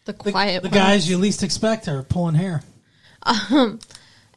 The 0.07 0.13
the, 0.13 0.33
quiet 0.33 0.63
the 0.63 0.69
ones. 0.71 0.75
guys 0.79 1.09
you 1.09 1.19
least 1.19 1.43
expect 1.43 1.87
are 1.87 2.03
pulling 2.03 2.35
hair. 2.35 2.63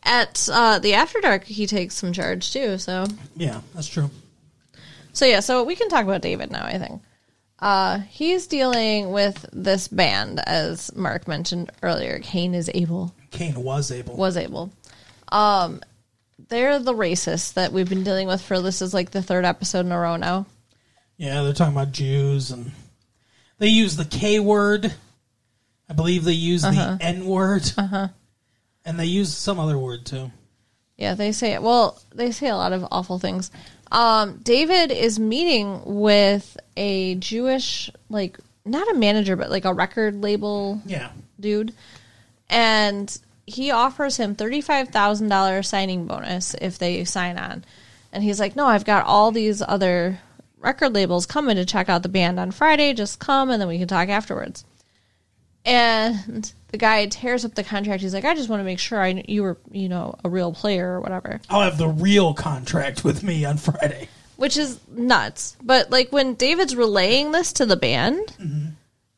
at 0.03 0.49
uh, 0.51 0.79
the 0.79 0.93
After 0.93 1.19
Dark 1.21 1.45
he 1.45 1.65
takes 1.65 1.95
some 1.95 2.13
charge 2.13 2.51
too, 2.51 2.77
so 2.77 3.05
Yeah, 3.35 3.61
that's 3.73 3.87
true. 3.87 4.09
So 5.17 5.25
yeah, 5.25 5.39
so 5.39 5.63
we 5.63 5.75
can 5.75 5.89
talk 5.89 6.03
about 6.03 6.21
David 6.21 6.51
now, 6.51 6.63
I 6.63 6.77
think. 6.77 7.01
Uh, 7.57 8.01
he's 8.01 8.45
dealing 8.45 9.11
with 9.11 9.47
this 9.51 9.87
band, 9.87 10.39
as 10.45 10.95
Mark 10.95 11.27
mentioned 11.27 11.71
earlier. 11.81 12.19
Cain 12.19 12.53
is 12.53 12.69
able, 12.71 13.15
Cain 13.31 13.55
was 13.63 13.91
able. 13.91 14.15
was 14.15 14.37
able. 14.37 14.71
Um, 15.29 15.81
they're 16.49 16.77
the 16.77 16.93
racists 16.93 17.55
that 17.55 17.71
we've 17.73 17.89
been 17.89 18.03
dealing 18.03 18.27
with 18.27 18.43
for 18.43 18.61
this 18.61 18.83
is 18.83 18.93
like 18.93 19.09
the 19.09 19.23
third 19.23 19.43
episode 19.43 19.87
in 19.87 19.91
a 19.91 19.99
row 19.99 20.17
now. 20.17 20.45
Yeah, 21.17 21.41
they're 21.41 21.53
talking 21.53 21.73
about 21.73 21.93
Jews 21.93 22.51
and 22.51 22.71
they 23.57 23.69
use 23.69 23.95
the 23.95 24.05
K 24.05 24.39
word. 24.39 24.93
I 25.89 25.93
believe 25.93 26.25
they 26.25 26.33
use 26.33 26.61
the 26.61 26.99
N 27.01 27.25
word. 27.25 27.71
Uh-huh. 27.75 28.09
And 28.85 28.99
they 28.99 29.05
use 29.05 29.35
some 29.35 29.59
other 29.59 29.79
word 29.79 30.05
too. 30.05 30.31
Yeah, 30.95 31.15
they 31.15 31.31
say 31.31 31.57
well, 31.57 31.99
they 32.13 32.29
say 32.29 32.49
a 32.49 32.55
lot 32.55 32.71
of 32.71 32.85
awful 32.91 33.17
things. 33.17 33.49
Um, 33.91 34.39
David 34.43 34.91
is 34.91 35.19
meeting 35.19 35.81
with 35.85 36.57
a 36.75 37.15
Jewish, 37.15 37.89
like 38.09 38.37
not 38.65 38.89
a 38.89 38.93
manager, 38.95 39.35
but 39.35 39.49
like 39.49 39.65
a 39.65 39.73
record 39.73 40.21
label 40.21 40.81
Yeah. 40.85 41.09
dude, 41.39 41.73
and 42.49 43.17
he 43.45 43.71
offers 43.71 44.17
him 44.17 44.35
thirty 44.35 44.61
five 44.61 44.89
thousand 44.89 45.29
dollars 45.29 45.69
signing 45.69 46.05
bonus 46.05 46.53
if 46.55 46.77
they 46.77 47.03
sign 47.05 47.37
on. 47.37 47.63
And 48.11 48.23
he's 48.23 48.39
like, 48.39 48.55
"No, 48.55 48.65
I've 48.65 48.85
got 48.85 49.05
all 49.05 49.31
these 49.31 49.61
other 49.61 50.19
record 50.59 50.93
labels 50.93 51.25
coming 51.25 51.55
to 51.55 51.65
check 51.65 51.87
out 51.87 52.03
the 52.03 52.09
band 52.09 52.39
on 52.39 52.51
Friday. 52.51 52.93
Just 52.93 53.19
come, 53.19 53.49
and 53.49 53.61
then 53.61 53.67
we 53.67 53.79
can 53.79 53.87
talk 53.87 54.09
afterwards." 54.09 54.65
And 55.67 56.51
the 56.69 56.77
guy 56.77 57.05
tears 57.07 57.45
up 57.45 57.55
the 57.55 57.63
contract. 57.63 58.01
He's 58.01 58.13
like, 58.13 58.25
"I 58.25 58.33
just 58.33 58.49
want 58.49 58.61
to 58.61 58.63
make 58.63 58.79
sure 58.79 59.01
I 59.01 59.23
you 59.27 59.43
were, 59.43 59.57
you 59.71 59.89
know, 59.89 60.15
a 60.23 60.29
real 60.29 60.53
player 60.53 60.93
or 60.93 61.01
whatever." 61.01 61.41
I'll 61.49 61.61
have 61.61 61.77
the 61.77 61.89
real 61.89 62.33
contract 62.33 63.03
with 63.03 63.21
me 63.21 63.45
on 63.45 63.57
Friday. 63.57 64.09
which 64.37 64.55
is 64.57 64.79
nuts. 64.89 65.57
But 65.61 65.91
like 65.91 66.11
when 66.11 66.35
David's 66.35 66.75
relaying 66.75 67.31
this 67.31 67.53
to 67.53 67.65
the 67.65 67.75
band, 67.75 68.27
mm-hmm. 68.39 68.69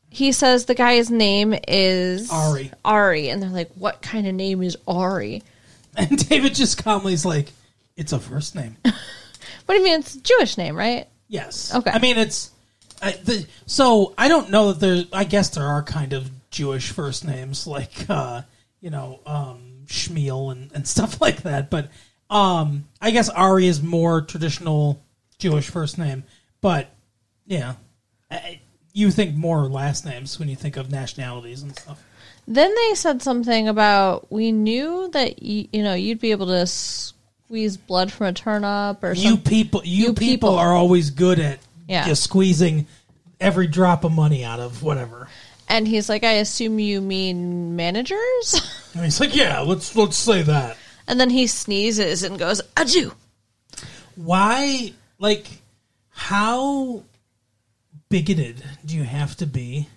he 0.10 0.32
says 0.32 0.66
the 0.66 0.76
guy's 0.76 1.12
name 1.12 1.54
is 1.68 2.32
Ari. 2.32 2.72
Ari, 2.84 3.30
and 3.30 3.42
they're 3.42 3.50
like, 3.50 3.72
"What 3.76 4.02
kind 4.02 4.26
of 4.28 4.34
name 4.34 4.64
is 4.64 4.76
Ari?" 4.88 5.44
And 5.96 6.30
David 6.30 6.56
just 6.56 6.82
calmly 6.84 7.14
is 7.14 7.26
like, 7.26 7.52
it's 7.98 8.14
a 8.14 8.20
first 8.20 8.56
name. 8.56 8.78
What 8.84 8.94
do 9.76 9.82
you 9.82 9.84
mean? 9.84 10.00
It's 10.00 10.16
a 10.16 10.22
Jewish 10.22 10.58
name, 10.58 10.76
right? 10.76 11.08
Yes. 11.28 11.76
Okay. 11.76 11.92
I 11.92 12.00
mean, 12.00 12.18
it's 12.18 12.50
I, 13.02 13.12
the, 13.14 13.46
so 13.66 14.14
I 14.18 14.28
don't 14.28 14.50
know 14.50 14.74
that 14.74 14.80
there. 14.80 15.04
I 15.14 15.24
guess 15.24 15.50
there 15.50 15.66
are 15.66 15.84
kind 15.84 16.14
of 16.14 16.30
Jewish 16.52 16.92
first 16.92 17.26
names 17.26 17.66
like 17.68 18.10
uh, 18.10 18.42
you 18.82 18.90
know 18.90 19.20
um, 19.26 19.84
Shmuel 19.88 20.52
and, 20.52 20.72
and 20.74 20.88
stuff 20.96 21.22
like 21.22 21.44
that. 21.44 21.70
But 21.70 21.90
um, 22.30 22.86
I 23.02 23.12
guess 23.12 23.30
Ari 23.30 23.68
is 23.68 23.82
more 23.82 24.22
traditional 24.22 25.02
Jewish 25.38 25.70
first 25.70 25.98
name. 25.98 26.24
But 26.62 26.90
yeah, 27.46 27.76
I, 28.30 28.60
you 28.94 29.12
think 29.12 29.36
more 29.36 29.68
last 29.70 30.06
names 30.06 30.38
when 30.40 30.50
you 30.50 30.56
think 30.56 30.78
of 30.78 30.92
nationalities 30.92 31.62
and 31.64 31.78
stuff. 31.78 32.04
Then 32.48 32.74
they 32.74 32.96
said 32.96 33.22
something 33.22 33.68
about 33.68 34.32
we 34.32 34.52
knew 34.52 35.10
that 35.14 35.42
you, 35.44 35.68
you 35.72 35.84
know 35.84 35.94
you'd 35.94 36.20
be 36.20 36.32
able 36.32 36.48
to 36.48 36.66
squeeze 36.66 37.78
blood 37.78 38.12
from 38.12 38.28
a 38.28 38.34
turnip 38.34 39.04
or 39.04 39.14
You 39.14 39.30
something. 39.30 39.44
people, 39.44 39.82
you, 39.86 40.08
You 40.08 40.14
people, 40.14 40.50
people. 40.50 40.56
are 40.58 40.74
always 40.74 41.12
good 41.12 41.40
at 41.40 41.60
Yeah. 41.90 42.06
just 42.06 42.24
squeezing 42.24 42.88
every 43.40 43.68
drop 43.68 44.04
of 44.04 44.12
money 44.12 44.46
out 44.46 44.60
of 44.60 44.84
whatever. 44.84 45.28
And 45.68 45.88
he's 45.88 46.08
like, 46.08 46.24
I 46.24 46.34
assume 46.34 46.80
you 46.80 47.02
mean 47.02 47.76
managers. 47.76 48.62
And 48.96 49.04
he's 49.04 49.20
like, 49.20 49.36
"Yeah, 49.36 49.60
let's 49.60 49.96
let's 49.96 50.18
say 50.18 50.42
that." 50.42 50.76
And 51.08 51.20
then 51.20 51.30
he 51.30 51.46
sneezes 51.46 52.24
and 52.24 52.40
goes, 52.40 52.60
Adieu. 52.76 53.12
Why, 54.16 54.94
like, 55.20 55.48
how 56.10 57.04
bigoted 58.10 58.64
do 58.84 58.96
you 58.96 59.04
have 59.04 59.36
to 59.38 59.46
be 59.46 59.88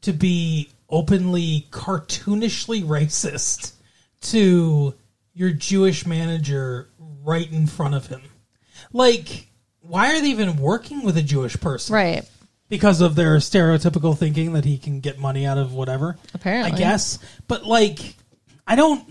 to 0.00 0.14
be 0.14 0.70
openly 0.88 1.66
cartoonishly 1.70 2.82
racist 2.84 3.72
to 4.22 4.94
your 5.34 5.50
Jewish 5.50 6.06
manager 6.06 6.88
right 6.98 7.50
in 7.52 7.66
front 7.66 7.94
of 7.94 8.06
him? 8.06 8.22
Like, 8.92 9.48
why 9.88 10.14
are 10.16 10.20
they 10.20 10.28
even 10.28 10.56
working 10.56 11.02
with 11.02 11.16
a 11.16 11.22
Jewish 11.22 11.58
person? 11.60 11.94
Right. 11.94 12.24
because 12.68 13.00
of 13.00 13.14
their 13.14 13.36
stereotypical 13.36 14.16
thinking 14.18 14.52
that 14.54 14.64
he 14.64 14.76
can 14.78 15.00
get 15.00 15.18
money 15.18 15.46
out 15.46 15.56
of 15.58 15.72
whatever. 15.72 16.16
Apparently. 16.34 16.72
I 16.72 16.76
guess. 16.76 17.18
But 17.46 17.64
like, 17.64 18.14
I 18.66 18.74
don't. 18.76 19.08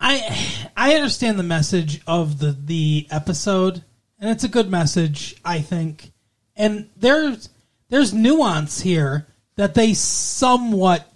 I 0.00 0.68
I 0.76 0.94
understand 0.94 1.38
the 1.38 1.44
message 1.44 2.00
of 2.06 2.38
the 2.38 2.52
the 2.52 3.08
episode, 3.10 3.82
and 4.20 4.30
it's 4.30 4.44
a 4.44 4.48
good 4.48 4.70
message, 4.70 5.34
I 5.44 5.60
think. 5.60 6.12
And 6.56 6.88
there's 6.96 7.48
there's 7.88 8.14
nuance 8.14 8.80
here 8.80 9.26
that 9.56 9.74
they 9.74 9.94
somewhat 9.94 11.10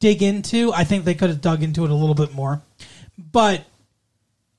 dig 0.00 0.22
into. 0.22 0.72
I 0.72 0.84
think 0.84 1.04
they 1.04 1.14
could 1.14 1.28
have 1.28 1.42
dug 1.42 1.62
into 1.62 1.84
it 1.84 1.90
a 1.90 1.94
little 1.94 2.14
bit 2.14 2.34
more, 2.34 2.62
but 3.18 3.64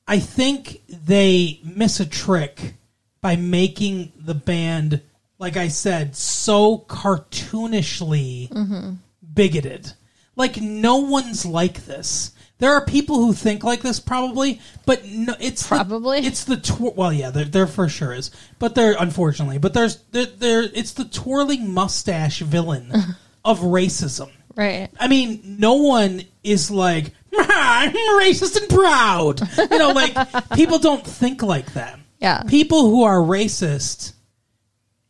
I 0.08 0.20
think 0.20 0.82
they 0.88 1.60
miss 1.64 2.00
a 2.00 2.06
trick 2.06 2.76
by 3.22 3.36
making 3.38 4.12
the 4.20 4.36
band, 4.36 5.02
like 5.40 5.58
I 5.58 5.70
said, 5.70 6.16
so 6.16 6.80
cartoonishly 6.80 8.98
bigoted. 9.34 9.94
Like 10.36 10.60
no 10.62 10.98
one's 10.98 11.46
like 11.46 11.86
this. 11.86 12.32
There 12.60 12.74
are 12.74 12.86
people 12.86 13.18
who 13.18 13.34
think 13.34 13.64
like 13.64 13.82
this, 13.82 14.00
probably, 14.00 14.62
but 14.86 15.06
no, 15.06 15.36
it's 15.40 15.64
the- 15.64 15.68
Probably. 15.76 16.20
it's 16.20 16.46
the 16.46 16.56
twir- 16.58 16.96
well, 16.96 17.12
yeah, 17.12 17.30
there, 17.30 17.46
there 17.46 17.68
for 17.68 17.90
sure 17.90 18.14
is, 18.14 18.32
but 18.60 18.76
there 18.76 18.96
unfortunately, 18.98 19.58
but 19.58 19.74
there's 19.74 19.98
there, 20.12 20.28
there 20.28 20.64
it's 20.64 20.94
the 20.94 21.06
twirling 21.06 21.74
mustache 21.74 22.40
villain 22.40 22.92
of 23.46 23.60
racism. 23.60 24.30
Right. 24.56 24.90
I 25.00 25.08
mean, 25.08 25.58
no 25.60 25.74
one 25.76 26.24
is 26.44 26.72
like 26.72 27.14
I'm 27.38 27.92
racist 28.20 28.60
and 28.62 28.70
proud. 28.70 29.42
You 29.72 29.80
know, 29.80 29.92
like 29.92 30.16
people 30.54 30.80
don't 30.80 31.06
think 31.06 31.42
like 31.42 31.74
that. 31.74 32.00
Yeah. 32.20 32.44
People 32.44 32.90
who 32.90 33.04
are 33.04 33.18
racist 33.18 34.14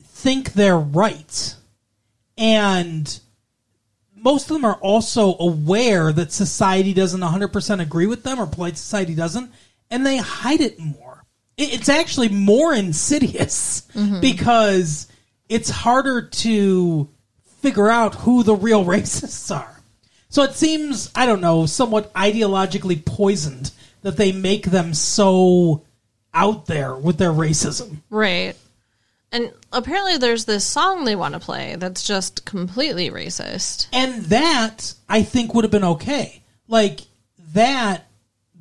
think 0.01 0.53
they're 0.53 0.77
right. 0.77 1.55
And 2.38 3.19
most 4.15 4.49
of 4.49 4.55
them 4.55 4.65
are 4.65 4.75
also 4.75 5.38
aware 5.38 6.13
that 6.13 6.31
society 6.31 6.93
doesn't 6.93 7.19
100% 7.19 7.81
agree 7.81 8.07
with 8.07 8.23
them 8.23 8.39
or 8.39 8.47
polite 8.47 8.77
society 8.77 9.15
doesn't, 9.15 9.51
and 9.91 10.05
they 10.05 10.17
hide 10.17 10.62
it 10.62 10.79
more. 10.79 11.25
It's 11.57 11.89
actually 11.89 12.29
more 12.29 12.73
insidious 12.73 13.88
mm-hmm. 13.93 14.21
because 14.21 15.07
it's 15.49 15.69
harder 15.69 16.23
to 16.23 17.09
figure 17.62 17.89
out 17.89 18.15
who 18.15 18.43
the 18.43 18.55
real 18.55 18.86
racists 18.86 19.55
are. 19.55 19.72
So 20.34 20.41
it 20.41 20.56
seems, 20.56 21.12
I 21.13 21.28
don't 21.28 21.41
know, 21.41 21.67
somewhat 21.67 22.12
ideologically 22.15 23.06
poisoned 23.06 23.69
that 24.02 24.17
they 24.17 24.32
make 24.32 24.65
them 24.65 24.96
so 24.96 25.84
out 26.34 26.65
there 26.65 26.96
with 26.96 27.19
their 27.19 27.30
racism. 27.30 27.98
Right. 28.10 28.56
And 29.32 29.52
apparently 29.72 30.17
there's 30.17 30.46
this 30.46 30.65
song 30.65 31.06
they 31.06 31.15
want 31.15 31.36
to 31.36 31.39
play 31.39 31.76
that's 31.76 32.02
just 32.02 32.46
completely 32.46 33.12
racist. 33.12 33.89
And 33.93 34.24
that 34.26 34.96
I 35.08 35.22
think 35.22 35.54
would 35.54 35.65
have 35.65 35.72
been 35.72 35.84
okay. 35.84 36.41
Like 36.67 37.02
that 37.54 38.08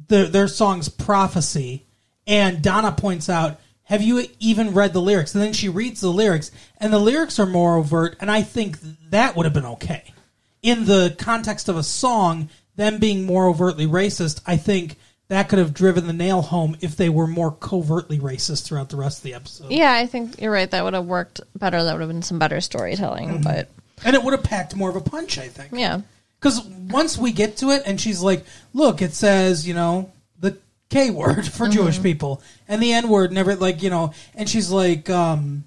the, 0.08 0.24
their 0.24 0.48
song's 0.48 0.90
prophecy 0.90 1.86
and 2.26 2.60
Donna 2.60 2.92
points 2.92 3.30
out, 3.30 3.58
"Have 3.84 4.02
you 4.02 4.26
even 4.40 4.74
read 4.74 4.92
the 4.92 5.00
lyrics?" 5.00 5.34
And 5.34 5.42
then 5.42 5.54
she 5.54 5.70
reads 5.70 6.02
the 6.02 6.12
lyrics 6.12 6.50
and 6.76 6.92
the 6.92 6.98
lyrics 6.98 7.38
are 7.38 7.46
more 7.46 7.78
overt 7.78 8.18
and 8.20 8.30
I 8.30 8.42
think 8.42 8.76
that 9.08 9.36
would 9.36 9.46
have 9.46 9.54
been 9.54 9.64
okay. 9.64 10.12
In 10.62 10.84
the 10.84 11.14
context 11.18 11.68
of 11.68 11.76
a 11.76 11.82
song, 11.82 12.48
them 12.76 12.98
being 12.98 13.24
more 13.24 13.46
overtly 13.48 13.86
racist, 13.86 14.40
I 14.46 14.56
think 14.56 14.96
that 15.28 15.48
could 15.48 15.58
have 15.58 15.74
driven 15.74 16.06
the 16.06 16.12
nail 16.12 16.40
home 16.42 16.76
if 16.80 16.94
they 16.96 17.08
were 17.08 17.26
more 17.26 17.50
covertly 17.50 18.18
racist 18.18 18.64
throughout 18.64 18.88
the 18.90 18.96
rest 18.96 19.18
of 19.18 19.24
the 19.24 19.34
episode. 19.34 19.72
Yeah, 19.72 19.92
I 19.92 20.06
think 20.06 20.40
you're 20.40 20.52
right. 20.52 20.70
That 20.70 20.84
would 20.84 20.94
have 20.94 21.06
worked 21.06 21.40
better. 21.58 21.82
That 21.82 21.94
would 21.94 22.00
have 22.02 22.08
been 22.10 22.22
some 22.22 22.38
better 22.38 22.60
storytelling. 22.60 23.42
But 23.42 23.68
And 24.04 24.14
it 24.14 24.22
would 24.22 24.32
have 24.34 24.44
packed 24.44 24.76
more 24.76 24.90
of 24.90 24.96
a 24.96 25.00
punch, 25.00 25.38
I 25.38 25.48
think. 25.48 25.70
yeah. 25.72 26.02
Because 26.38 26.60
once 26.64 27.16
we 27.16 27.30
get 27.32 27.56
to 27.58 27.70
it, 27.70 27.82
and 27.86 28.00
she's 28.00 28.20
like, 28.20 28.44
"Look, 28.74 29.00
it 29.00 29.14
says 29.14 29.66
you 29.66 29.74
know 29.74 30.10
the 30.40 30.58
K 30.90 31.10
word 31.12 31.46
for 31.52 31.68
Jewish 31.68 32.02
people 32.02 32.42
and 32.66 32.82
the 32.82 32.92
N 32.92 33.08
word, 33.08 33.30
never 33.32 33.54
like 33.54 33.80
you 33.80 33.90
know," 33.90 34.12
and 34.34 34.48
she's 34.48 34.68
like, 34.68 35.08
um, 35.08 35.62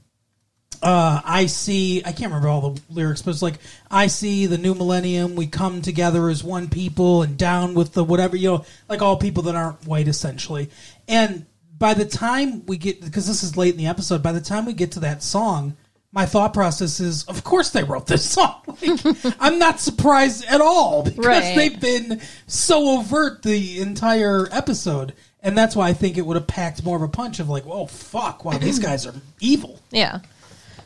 uh, 0.81 1.21
"I 1.23 1.45
see." 1.47 1.99
I 2.03 2.11
can't 2.11 2.31
remember 2.31 2.47
all 2.47 2.69
the 2.71 2.81
lyrics, 2.89 3.21
but 3.21 3.31
it's 3.31 3.41
like, 3.41 3.59
"I 3.89 4.07
see 4.07 4.45
the 4.45 4.57
new 4.57 4.73
millennium. 4.75 5.35
We 5.35 5.47
come 5.47 5.81
together 5.81 6.29
as 6.29 6.43
one 6.43 6.69
people, 6.69 7.21
and 7.23 7.37
down 7.37 7.73
with 7.73 7.93
the 7.93 8.03
whatever 8.03 8.35
you 8.35 8.49
know, 8.49 8.65
like 8.89 9.01
all 9.01 9.17
people 9.17 9.43
that 9.43 9.55
aren't 9.55 9.85
white, 9.87 10.07
essentially." 10.07 10.69
And 11.07 11.45
by 11.77 11.93
the 11.93 12.05
time 12.05 12.65
we 12.65 12.77
get, 12.77 13.01
because 13.01 13.27
this 13.27 13.43
is 13.43 13.57
late 13.57 13.73
in 13.73 13.77
the 13.77 13.87
episode, 13.87 14.23
by 14.23 14.31
the 14.31 14.41
time 14.41 14.65
we 14.65 14.73
get 14.73 14.91
to 14.93 14.99
that 15.01 15.21
song. 15.23 15.75
My 16.11 16.25
thought 16.25 16.53
process 16.53 17.01
is, 17.01 17.25
of 17.25 17.43
course 17.43 17.71
they 17.71 17.83
wrote 17.83 18.07
this 18.07 18.23
song. 18.29 18.61
Like, 18.81 19.35
I'm 19.37 19.59
not 19.59 19.81
surprised 19.81 20.45
at 20.45 20.61
all 20.61 21.03
because 21.03 21.25
Right. 21.25 21.53
they've 21.57 21.77
been 21.77 22.21
so 22.47 22.99
overt 22.99 23.41
the 23.43 23.81
entire 23.81 24.47
episode, 24.49 25.13
and 25.43 25.57
that's 25.57 25.75
why 25.75 25.89
I 25.89 25.93
think 25.93 26.17
it 26.17 26.25
would 26.25 26.35
have 26.37 26.47
packed 26.47 26.85
more 26.85 26.95
of 26.95 27.01
a 27.03 27.09
punch 27.09 27.41
of 27.41 27.49
like, 27.49 27.65
"Oh 27.67 27.87
fuck! 27.87 28.45
Wow, 28.45 28.57
these 28.59 28.79
guys 28.89 29.05
are 29.05 29.13
evil." 29.41 29.81
Yeah. 29.91 30.19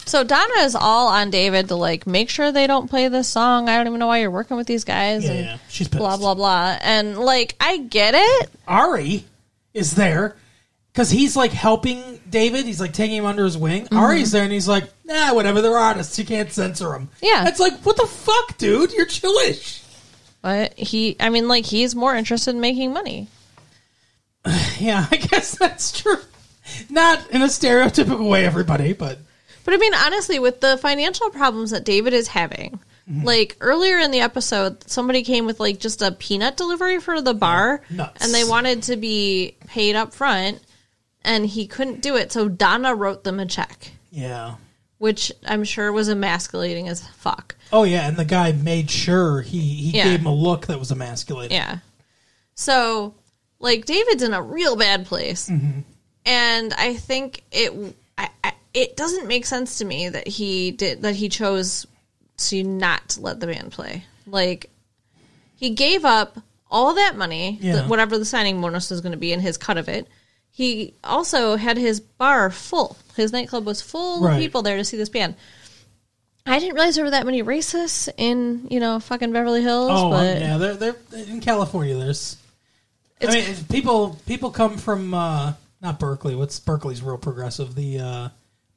So 0.09 0.23
Donna 0.23 0.61
is 0.61 0.73
all 0.73 1.07
on 1.09 1.29
David 1.29 1.67
to 1.67 1.75
like 1.75 2.07
make 2.07 2.31
sure 2.31 2.51
they 2.51 2.65
don't 2.65 2.89
play 2.89 3.07
this 3.09 3.27
song. 3.27 3.69
I 3.69 3.77
don't 3.77 3.85
even 3.85 3.99
know 3.99 4.07
why 4.07 4.21
you're 4.21 4.31
working 4.31 4.57
with 4.57 4.65
these 4.65 4.83
guys. 4.83 5.23
Yeah, 5.25 5.31
and 5.31 5.45
yeah. 5.45 5.57
She's 5.69 5.87
pissed. 5.87 5.99
blah 5.99 6.17
blah 6.17 6.33
blah. 6.33 6.77
And 6.81 7.15
like 7.19 7.55
I 7.59 7.77
get 7.77 8.15
it. 8.15 8.49
Ari 8.67 9.23
is 9.75 9.93
there 9.93 10.35
because 10.91 11.11
he's 11.11 11.35
like 11.35 11.51
helping 11.51 12.19
David. 12.27 12.65
He's 12.65 12.81
like 12.81 12.91
taking 12.91 13.17
him 13.17 13.25
under 13.25 13.45
his 13.45 13.55
wing. 13.55 13.83
Mm-hmm. 13.83 13.97
Ari's 13.97 14.31
there, 14.31 14.43
and 14.43 14.51
he's 14.51 14.67
like, 14.67 14.85
"Nah, 15.05 15.35
whatever. 15.35 15.61
They're 15.61 15.77
artists. 15.77 16.17
You 16.17 16.25
can't 16.25 16.51
censor 16.51 16.89
them." 16.89 17.09
Yeah. 17.21 17.47
it's 17.47 17.59
like, 17.59 17.77
what 17.81 17.95
the 17.95 18.07
fuck, 18.07 18.57
dude? 18.57 18.91
You're 18.91 19.05
Jewish. 19.05 19.83
But 20.41 20.73
he, 20.73 21.17
I 21.19 21.29
mean, 21.29 21.47
like 21.47 21.65
he's 21.67 21.93
more 21.93 22.15
interested 22.15 22.55
in 22.55 22.61
making 22.61 22.93
money. 22.93 23.27
Yeah, 24.79 25.05
I 25.11 25.17
guess 25.17 25.57
that's 25.57 26.01
true. 26.01 26.17
Not 26.89 27.29
in 27.31 27.41
a 27.41 27.47
stereotypical 27.47 28.29
way, 28.29 28.45
everybody, 28.45 28.93
but 28.93 29.19
But 29.69 29.75
I 29.75 29.77
mean, 29.77 29.93
honestly, 29.93 30.39
with 30.39 30.61
the 30.61 30.77
financial 30.77 31.29
problems 31.29 31.69
that 31.69 31.83
David 31.85 32.13
is 32.13 32.27
having, 32.29 32.79
Mm-hmm. 33.07 33.23
like 33.23 33.57
earlier 33.59 33.97
in 33.97 34.11
the 34.11 34.19
episode, 34.19 34.87
somebody 34.87 35.23
came 35.23 35.45
with 35.47 35.59
like 35.59 35.79
just 35.79 36.01
a 36.03 36.11
peanut 36.11 36.57
delivery 36.57 36.99
for 36.99 37.21
the 37.21 37.33
bar, 37.33 37.81
Nuts. 37.89 38.23
and 38.23 38.31
they 38.33 38.43
wanted 38.43 38.83
to 38.83 38.97
be 38.97 39.55
paid 39.67 39.95
up 39.95 40.13
front, 40.13 40.59
and 41.23 41.43
he 41.45 41.65
couldn't 41.65 42.01
do 42.01 42.15
it. 42.17 42.31
So 42.31 42.47
Donna 42.47 42.93
wrote 42.93 43.23
them 43.23 43.39
a 43.39 43.47
check, 43.47 43.91
yeah. 44.11 44.55
which 44.99 45.31
I'm 45.47 45.63
sure 45.63 45.91
was 45.91 46.07
emasculating 46.07 46.87
as 46.87 47.07
fuck. 47.07 47.55
Oh 47.73 47.81
yeah, 47.83 48.07
and 48.07 48.15
the 48.17 48.25
guy 48.25 48.51
made 48.51 48.91
sure 48.91 49.41
he 49.41 49.59
he 49.59 49.97
Yeah. 49.97 50.03
gave 50.05 50.19
him 50.19 50.27
a 50.27 50.33
look 50.35 50.67
that 50.67 50.77
was 50.79 50.91
emasculating. 50.91 51.55
Yeah. 51.57 51.79
So, 52.53 53.15
like, 53.59 53.85
David's 53.85 54.21
in 54.23 54.33
a 54.33 54.41
real 54.41 54.75
bad 54.75 55.05
place, 55.07 55.49
Mm-hmm. 55.49 55.79
and 56.25 56.73
I 56.75 56.93
think 56.95 57.41
it. 57.51 57.95
It 58.73 58.95
doesn't 58.95 59.27
make 59.27 59.45
sense 59.45 59.79
to 59.79 59.85
me 59.85 60.09
that 60.09 60.27
he 60.27 60.71
did 60.71 61.01
that. 61.01 61.15
He 61.15 61.29
chose 61.29 61.87
to 62.37 62.63
not 62.63 63.17
let 63.19 63.39
the 63.39 63.47
band 63.47 63.71
play. 63.71 64.05
Like, 64.27 64.69
he 65.55 65.71
gave 65.71 66.05
up 66.05 66.37
all 66.71 66.93
that 66.93 67.17
money, 67.17 67.57
Yeah. 67.61 67.77
the, 67.77 67.83
whatever 67.83 68.17
the 68.17 68.25
signing 68.25 68.61
bonus 68.61 68.89
was 68.91 69.01
going 69.01 69.11
to 69.13 69.17
be, 69.17 69.33
and 69.33 69.41
his 69.41 69.57
cut 69.57 69.77
of 69.77 69.89
it. 69.89 70.07
He 70.51 70.93
also 71.03 71.55
had 71.55 71.77
his 71.77 71.99
bar 71.99 72.49
full. 72.51 72.95
His 73.15 73.31
nightclub 73.31 73.65
was 73.65 73.81
full 73.81 74.21
Right. 74.21 74.33
of 74.35 74.39
people 74.39 74.61
there 74.61 74.77
to 74.77 74.85
see 74.85 74.97
this 74.97 75.09
band. 75.09 75.35
I 76.45 76.59
didn't 76.59 76.75
realize 76.75 76.95
there 76.95 77.05
were 77.05 77.11
that 77.11 77.25
many 77.25 77.43
racists 77.43 78.09
in, 78.17 78.67
you 78.69 78.79
know, 78.79 78.99
fucking 78.99 79.31
Beverly 79.31 79.61
Hills. 79.61 79.91
Oh 79.93 80.09
but 80.09 80.39
yeah, 80.39 80.57
they're 80.57 80.73
they're 80.75 80.95
in 81.11 81.41
California. 81.41 81.95
There's, 81.95 82.37
I 83.21 83.27
mean, 83.27 83.55
people 83.69 84.17
people 84.25 84.49
come 84.49 84.77
from 84.77 85.13
uh, 85.13 85.53
not 85.81 85.99
Berkeley. 85.99 86.35
What's 86.35 86.59
Berkeley's 86.59 87.01
real 87.03 87.17
progressive? 87.19 87.75
The 87.75 87.99
uh, 87.99 88.29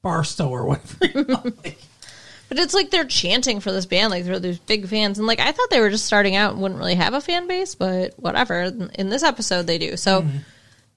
Barstow 0.03 0.49
or 0.49 0.67
whatever. 0.67 1.25
Like, 1.25 1.43
But 1.63 1.77
But 2.49 2.59
it's 2.59 2.75
like 2.75 2.91
they're 2.91 3.05
chanting 3.05 3.61
for 3.61 3.73
this 3.73 3.87
band, 3.87 4.11
like 4.11 4.25
they're 4.25 4.39
these 4.39 4.59
big 4.59 4.87
fans, 4.87 5.19
and 5.19 5.27
like 5.27 5.41
I 5.41 5.53
thought 5.53 5.71
they 5.71 5.81
were 5.81 5.91
just 5.91 6.05
starting 6.05 6.37
out 6.37 6.53
and 6.53 6.61
wouldn't 6.61 6.79
really 6.79 6.97
have 6.97 7.15
a 7.15 7.21
fan 7.21 7.47
base, 7.47 7.75
but 7.75 8.13
whatever. 8.19 8.63
In 8.95 9.09
this 9.09 9.23
episode, 9.23 9.67
they 9.67 9.79
do. 9.79 9.97
So 9.97 10.21
mm-hmm. 10.21 10.39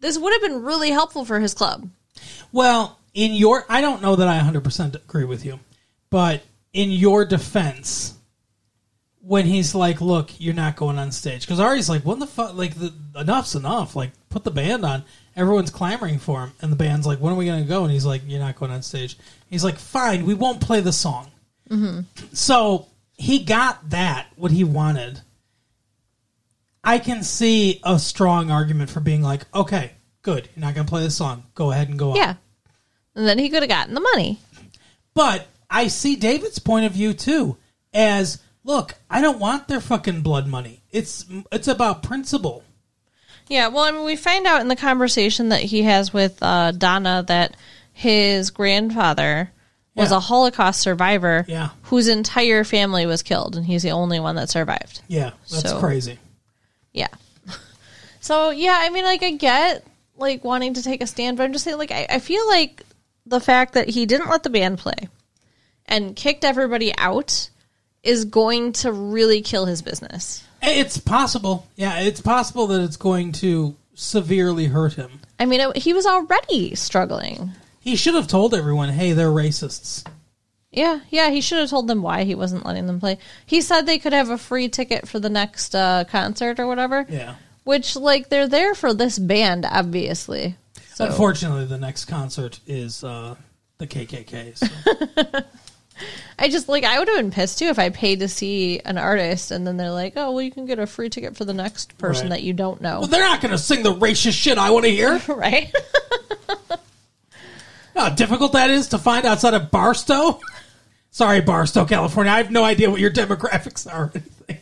this 0.01 0.17
would 0.17 0.33
have 0.33 0.41
been 0.41 0.63
really 0.63 0.89
helpful 0.89 1.23
for 1.23 1.39
his 1.39 1.53
club. 1.53 1.87
Well, 2.51 2.99
in 3.13 3.33
your, 3.33 3.65
I 3.69 3.79
don't 3.79 4.01
know 4.01 4.17
that 4.17 4.27
I 4.27 4.39
100% 4.39 4.95
agree 4.95 5.23
with 5.23 5.45
you, 5.45 5.59
but 6.09 6.43
in 6.73 6.91
your 6.91 7.23
defense, 7.23 8.15
when 9.21 9.45
he's 9.45 9.73
like, 9.73 10.01
"Look, 10.01 10.31
you're 10.39 10.53
not 10.53 10.75
going 10.75 10.99
on 10.99 11.11
stage," 11.11 11.41
because 11.41 11.59
Ari's 11.59 11.89
like, 11.89 12.03
"What 12.03 12.19
the 12.19 12.27
fuck? 12.27 12.55
Like, 12.55 12.75
the, 12.75 12.93
enough's 13.15 13.55
enough. 13.55 13.95
Like, 13.95 14.11
put 14.29 14.43
the 14.43 14.51
band 14.51 14.85
on." 14.85 15.05
Everyone's 15.35 15.69
clamoring 15.69 16.19
for 16.19 16.41
him, 16.41 16.53
and 16.61 16.71
the 16.71 16.77
band's 16.77 17.05
like, 17.05 17.19
"When 17.19 17.33
are 17.33 17.35
we 17.35 17.45
going 17.45 17.63
to 17.63 17.67
go?" 17.67 17.83
And 17.83 17.91
he's 17.91 18.05
like, 18.05 18.21
"You're 18.25 18.39
not 18.39 18.55
going 18.55 18.71
on 18.71 18.81
stage." 18.81 19.17
He's 19.49 19.63
like, 19.63 19.77
"Fine, 19.77 20.25
we 20.25 20.33
won't 20.33 20.61
play 20.61 20.81
the 20.81 20.93
song." 20.93 21.31
Mm-hmm. 21.69 22.01
So 22.33 22.87
he 23.13 23.43
got 23.43 23.89
that 23.89 24.27
what 24.35 24.51
he 24.51 24.63
wanted. 24.63 25.21
I 26.83 26.99
can 26.99 27.23
see 27.23 27.81
a 27.83 27.97
strong 27.99 28.51
argument 28.51 28.89
for 28.89 28.99
being 28.99 29.21
like, 29.21 29.45
"Okay, 29.53 29.91
good, 30.21 30.47
you're 30.55 30.61
not 30.65 30.75
going 30.75 30.85
to 30.85 30.89
play 30.89 31.03
the 31.03 31.11
song. 31.11 31.43
Go 31.53 31.71
ahead 31.71 31.89
and 31.89 31.99
go 31.99 32.11
on." 32.11 32.15
Yeah. 32.15 32.35
And 33.15 33.27
then 33.27 33.39
he 33.39 33.49
could 33.49 33.63
have 33.63 33.69
gotten 33.69 33.93
the 33.93 34.01
money. 34.01 34.39
But 35.13 35.47
I 35.69 35.87
see 35.87 36.15
David's 36.15 36.59
point 36.59 36.85
of 36.85 36.91
view 36.91 37.13
too 37.13 37.57
as 37.93 38.39
look, 38.63 38.95
I 39.09 39.21
don't 39.21 39.39
want 39.39 39.67
their 39.67 39.79
fucking 39.79 40.21
blood 40.21 40.47
money. 40.47 40.83
It's 40.91 41.25
it's 41.51 41.67
about 41.67 42.03
principle. 42.03 42.63
Yeah, 43.47 43.67
well, 43.67 43.83
I 43.83 43.91
mean, 43.91 44.05
we 44.05 44.15
find 44.15 44.47
out 44.47 44.61
in 44.61 44.67
the 44.67 44.75
conversation 44.75 45.49
that 45.49 45.61
he 45.61 45.83
has 45.83 46.11
with 46.11 46.41
uh, 46.41 46.71
Donna 46.71 47.23
that 47.27 47.55
his 47.93 48.49
grandfather 48.51 49.51
was 49.95 50.11
Yeah. 50.11 50.17
a 50.17 50.19
Holocaust 50.19 50.81
survivor 50.81 51.45
Yeah. 51.47 51.69
whose 51.83 52.07
entire 52.07 52.63
family 52.63 53.05
was 53.05 53.21
killed, 53.23 53.55
and 53.55 53.65
he's 53.65 53.83
the 53.83 53.91
only 53.91 54.19
one 54.19 54.35
that 54.35 54.49
survived. 54.49 55.01
Yeah, 55.07 55.31
that's 55.49 55.69
So- 55.69 55.79
crazy. 55.79 56.19
Yeah. 56.93 57.07
So, 58.21 58.49
yeah, 58.49 58.75
I 58.81 58.89
mean, 58.89 59.05
like, 59.05 59.21
I 59.21 59.31
get, 59.31 59.85
like, 60.17 60.43
wanting 60.43 60.73
to 60.73 60.81
take 60.81 61.03
a 61.03 61.07
stand, 61.07 61.37
but 61.37 61.43
I'm 61.43 61.53
just 61.53 61.63
saying, 61.63 61.77
like, 61.77 61.91
I, 61.91 62.07
I 62.09 62.17
feel 62.19 62.47
like 62.47 62.81
the 63.27 63.39
fact 63.39 63.73
that 63.73 63.87
he 63.87 64.07
didn't 64.07 64.29
let 64.29 64.41
the 64.41 64.49
band 64.49 64.79
play 64.79 65.09
and 65.85 66.15
kicked 66.15 66.43
everybody 66.43 66.91
out 66.97 67.49
is 68.01 68.25
going 68.25 68.73
to 68.73 68.91
really 68.91 69.41
kill 69.43 69.65
his 69.65 69.83
business. 69.83 70.43
It's 70.67 70.97
possible. 70.97 71.67
Yeah, 71.75 71.99
it's 71.99 72.21
possible 72.21 72.67
that 72.67 72.81
it's 72.81 72.97
going 72.97 73.31
to 73.33 73.75
severely 73.93 74.65
hurt 74.65 74.93
him. 74.93 75.19
I 75.39 75.45
mean, 75.45 75.61
it, 75.61 75.77
he 75.77 75.93
was 75.93 76.05
already 76.05 76.75
struggling. 76.75 77.51
He 77.79 77.95
should 77.95 78.15
have 78.15 78.27
told 78.27 78.53
everyone, 78.53 78.89
"Hey, 78.89 79.13
they're 79.13 79.29
racists." 79.29 80.05
Yeah, 80.71 80.99
yeah, 81.09 81.29
he 81.29 81.39
should 81.39 81.59
have 81.59 81.69
told 81.69 81.87
them 81.87 82.01
why 82.01 82.25
he 82.25 82.35
wasn't 82.35 82.65
letting 82.65 82.85
them 82.85 82.99
play. 82.99 83.17
He 83.45 83.61
said 83.61 83.85
they 83.85 83.97
could 83.97 84.11
have 84.11 84.29
a 84.29 84.37
free 84.37 84.67
ticket 84.67 85.07
for 85.07 85.19
the 85.19 85.29
next 85.29 85.73
uh, 85.73 86.03
concert 86.03 86.59
or 86.59 86.67
whatever. 86.67 87.05
Yeah. 87.07 87.35
Which, 87.63 87.95
like, 87.95 88.27
they're 88.27 88.47
there 88.47 88.75
for 88.75 88.93
this 88.93 89.17
band, 89.17 89.65
obviously. 89.65 90.57
So, 90.93 91.05
Unfortunately, 91.05 91.65
the 91.65 91.77
next 91.77 92.05
concert 92.05 92.59
is 92.67 93.05
uh, 93.05 93.35
the 93.77 93.87
KKK. 93.87 94.57
So. 94.57 95.41
I 96.37 96.49
just, 96.49 96.67
like, 96.67 96.83
I 96.83 96.99
would 96.99 97.07
have 97.07 97.17
been 97.17 97.31
pissed 97.31 97.59
too 97.59 97.67
if 97.67 97.79
I 97.79 97.89
paid 97.89 98.19
to 98.19 98.27
see 98.27 98.79
an 98.83 98.97
artist 98.97 99.51
and 99.51 99.65
then 99.65 99.77
they're 99.77 99.91
like, 99.91 100.13
oh, 100.17 100.31
well, 100.31 100.41
you 100.41 100.51
can 100.51 100.65
get 100.65 100.77
a 100.79 100.85
free 100.87 101.09
ticket 101.09 101.37
for 101.37 101.45
the 101.45 101.53
next 101.53 101.97
person 101.97 102.23
Right. 102.25 102.31
that 102.37 102.43
you 102.43 102.51
don't 102.53 102.81
know. 102.81 102.99
well, 102.99 103.07
they're 103.07 103.21
not 103.21 103.39
going 103.41 103.51
to 103.53 103.57
sing 103.57 103.81
the 103.83 103.93
racist 103.93 104.33
shit 104.33 104.57
I 104.57 104.71
want 104.71 104.83
to 104.85 104.91
hear. 104.91 105.21
right? 105.29 105.73
How 107.95 108.09
difficult 108.09 108.53
that 108.53 108.69
is 108.69 108.89
to 108.89 108.97
find 108.97 109.25
outside 109.25 109.53
of 109.53 109.71
Barstow. 109.71 110.39
Sorry, 111.11 111.39
Barstow, 111.39 111.85
California. 111.85 112.31
I 112.33 112.37
have 112.37 112.51
no 112.51 112.65
idea 112.65 112.89
what 112.91 112.99
your 112.99 113.11
demographics 113.11 113.89
are. 113.91 114.05
or 114.05 114.11
anything. 114.13 114.57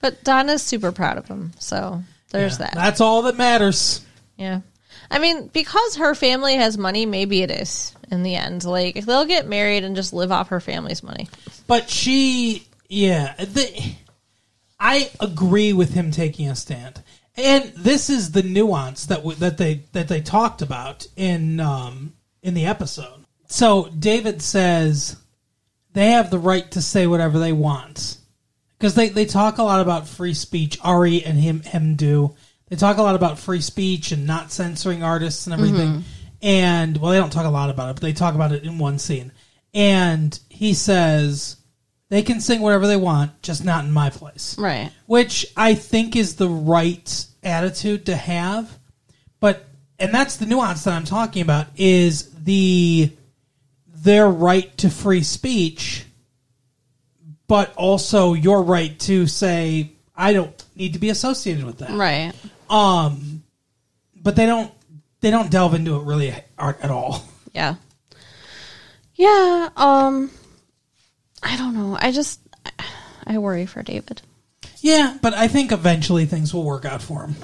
but 0.00 0.22
Donna's 0.22 0.62
super 0.62 0.92
proud 0.92 1.18
of 1.18 1.26
him. 1.26 1.50
So 1.58 2.00
there's 2.30 2.52
Yeah, 2.60 2.66
that. 2.66 2.74
That's 2.74 3.00
all 3.00 3.22
that 3.22 3.36
matters. 3.36 4.02
Yeah. 4.36 4.60
I 5.10 5.18
mean, 5.18 5.48
because 5.48 5.96
her 5.96 6.14
family 6.14 6.54
has 6.54 6.78
money, 6.78 7.06
maybe 7.06 7.42
it 7.42 7.50
is 7.50 7.92
in 8.10 8.22
the 8.22 8.34
end. 8.34 8.64
Like, 8.64 9.04
they'll 9.04 9.24
get 9.26 9.48
married 9.48 9.84
and 9.84 9.96
just 9.96 10.12
live 10.12 10.32
off 10.32 10.48
her 10.48 10.60
family's 10.60 11.02
money. 11.02 11.28
But 11.66 11.90
she, 11.90 12.66
yeah, 12.88 13.34
the, 13.36 13.94
I 14.80 15.10
agree 15.20 15.72
with 15.72 15.94
him 15.94 16.10
taking 16.10 16.48
a 16.48 16.56
stand, 16.56 17.02
and 17.36 17.64
this 17.76 18.10
is 18.10 18.32
the 18.32 18.42
nuance 18.42 19.06
that 19.06 19.18
w- 19.18 19.36
that 19.36 19.58
they 19.58 19.82
that 19.92 20.08
they 20.08 20.20
talked 20.20 20.62
about 20.62 21.06
in 21.16 21.60
um, 21.60 22.14
in 22.42 22.54
the 22.54 22.66
episode. 22.66 23.24
So 23.46 23.88
David 23.98 24.42
says 24.42 25.16
they 25.92 26.10
have 26.12 26.30
the 26.30 26.38
right 26.38 26.70
to 26.72 26.82
say 26.82 27.06
whatever 27.06 27.38
they 27.38 27.52
want 27.52 28.18
because 28.78 28.94
they, 28.94 29.08
they 29.08 29.24
talk 29.24 29.58
a 29.58 29.62
lot 29.62 29.80
about 29.80 30.06
free 30.06 30.34
speech. 30.34 30.78
Ari 30.82 31.24
and 31.24 31.38
him 31.38 31.60
him 31.62 31.96
do. 31.96 32.34
They 32.68 32.76
talk 32.76 32.98
a 32.98 33.02
lot 33.02 33.14
about 33.14 33.38
free 33.38 33.62
speech 33.62 34.12
and 34.12 34.26
not 34.26 34.52
censoring 34.52 35.02
artists 35.02 35.46
and 35.46 35.54
everything. 35.54 36.04
And 36.42 36.96
well, 36.98 37.10
they 37.12 37.18
don't 37.18 37.32
talk 37.32 37.46
a 37.46 37.50
lot 37.50 37.70
about 37.70 37.90
it, 37.90 37.94
but 37.94 38.02
they 38.02 38.12
talk 38.12 38.34
about 38.34 38.52
it 38.52 38.64
in 38.64 38.78
one 38.78 38.98
scene. 38.98 39.32
And 39.74 40.38
he 40.48 40.72
says 40.74 41.56
they 42.08 42.22
can 42.22 42.40
sing 42.40 42.60
whatever 42.60 42.86
they 42.86 42.96
want, 42.96 43.42
just 43.42 43.64
not 43.64 43.84
in 43.84 43.92
my 43.92 44.08
place 44.10 44.56
Right. 44.58 44.90
which 45.06 45.46
I 45.56 45.74
think 45.74 46.16
is 46.16 46.36
the 46.36 46.48
right 46.48 47.26
attitude 47.42 48.06
to 48.06 48.16
have. 48.16 48.78
But 49.40 49.64
and 49.98 50.14
that's 50.14 50.36
the 50.36 50.46
nuance 50.46 50.84
that 50.84 50.94
I'm 50.94 51.04
talking 51.04 51.42
about 51.42 51.66
is 51.76 52.30
the 52.44 53.10
their 53.88 54.28
right 54.28 54.76
to 54.78 54.90
free 54.90 55.22
speech, 55.22 56.04
but 57.48 57.74
also 57.76 58.34
your 58.34 58.62
right 58.62 58.98
to 59.00 59.26
say 59.26 59.92
I 60.16 60.32
don't 60.32 60.64
need 60.76 60.92
to 60.94 60.98
be 60.98 61.10
associated 61.10 61.64
with 61.64 61.78
that. 61.78 61.90
Right. 61.90 62.32
Um, 62.70 63.42
but 64.16 64.36
they 64.36 64.46
don't 64.46 64.72
they 65.20 65.30
don't 65.30 65.50
delve 65.50 65.74
into 65.74 65.96
it 65.96 66.04
really 66.04 66.30
at 66.58 66.90
all. 66.90 67.24
Yeah. 67.54 67.76
Yeah. 69.14 69.68
Um, 69.76 70.30
I 71.42 71.56
don't 71.56 71.74
know. 71.74 71.96
I 72.00 72.12
just, 72.12 72.40
I 73.26 73.38
worry 73.38 73.66
for 73.66 73.82
David. 73.82 74.22
Yeah, 74.80 75.16
but 75.20 75.34
I 75.34 75.48
think 75.48 75.72
eventually 75.72 76.24
things 76.26 76.54
will 76.54 76.62
work 76.64 76.84
out 76.84 77.02
for 77.02 77.26
him. 77.26 77.34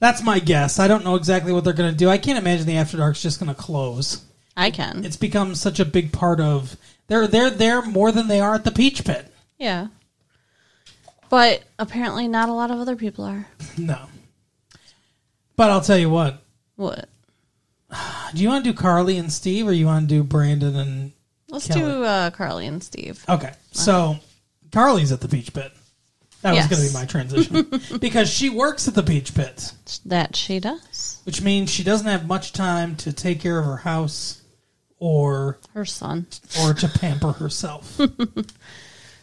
That's 0.00 0.22
my 0.22 0.38
guess. 0.38 0.78
I 0.78 0.86
don't 0.88 1.04
know 1.04 1.14
exactly 1.14 1.50
what 1.52 1.64
they're 1.64 1.72
going 1.72 1.90
to 1.92 1.96
do. 1.96 2.10
I 2.10 2.18
can't 2.18 2.38
imagine 2.38 2.66
the 2.66 2.76
After 2.76 2.98
Dark's 2.98 3.22
just 3.22 3.40
going 3.40 3.54
to 3.54 3.60
close. 3.60 4.22
I 4.56 4.70
can. 4.70 5.04
it's 5.04 5.16
become 5.16 5.54
such 5.54 5.80
a 5.80 5.84
big 5.84 6.12
part 6.12 6.40
of 6.40 6.76
they're 7.08 7.26
they're 7.26 7.50
there 7.50 7.82
more 7.82 8.12
than 8.12 8.28
they 8.28 8.38
are 8.40 8.54
at 8.54 8.64
the 8.64 8.70
Peach 8.70 9.04
Pit. 9.04 9.32
yeah. 9.58 9.86
But 11.30 11.64
apparently, 11.78 12.28
not 12.28 12.48
a 12.48 12.52
lot 12.52 12.70
of 12.70 12.78
other 12.78 12.94
people 12.96 13.24
are. 13.24 13.46
No. 13.78 13.98
But 15.56 15.70
I'll 15.70 15.80
tell 15.80 15.98
you 15.98 16.10
what. 16.10 16.42
What? 16.76 17.08
Do 18.34 18.42
you 18.42 18.48
want 18.48 18.64
to 18.64 18.72
do 18.72 18.76
Carly 18.76 19.16
and 19.18 19.32
Steve 19.32 19.68
or 19.68 19.72
you 19.72 19.86
want 19.86 20.08
to 20.08 20.14
do 20.14 20.24
Brandon 20.24 20.74
and 20.74 21.12
Let's 21.48 21.68
Kelly. 21.68 21.80
do 21.82 22.02
uh, 22.04 22.30
Carly 22.30 22.66
and 22.66 22.82
Steve. 22.82 23.24
Okay. 23.28 23.52
So 23.70 24.16
Carly's 24.72 25.12
at 25.12 25.20
the 25.20 25.28
Peach 25.28 25.52
Pit. 25.54 25.70
That 26.42 26.54
Yes. 26.54 26.68
was 26.68 26.78
going 26.78 26.88
to 26.88 26.92
be 26.92 26.98
my 27.00 27.06
transition 27.06 27.98
because 28.00 28.28
she 28.28 28.50
works 28.50 28.88
at 28.88 28.94
the 28.94 29.02
Peach 29.02 29.34
Pit, 29.34 29.72
That 30.04 30.34
she 30.36 30.58
does. 30.60 31.20
which 31.24 31.40
means 31.40 31.70
she 31.70 31.84
doesn't 31.84 32.06
have 32.06 32.26
much 32.26 32.52
time 32.52 32.96
to 32.96 33.12
take 33.12 33.40
care 33.40 33.58
of 33.60 33.64
her 33.64 33.76
house 33.78 34.42
or 34.98 35.58
Her 35.72 35.84
son. 35.86 36.26
or 36.62 36.74
to 36.74 36.88
pamper 36.88 37.32
herself. 37.32 37.98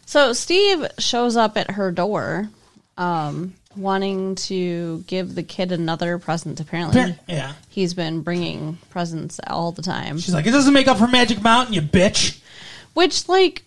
So 0.05 0.33
Steve 0.33 0.87
shows 0.99 1.37
up 1.37 1.55
at 1.57 1.71
her 1.71 1.89
door, 1.89 2.49
um, 2.97 3.53
wanting 3.75 4.35
to 4.35 5.03
give 5.07 5.35
the 5.35 5.43
kid 5.43 5.71
another 5.71 6.17
present. 6.19 6.59
Apparently, 6.59 7.15
yeah. 7.27 7.53
he's 7.69 7.93
been 7.93 8.21
bringing 8.21 8.77
presents 8.89 9.39
all 9.47 9.71
the 9.71 9.81
time. 9.81 10.19
She's 10.19 10.33
like, 10.33 10.47
"It 10.47 10.51
doesn't 10.51 10.73
make 10.73 10.87
up 10.87 10.97
for 10.97 11.07
Magic 11.07 11.41
Mountain, 11.41 11.73
you 11.73 11.81
bitch." 11.81 12.39
Which, 12.93 13.29
like, 13.29 13.63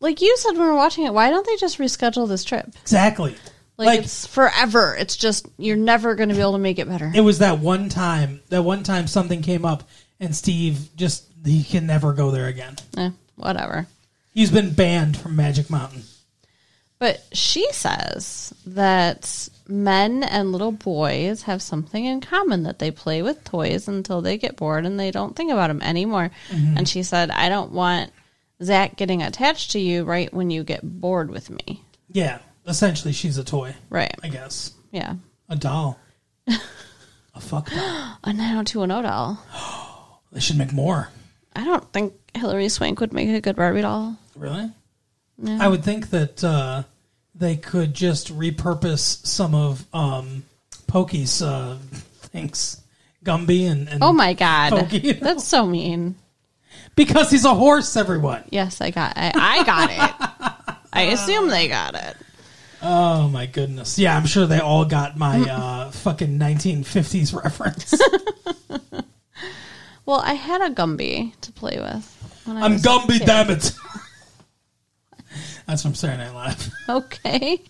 like 0.00 0.20
you 0.20 0.36
said 0.36 0.52
when 0.52 0.60
we 0.62 0.66
were 0.66 0.74
watching 0.74 1.04
it, 1.04 1.12
why 1.14 1.30
don't 1.30 1.46
they 1.46 1.56
just 1.56 1.78
reschedule 1.78 2.28
this 2.28 2.44
trip? 2.44 2.68
Exactly. 2.82 3.34
Like, 3.76 3.86
Like- 3.86 4.00
it's 4.00 4.26
forever. 4.26 4.94
It's 4.98 5.16
just 5.16 5.46
you're 5.58 5.76
never 5.76 6.14
going 6.14 6.28
to 6.28 6.34
be 6.34 6.40
able 6.40 6.52
to 6.52 6.58
make 6.58 6.78
it 6.78 6.88
better. 6.88 7.10
It 7.14 7.22
was 7.22 7.38
that 7.38 7.58
one 7.58 7.88
time. 7.88 8.40
That 8.50 8.62
one 8.62 8.82
time 8.84 9.06
something 9.06 9.42
came 9.42 9.64
up, 9.64 9.88
and 10.20 10.34
Steve 10.36 10.90
just 10.96 11.24
he 11.44 11.64
can 11.64 11.86
never 11.86 12.12
go 12.12 12.30
there 12.30 12.46
again. 12.46 12.76
Eh, 12.96 13.10
whatever. 13.36 13.86
He's 14.32 14.50
been 14.50 14.72
banned 14.72 15.16
from 15.16 15.36
Magic 15.36 15.68
Mountain. 15.68 16.04
But 17.02 17.20
she 17.32 17.66
says 17.72 18.54
that 18.64 19.48
men 19.66 20.22
and 20.22 20.52
little 20.52 20.70
boys 20.70 21.42
have 21.42 21.60
something 21.60 22.04
in 22.04 22.20
common 22.20 22.62
that 22.62 22.78
they 22.78 22.92
play 22.92 23.22
with 23.22 23.42
toys 23.42 23.88
until 23.88 24.22
they 24.22 24.38
get 24.38 24.54
bored 24.54 24.86
and 24.86 25.00
they 25.00 25.10
don't 25.10 25.34
think 25.34 25.50
about 25.50 25.66
them 25.66 25.82
anymore. 25.82 26.30
And 26.52 26.88
she 26.88 27.02
said, 27.02 27.32
I 27.32 27.48
don't 27.48 27.72
want 27.72 28.12
Zach 28.62 28.94
getting 28.94 29.20
attached 29.20 29.72
to 29.72 29.80
you 29.80 30.04
right 30.04 30.32
when 30.32 30.50
you 30.50 30.62
get 30.62 30.82
bored 30.84 31.28
with 31.28 31.50
me. 31.50 31.82
Yeah, 32.08 32.38
essentially, 32.68 33.12
she's 33.12 33.36
a 33.36 33.42
toy. 33.42 33.74
Right. 33.90 34.14
I 34.22 34.28
guess 34.28 34.70
Yeah. 34.92 35.16
a 35.48 35.56
doll. 35.56 35.98
a 36.46 37.40
fuck 37.40 37.68
doll. 37.68 38.18
A 38.22 38.32
90210 38.32 39.02
doll. 39.02 39.38
They 40.30 40.38
should 40.40 40.56
make 40.56 40.72
more. 40.72 41.08
I 41.56 41.64
don't 41.64 41.92
think 41.92 42.14
Hilary 42.32 42.68
Swank 42.68 43.00
would 43.00 43.12
make 43.12 43.28
a 43.28 43.40
good 43.40 43.56
Barbie 43.56 43.82
doll. 43.82 44.16
Really? 44.36 44.70
Yeah. 45.38 45.58
I 45.60 45.66
would 45.66 45.82
think 45.82 46.10
that 46.10 46.44
uh, 46.44 46.84
they 47.34 47.56
could 47.56 47.94
just 47.94 48.36
repurpose 48.36 49.24
some 49.26 49.54
of 49.54 49.86
um, 49.94 50.44
Pokey's 50.86 51.42
uh, 51.42 51.78
things, 51.92 52.80
Gumby 53.24 53.70
and, 53.70 53.88
and 53.88 54.02
Oh 54.02 54.12
my 54.12 54.34
god, 54.34 54.70
Pokey. 54.72 55.12
that's 55.12 55.44
so 55.44 55.66
mean. 55.66 56.16
because 56.96 57.30
he's 57.30 57.44
a 57.44 57.54
horse. 57.54 57.96
Everyone. 57.96 58.44
Yes, 58.50 58.80
I 58.80 58.90
got. 58.90 59.14
I, 59.16 59.32
I 59.34 59.64
got 59.64 59.90
it. 59.90 60.76
I 60.92 61.02
assume 61.12 61.48
they 61.48 61.68
got 61.68 61.94
it. 61.94 62.16
Oh 62.82 63.28
my 63.28 63.46
goodness. 63.46 63.98
Yeah, 63.98 64.16
I'm 64.16 64.26
sure 64.26 64.44
they 64.46 64.58
all 64.58 64.84
got 64.84 65.16
my 65.16 65.38
uh, 65.50 65.90
fucking 65.92 66.38
1950s 66.38 67.34
reference. 67.42 67.94
Well, 70.04 70.18
I 70.18 70.34
had 70.34 70.60
a 70.60 70.74
Gumby 70.74 71.32
to 71.42 71.52
play 71.52 71.78
with. 71.78 72.42
I'm 72.46 72.78
Gumby, 72.78 73.24
damn 73.24 73.50
it. 73.50 73.72
That's 75.72 75.80
from 75.80 75.94
Saturday 75.94 76.24
Night 76.24 76.34
Live. 76.34 76.72
Okay. 76.86 77.62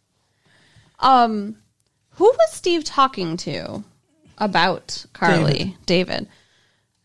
um, 1.00 1.54
who 2.12 2.24
was 2.24 2.52
Steve 2.52 2.82
talking 2.82 3.36
to 3.36 3.84
about 4.38 5.04
Carly? 5.12 5.76
David. 5.84 6.28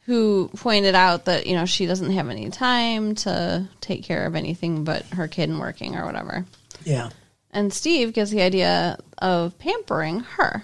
who 0.06 0.50
pointed 0.56 0.96
out 0.96 1.26
that 1.26 1.48
you 1.48 1.54
know 1.54 1.66
she 1.66 1.86
doesn't 1.86 2.14
have 2.14 2.30
any 2.30 2.50
time 2.50 3.16
to 3.16 3.68
take 3.82 4.06
care 4.06 4.26
of 4.26 4.38
anything 4.38 4.86
but 4.86 5.04
her 5.08 5.28
kid 5.28 5.50
and 5.50 5.60
working 5.60 5.98
or 5.98 6.06
whatever. 6.06 6.46
Yeah. 6.86 7.10
And 7.52 7.74
Steve 7.74 8.14
gives 8.14 8.32
the 8.32 8.42
idea 8.42 8.98
of 9.18 9.60
pampering 9.60 10.22
her. 10.22 10.64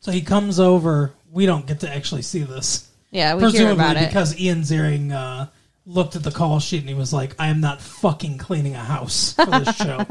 So 0.00 0.10
he 0.10 0.22
comes 0.22 0.58
over. 0.58 1.12
We 1.30 1.46
don't 1.46 1.68
get 1.68 1.78
to 1.80 1.94
actually 1.94 2.22
see 2.22 2.42
this. 2.42 2.90
Yeah, 3.12 3.36
we 3.36 3.48
hear 3.52 3.70
about 3.70 3.96
it. 3.96 4.08
because 4.08 4.36
Ian 4.40 4.62
Ziering 4.62 5.12
uh, 5.12 5.46
looked 5.88 6.14
at 6.16 6.22
the 6.22 6.30
call 6.30 6.60
sheet 6.60 6.80
and 6.80 6.88
he 6.88 6.94
was 6.94 7.12
like, 7.14 7.34
I 7.38 7.48
am 7.48 7.60
not 7.60 7.80
fucking 7.80 8.36
cleaning 8.36 8.74
a 8.74 8.78
house 8.84 9.32
for 9.32 9.46
this 9.46 9.74
show. 9.74 10.04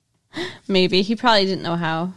Maybe 0.68 1.02
he 1.02 1.16
probably 1.16 1.46
didn't 1.46 1.62
know 1.64 1.74
how. 1.76 2.12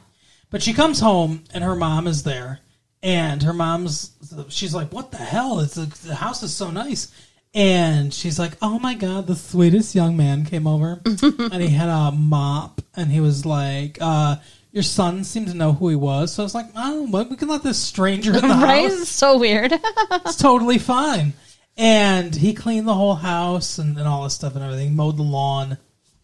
But 0.52 0.62
she 0.62 0.74
comes 0.74 1.00
home 1.00 1.44
and 1.54 1.64
her 1.64 1.76
mom 1.76 2.06
is 2.08 2.24
there, 2.24 2.60
and 3.02 3.42
her 3.44 3.54
mom's 3.54 4.12
she's 4.50 4.74
like, 4.76 4.92
"What 4.92 5.12
the 5.12 5.18
hell? 5.18 5.60
It's 5.60 5.76
the 5.76 6.16
house 6.16 6.44
is 6.44 6.54
so 6.54 6.70
nice." 6.72 7.12
And 7.54 8.14
she's 8.14 8.38
like, 8.38 8.54
"Oh 8.62 8.78
my 8.80 8.94
god, 8.94 9.26
the 9.28 9.36
sweetest 9.36 9.96
young 9.96 10.18
man 10.18 10.46
came 10.46 10.68
over, 10.68 11.02
and 11.06 11.62
he 11.62 11.70
had 11.70 11.90
a 11.90 12.12
mop, 12.12 12.82
and 12.96 13.12
he 13.12 13.20
was 13.22 13.46
like, 13.46 13.98
uh, 14.02 14.36
your 14.72 14.84
son 14.84 15.24
seemed 15.24 15.48
to 15.48 15.54
know 15.54 15.74
who 15.74 15.90
he 15.90 15.96
was." 15.96 16.34
So 16.34 16.44
I 16.44 16.46
was 16.46 16.56
like, 16.56 16.68
"Oh, 16.76 17.08
well, 17.10 17.26
we 17.30 17.36
can 17.38 17.48
let 17.48 17.64
this 17.64 17.80
stranger 17.80 18.34
in 18.36 18.42
the 18.42 18.48
right? 18.48 18.90
house. 18.90 19.02
It's 19.02 19.10
so 19.10 19.38
weird. 19.38 19.72
It's 19.74 20.36
totally 20.36 20.78
fine." 20.80 21.34
And 21.80 22.36
he 22.36 22.54
cleaned 22.54 22.88
the 22.88 22.94
whole 22.94 23.16
house 23.16 23.78
and, 23.78 23.98
and 23.98 24.06
all 24.06 24.26
this 24.26 24.34
stuff 24.36 24.54
and 24.56 24.64
everything, 24.64 24.96
mowed 24.98 25.16
the 25.18 25.24
lawn. 25.24 25.78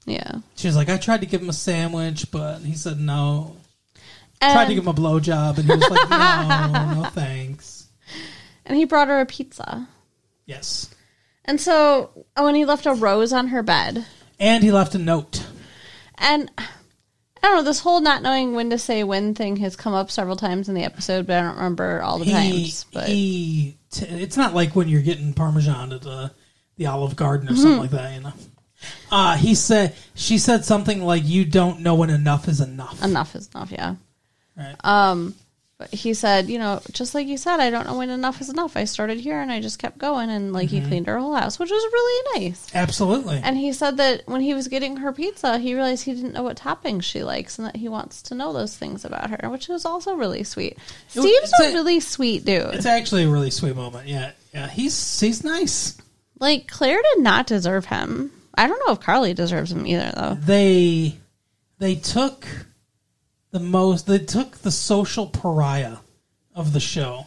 yeah. 0.06 0.40
She 0.56 0.68
was 0.68 0.76
like, 0.76 0.90
"I 0.90 0.98
tried 0.98 1.22
to 1.22 1.26
give 1.26 1.42
him 1.42 1.48
a 1.50 1.54
sandwich, 1.54 2.30
but 2.30 2.60
he 2.60 2.76
said 2.76 3.00
no." 3.00 3.56
And, 4.42 4.52
tried 4.54 4.66
to 4.68 4.76
give 4.76 4.84
him 4.84 4.90
a 4.90 4.94
blowjob, 4.94 5.58
and 5.58 5.66
he 5.66 5.76
was 5.78 5.90
like, 5.90 6.10
"No, 6.10 7.02
no, 7.04 7.10
thanks." 7.12 7.88
and 8.66 8.78
he 8.78 8.84
brought 8.84 9.08
her 9.08 9.22
a 9.22 9.26
pizza. 9.26 9.88
Yes, 10.46 10.94
And 11.46 11.60
so 11.62 12.26
oh, 12.36 12.48
and 12.48 12.56
he 12.58 12.66
left 12.66 12.86
a 12.86 12.94
rose 12.94 13.32
on 13.34 13.48
her 13.48 13.64
bed. 13.64 14.06
and 14.40 14.62
he 14.62 14.72
left 14.74 14.94
a 14.94 15.00
note. 15.00 15.46
And 16.18 16.52
I 17.46 17.50
don't 17.50 17.58
know, 17.58 17.64
this 17.64 17.80
whole 17.80 18.02
not 18.02 18.24
knowing 18.24 18.56
when 18.56 18.72
to 18.72 18.80
say 18.80 19.04
when 19.04 19.36
thing 19.36 19.58
has 19.58 19.76
come 19.76 19.94
up 19.94 20.10
several 20.10 20.36
times 20.36 20.68
in 20.68 20.74
the 20.74 20.84
episode, 20.84 21.28
but 21.28 21.38
I 21.38 21.42
don't 21.42 21.58
remember 21.58 22.02
all 22.02 22.18
the 22.18 22.26
He, 22.26 22.32
times. 22.32 22.86
But 22.92 23.08
he, 23.08 23.78
t- 23.92 24.08
it's 24.08 24.36
not 24.36 24.56
like 24.56 24.76
when 24.76 24.88
you're 24.88 25.04
getting 25.04 25.32
Parmesan 25.32 25.94
at 25.94 26.02
the 26.02 26.32
the 26.78 26.88
Olive 26.88 27.16
Garden 27.16 27.48
or 27.48 27.56
something 27.56 27.80
like 27.80 27.92
that, 27.92 28.16
you 28.16 28.22
know. 28.22 28.34
Uh, 29.12 29.38
he 29.38 29.54
said, 29.54 29.96
she 30.16 30.40
said 30.40 30.66
something 30.66 31.04
like, 31.04 31.22
"You 31.24 31.46
don't 31.46 31.82
know 31.82 31.94
when 31.94 32.10
enough 32.10 32.48
is 32.48 32.62
enough." 32.62 33.04
enough 33.04 33.36
is 33.36 33.48
enough, 33.54 33.72
yeah. 33.72 33.96
Right. 34.58 34.76
Um, 34.84 35.36
but 35.78 35.94
he 35.94 36.14
said, 36.14 36.48
you 36.50 36.58
know, 36.58 36.82
just 36.94 37.14
like 37.14 37.28
you 37.28 37.38
said, 37.38 37.60
I 37.60 37.70
don't 37.70 37.86
know 37.86 37.98
when 37.98 38.10
enough 38.10 38.40
is 38.40 38.50
enough. 38.50 38.78
I 38.78 38.86
started 38.86 39.20
here 39.20 39.42
and 39.42 39.52
I 39.52 39.60
just 39.60 39.78
kept 39.78 39.98
going, 39.98 40.30
and 40.30 40.54
like 40.54 40.70
Mm-hmm. 40.70 40.84
he 40.84 40.88
cleaned 40.88 41.08
her 41.08 41.20
whole 41.20 41.36
house, 41.36 41.60
which 41.60 41.70
was 41.70 41.84
really 41.92 42.40
nice. 42.46 42.68
Absolutely. 42.74 43.42
And 43.44 43.58
he 43.58 43.74
said 43.74 43.98
that 43.98 44.22
when 44.26 44.40
he 44.42 44.54
was 44.54 44.68
getting 44.70 44.98
her 44.98 45.12
pizza, 45.12 45.58
he 45.60 45.74
realized 45.74 46.06
he 46.06 46.14
didn't 46.14 46.34
know 46.34 46.44
what 46.44 46.58
toppings 46.58 47.04
she 47.04 47.24
likes, 47.24 47.58
and 47.60 47.68
that 47.68 47.76
he 47.76 47.90
wants 47.90 48.22
to 48.24 48.36
know 48.36 48.54
those 48.54 48.78
things 48.78 49.04
about 49.04 49.30
her, 49.30 49.50
which 49.50 49.68
was 49.68 49.84
also 49.86 50.16
really 50.16 50.44
sweet. 50.44 50.78
Steve's 51.10 51.28
it's 51.52 51.60
a, 51.60 51.64
a- 51.72 51.74
really 51.74 52.00
sweet 52.00 52.46
dude. 52.46 52.74
it's 52.74 52.86
actually 52.86 53.24
a 53.24 53.30
really 53.30 53.52
sweet 53.52 53.76
moment. 53.76 54.08
Yeah, 54.08 54.32
yeah. 54.54 54.70
He's 54.70 55.20
he's 55.20 55.44
nice. 55.44 55.98
Like 56.40 56.68
Claire 56.70 57.02
did 57.16 57.24
not 57.24 57.48
deserve 57.48 57.86
him. 57.86 58.32
I 58.58 58.68
don't 58.68 58.82
know 58.88 58.94
if 58.94 59.02
Carly 59.02 59.34
deserves 59.34 59.74
him 59.74 59.86
either, 59.86 60.14
though. 60.16 60.38
They 60.40 61.18
they 61.80 61.96
took 61.96 62.48
the 63.56 63.60
most. 63.62 64.06
They 64.06 64.20
took 64.20 64.58
the 64.58 64.70
social 64.72 65.28
pariah 65.28 65.98
of 66.54 66.74
the 66.74 66.80
show. 66.82 67.26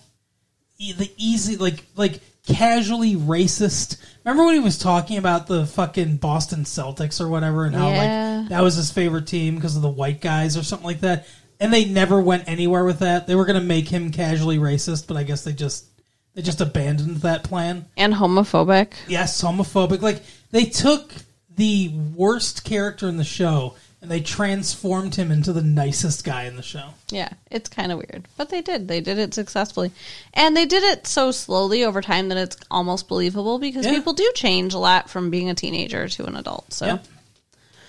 E- 0.78 0.92
The 0.92 1.10
easy, 1.16 1.56
like 1.56 1.84
like 1.96 2.20
casually 2.46 3.16
racist. 3.16 3.96
Remember 4.24 4.44
when 4.44 4.54
he 4.54 4.60
was 4.60 4.76
talking 4.78 5.16
about 5.18 5.46
the 5.46 5.64
fucking 5.66 6.18
Boston 6.18 6.64
Celtics 6.64 7.18
or 7.20 7.28
whatever, 7.28 7.64
and 7.64 7.74
how 7.74 7.88
Yeah. 7.88 8.38
like 8.40 8.48
that 8.50 8.62
was 8.62 8.76
his 8.76 8.90
favorite 8.90 9.26
team 9.26 9.54
because 9.56 9.74
of 9.76 9.82
the 9.82 9.88
white 9.88 10.20
guys 10.20 10.56
or 10.56 10.62
something 10.62 10.86
like 10.86 11.00
that. 11.00 11.26
And 11.60 11.72
they 11.72 11.86
never 11.86 12.20
went 12.20 12.44
anywhere 12.46 12.84
with 12.84 12.98
that. 13.00 13.26
They 13.26 13.34
were 13.34 13.44
going 13.46 13.58
to 13.60 13.66
make 13.66 13.88
him 13.88 14.12
casually 14.12 14.58
racist, 14.58 15.06
but 15.08 15.16
I 15.16 15.22
guess 15.24 15.42
they 15.44 15.52
just 15.52 15.86
they 16.34 16.42
just 16.42 16.60
abandoned 16.60 17.16
that 17.22 17.42
plan. 17.42 17.86
And 17.96 18.12
homophobic. 18.14 18.92
Yes, 19.08 19.42
homophobic. 19.42 20.02
Like 20.02 20.22
they 20.50 20.66
took 20.66 21.10
the 21.56 21.88
worst 22.14 22.64
character 22.64 23.08
in 23.08 23.16
the 23.16 23.24
show 23.24 23.74
and 24.00 24.11
they 24.11 24.20
transformed 24.20 25.14
him 25.16 25.32
into 25.32 25.52
the 25.52 25.62
nicest 25.62 26.24
guy 26.24 26.44
in 26.44 26.56
the 26.56 26.62
show. 26.62 26.90
Yeah, 27.11 27.30
it's 27.50 27.68
kind 27.68 27.90
of 27.90 27.98
weird, 27.98 28.28
but 28.37 28.48
they 28.48 28.62
did. 28.62 28.87
They 28.88 29.00
did 29.00 29.18
it 29.18 29.34
successfully, 29.34 29.90
and 30.34 30.56
they 30.56 30.66
did 30.66 30.82
it 30.84 31.06
so 31.06 31.30
slowly 31.32 31.84
over 31.84 32.00
time 32.00 32.28
that 32.28 32.38
it's 32.38 32.56
almost 32.70 33.08
believable 33.08 33.58
because 33.58 33.84
Yeah. 33.87 33.92
people 33.92 34.12
do 34.12 34.30
change 34.34 34.72
a 34.74 34.78
lot 34.78 35.11
from 35.11 35.30
being 35.30 35.50
a 35.50 35.54
teenager 35.54 36.08
to 36.08 36.26
an 36.26 36.37
adult. 36.37 36.72
So 36.72 36.87
Yep. 36.87 37.06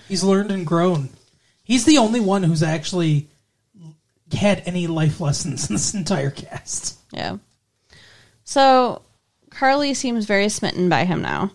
He's 0.08 0.24
learned 0.24 0.50
and 0.50 0.66
grown. 0.66 1.10
He's 1.62 1.84
the 1.84 1.98
only 1.98 2.18
one 2.18 2.42
who's 2.42 2.64
actually 2.64 3.28
had 4.32 4.62
any 4.66 4.86
life 4.88 5.20
lessons 5.20 5.68
in 5.70 5.74
this 5.76 5.94
entire 5.94 6.30
cast. 6.30 6.96
yeah. 7.12 7.36
So 8.44 9.02
Carly 9.50 9.94
seems 9.94 10.24
very 10.24 10.48
smitten 10.48 10.88
by 10.88 11.04
him 11.04 11.22
now, 11.22 11.52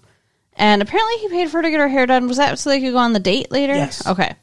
and 0.56 0.82
apparently 0.82 1.18
he 1.18 1.30
paid 1.30 1.50
for 1.50 1.58
her 1.58 1.64
to 1.64 1.70
get 1.70 1.80
her 1.80 1.88
hair 1.90 2.06
done. 2.06 2.28
Was 2.28 2.38
that 2.38 2.58
so 2.60 2.70
they 2.70 2.80
could 2.80 2.92
go 2.94 2.98
on 2.98 3.14
the 3.14 3.20
date 3.20 3.52
later? 3.52 3.76
Yes. 3.76 4.06
Okay. 4.08 4.34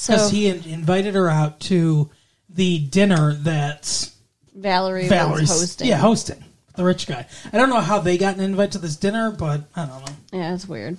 So 0.00 0.14
Because 0.14 0.30
he 0.30 0.46
in- 0.48 0.64
invited 0.64 1.14
her 1.14 1.28
out 1.28 1.60
to 1.60 2.08
the 2.48 2.78
dinner 2.78 3.34
that 3.34 4.10
Valerie 4.54 5.06
Valerie's 5.08 5.50
was 5.50 5.60
hosting. 5.60 5.88
Yeah, 5.88 5.98
hosting. 5.98 6.42
The 6.74 6.84
rich 6.84 7.06
guy. 7.06 7.26
I 7.52 7.58
don't 7.58 7.68
know 7.68 7.82
how 7.82 8.00
they 8.00 8.16
got 8.16 8.36
an 8.36 8.40
invite 8.40 8.72
to 8.72 8.78
this 8.78 8.96
dinner, 8.96 9.30
but 9.30 9.60
I 9.76 9.84
don't 9.84 10.06
know. 10.06 10.12
Yeah, 10.32 10.54
it's 10.54 10.66
weird. 10.66 10.96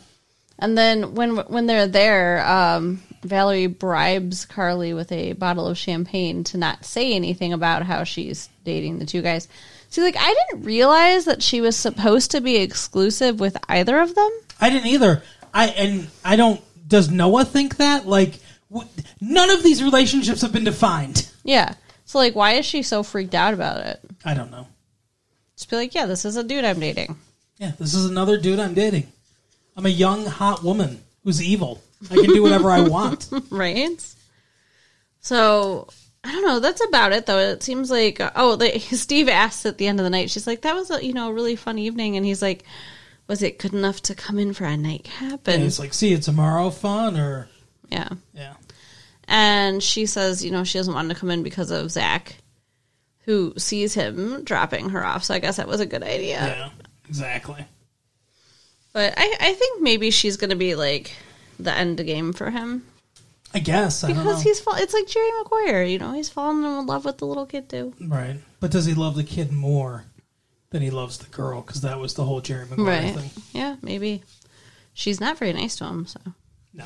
And 0.60 0.78
then 0.78 1.16
when 1.16 1.38
when 1.38 1.66
they're 1.66 1.88
there, 1.88 2.46
um, 2.46 3.02
Valerie 3.24 3.66
bribes 3.66 4.46
Carly 4.46 4.94
with 4.94 5.12
a 5.12 5.34
bottle 5.34 5.66
of 5.66 5.80
champagne 5.80 6.44
to 6.46 6.60
not 6.60 6.86
say 6.86 7.14
anything 7.14 7.54
about 7.54 7.82
how 7.82 8.04
she's 8.04 8.50
dating 8.64 9.00
the 9.00 9.08
two 9.08 9.24
guys. 9.24 9.48
See, 9.90 10.04
like 10.04 10.16
I 10.16 10.36
didn't 10.52 10.64
realize 10.64 11.26
that 11.26 11.42
she 11.42 11.60
was 11.60 11.76
supposed 11.76 12.30
to 12.32 12.42
be 12.42 12.58
exclusive 12.58 13.40
with 13.40 13.58
either 13.68 14.00
of 14.00 14.14
them. 14.14 14.30
I 14.60 14.70
didn't 14.70 14.90
either. 14.90 15.24
I 15.56 15.70
and 15.70 16.08
I 16.24 16.36
don't. 16.36 16.62
Does 16.88 17.10
Noah 17.10 17.46
think 17.46 17.78
that? 17.78 18.06
Like, 18.06 18.40
none 19.20 19.50
of 19.50 19.64
these 19.64 19.84
relationships 19.84 20.42
have 20.42 20.54
been 20.54 20.64
defined. 20.64 21.30
Yeah. 21.44 21.76
So 22.06 22.18
like, 22.20 22.36
why 22.36 22.54
is 22.54 22.66
she 22.66 22.84
so 22.84 23.04
freaked 23.04 23.36
out 23.36 23.54
about 23.54 23.86
it? 23.86 24.02
I 24.26 24.34
don't 24.34 24.52
know. 24.52 24.68
Just 25.56 25.70
be 25.70 25.76
like, 25.76 25.94
yeah, 25.94 26.06
this 26.06 26.26
is 26.26 26.38
a 26.38 26.44
dude 26.44 26.66
I'm 26.66 26.80
dating. 26.80 27.18
Yeah, 27.58 27.74
this 27.78 27.94
is 27.94 28.10
another 28.10 28.40
dude 28.40 28.60
I'm 28.60 28.74
dating. 28.74 29.12
I'm 29.78 29.86
a 29.86 29.90
young 29.90 30.26
hot 30.26 30.64
woman 30.64 31.04
who's 31.24 31.42
evil. 31.42 31.82
I 32.10 32.16
can 32.16 32.26
do 32.26 32.42
whatever 32.42 32.72
I 32.72 32.82
want. 32.82 33.30
right? 33.52 34.16
So 35.20 35.88
I 36.24 36.32
don't 36.32 36.46
know. 36.46 36.60
That's 36.60 36.84
about 36.86 37.14
it, 37.14 37.26
though. 37.26 37.38
It 37.38 37.64
seems 37.64 37.90
like 37.92 38.20
oh, 38.36 38.58
Steve 38.80 39.30
asks 39.30 39.66
at 39.66 39.78
the 39.78 39.88
end 39.88 40.00
of 40.00 40.04
the 40.04 40.10
night. 40.10 40.30
She's 40.30 40.48
like, 40.48 40.62
"That 40.62 40.76
was 40.76 40.92
a 40.92 41.04
you 41.04 41.14
know 41.14 41.30
a 41.30 41.34
really 41.34 41.56
fun 41.56 41.80
evening," 41.80 42.18
and 42.18 42.26
he's 42.26 42.42
like, 42.42 42.64
"Was 43.28 43.44
it 43.44 43.60
good 43.60 43.74
enough 43.74 44.02
to 44.04 44.16
come 44.16 44.38
in 44.38 44.54
for 44.54 44.66
a 44.66 44.78
nightcap?" 44.78 45.48
And 45.48 45.56
And 45.56 45.64
it's 45.64 45.80
like, 45.80 45.94
see 45.94 46.10
you 46.10 46.18
tomorrow, 46.18 46.70
fun 46.70 47.18
or 47.18 47.48
yeah, 47.92 48.10
yeah. 48.34 48.54
and 49.28 49.82
she 49.84 50.06
says, 50.06 50.44
you 50.44 50.52
know, 50.52 50.64
she 50.64 50.78
doesn't 50.80 50.94
want 50.94 51.10
to 51.10 51.16
come 51.16 51.30
in 51.32 51.44
because 51.44 51.72
of 51.72 51.92
Zach, 51.92 52.38
who 53.26 53.54
sees 53.58 53.94
him 53.94 54.44
dropping 54.44 54.90
her 54.90 55.06
off. 55.06 55.24
So 55.24 55.34
I 55.34 55.40
guess 55.40 55.58
that 55.58 55.68
was 55.68 55.80
a 55.80 55.86
good 55.86 56.04
idea. 56.04 56.40
Yeah, 56.40 56.70
exactly. 57.08 57.66
But 58.94 59.14
I, 59.18 59.36
I 59.40 59.54
think 59.54 59.82
maybe 59.82 60.12
she's 60.12 60.38
going 60.38 60.50
to 60.50 60.56
be 60.56 60.76
like 60.76 61.14
the 61.60 61.74
end 61.74 61.98
game 62.06 62.34
for 62.34 62.50
him 62.50 62.84
I 63.54 63.60
guess 63.60 64.04
I 64.04 64.08
don't 64.08 64.18
know. 64.18 64.24
because 64.24 64.42
he's 64.42 64.60
fall- 64.60 64.76
it's 64.78 64.94
like 64.94 65.08
Jerry 65.08 65.30
Maguire, 65.44 65.84
you 65.84 66.00
know, 66.00 66.14
he's 66.14 66.30
fallen 66.30 66.64
in 66.64 66.86
love 66.86 67.04
with 67.06 67.18
the 67.18 67.26
little 67.28 67.46
kid 67.46 67.70
too. 67.70 67.94
right, 68.00 68.38
but 68.62 68.72
does 68.72 68.86
he 68.86 68.94
love 68.94 69.16
the 69.16 69.24
kid 69.26 69.52
more 69.52 70.06
than 70.70 70.82
he 70.82 70.90
loves 70.90 71.18
the 71.18 71.28
girl 71.30 71.62
because 71.62 71.82
that 71.82 72.00
was 72.00 72.14
the 72.14 72.24
whole 72.24 72.40
Jerry 72.40 72.66
Maguire 72.70 72.86
Right. 72.86 73.14
thing. 73.14 73.30
Yeah, 73.52 73.76
maybe. 73.82 74.24
She's 74.94 75.20
not 75.20 75.38
very 75.38 75.52
nice 75.54 75.76
to 75.78 75.86
him, 75.86 76.06
so. 76.06 76.20
No. 76.74 76.86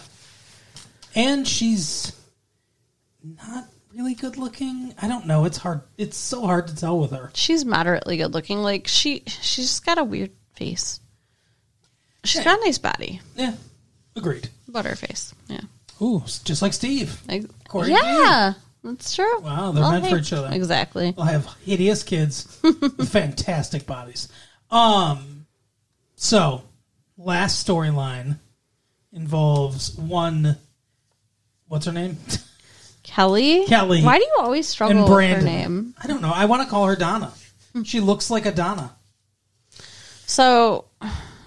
And 1.15 1.47
she's 1.47 2.11
not 3.23 3.65
really 3.93 4.13
good 4.15 4.37
looking. 4.37 4.93
I 5.01 5.07
don't 5.07 5.25
know. 5.25 5.45
It's 5.45 5.57
hard. 5.57 5.81
It's 5.97 6.17
so 6.17 6.45
hard 6.45 6.67
to 6.67 6.75
tell 6.75 6.99
with 6.99 7.11
her. 7.11 7.31
She's 7.33 7.63
moderately 7.65 8.17
good 8.17 8.33
looking. 8.33 8.59
Like 8.59 8.87
she 8.87 9.23
she's 9.25 9.67
just 9.67 9.85
got 9.85 9.97
a 9.97 10.03
weird 10.03 10.31
face. 10.55 10.99
She's 12.25 12.39
Yeah. 12.39 12.43
got 12.45 12.59
a 12.59 12.65
nice 12.65 12.77
body. 12.77 13.21
Yeah. 13.35 13.53
Agreed. 14.15 14.49
Butterface. 14.69 15.33
Yeah. 15.47 15.61
Ooh, 16.01 16.23
just 16.43 16.61
like 16.61 16.73
Steve. 16.73 17.21
Like, 17.27 17.43
to 17.71 17.89
yeah. 17.89 18.53
That's 18.83 19.15
true. 19.15 19.39
Wow, 19.39 19.71
they're 19.71 19.89
meant 19.89 20.07
for 20.07 20.17
each 20.17 20.31
other. 20.33 20.49
Exactly. 20.51 21.13
I'll 21.17 21.23
have 21.25 21.47
hideous 21.65 22.03
kids 22.03 22.59
with 22.63 23.09
fantastic 23.09 23.85
bodies. 23.87 24.29
Um, 24.69 25.47
so 26.15 26.63
last 27.17 27.65
storyline 27.67 28.37
involves 29.11 29.95
one. 29.97 30.57
What's 31.67 31.85
her 31.85 31.91
name? 31.91 32.17
Kelly? 33.03 33.65
Kelly 33.65 34.03
Why 34.03 34.17
do 34.17 34.23
you 34.23 34.35
always 34.39 34.67
struggle 34.67 34.91
and 34.97 35.01
with 35.03 35.09
her 35.09 35.15
Brandon. 35.15 35.45
name? 35.45 35.95
I 36.01 36.07
don't 36.07 36.21
know. 36.21 36.31
I 36.33 36.45
want 36.45 36.63
to 36.63 36.69
call 36.69 36.85
her 36.87 36.95
Donna. 36.95 37.33
She 37.83 37.99
looks 37.99 38.29
like 38.29 38.45
a 38.45 38.51
Donna. 38.51 38.95
So 40.25 40.85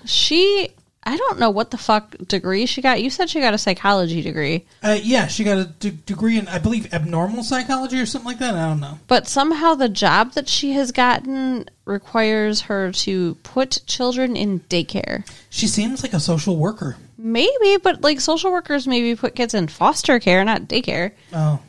she 0.04 0.70
I 1.04 1.16
don't 1.16 1.38
know 1.38 1.48
what 1.50 1.70
the 1.70 1.78
fuck 1.78 2.14
degree 2.26 2.66
she 2.66 2.82
got. 2.82 3.02
You 3.02 3.08
said 3.08 3.30
she 3.30 3.40
got 3.40 3.54
a 3.54 3.58
psychology 3.58 4.20
degree, 4.20 4.66
Uh, 4.82 4.98
yeah, 5.02 5.26
she 5.26 5.42
got 5.42 5.56
a 5.56 5.64
d- 5.64 5.98
degree 6.04 6.36
in, 6.38 6.46
I 6.48 6.58
believe, 6.58 6.92
abnormal 6.92 7.44
psychology 7.44 7.98
or 7.98 8.04
something 8.04 8.26
like 8.26 8.40
that. 8.40 8.54
I 8.54 8.66
don't 8.68 8.80
know. 8.80 8.98
but 9.06 9.26
somehow 9.26 9.74
the 9.74 9.88
job 9.88 10.32
that 10.32 10.48
she 10.50 10.72
has 10.72 10.92
gotten 10.92 11.68
requires 11.86 12.62
her 12.62 12.92
to 12.92 13.36
put 13.42 13.80
children 13.86 14.36
in 14.36 14.60
daycare. 14.68 15.26
She 15.48 15.66
seems 15.66 16.02
like 16.02 16.12
a 16.12 16.20
social 16.20 16.56
worker. 16.58 16.96
Maybe, 17.18 17.76
but 17.82 18.00
like 18.02 18.20
social 18.20 18.52
workers 18.52 18.86
maybe 18.86 19.16
put 19.16 19.34
kids 19.34 19.52
in 19.52 19.66
foster 19.68 20.20
care, 20.20 20.44
not 20.44 20.62
daycare. 20.62 21.12
Oh, 21.34 21.60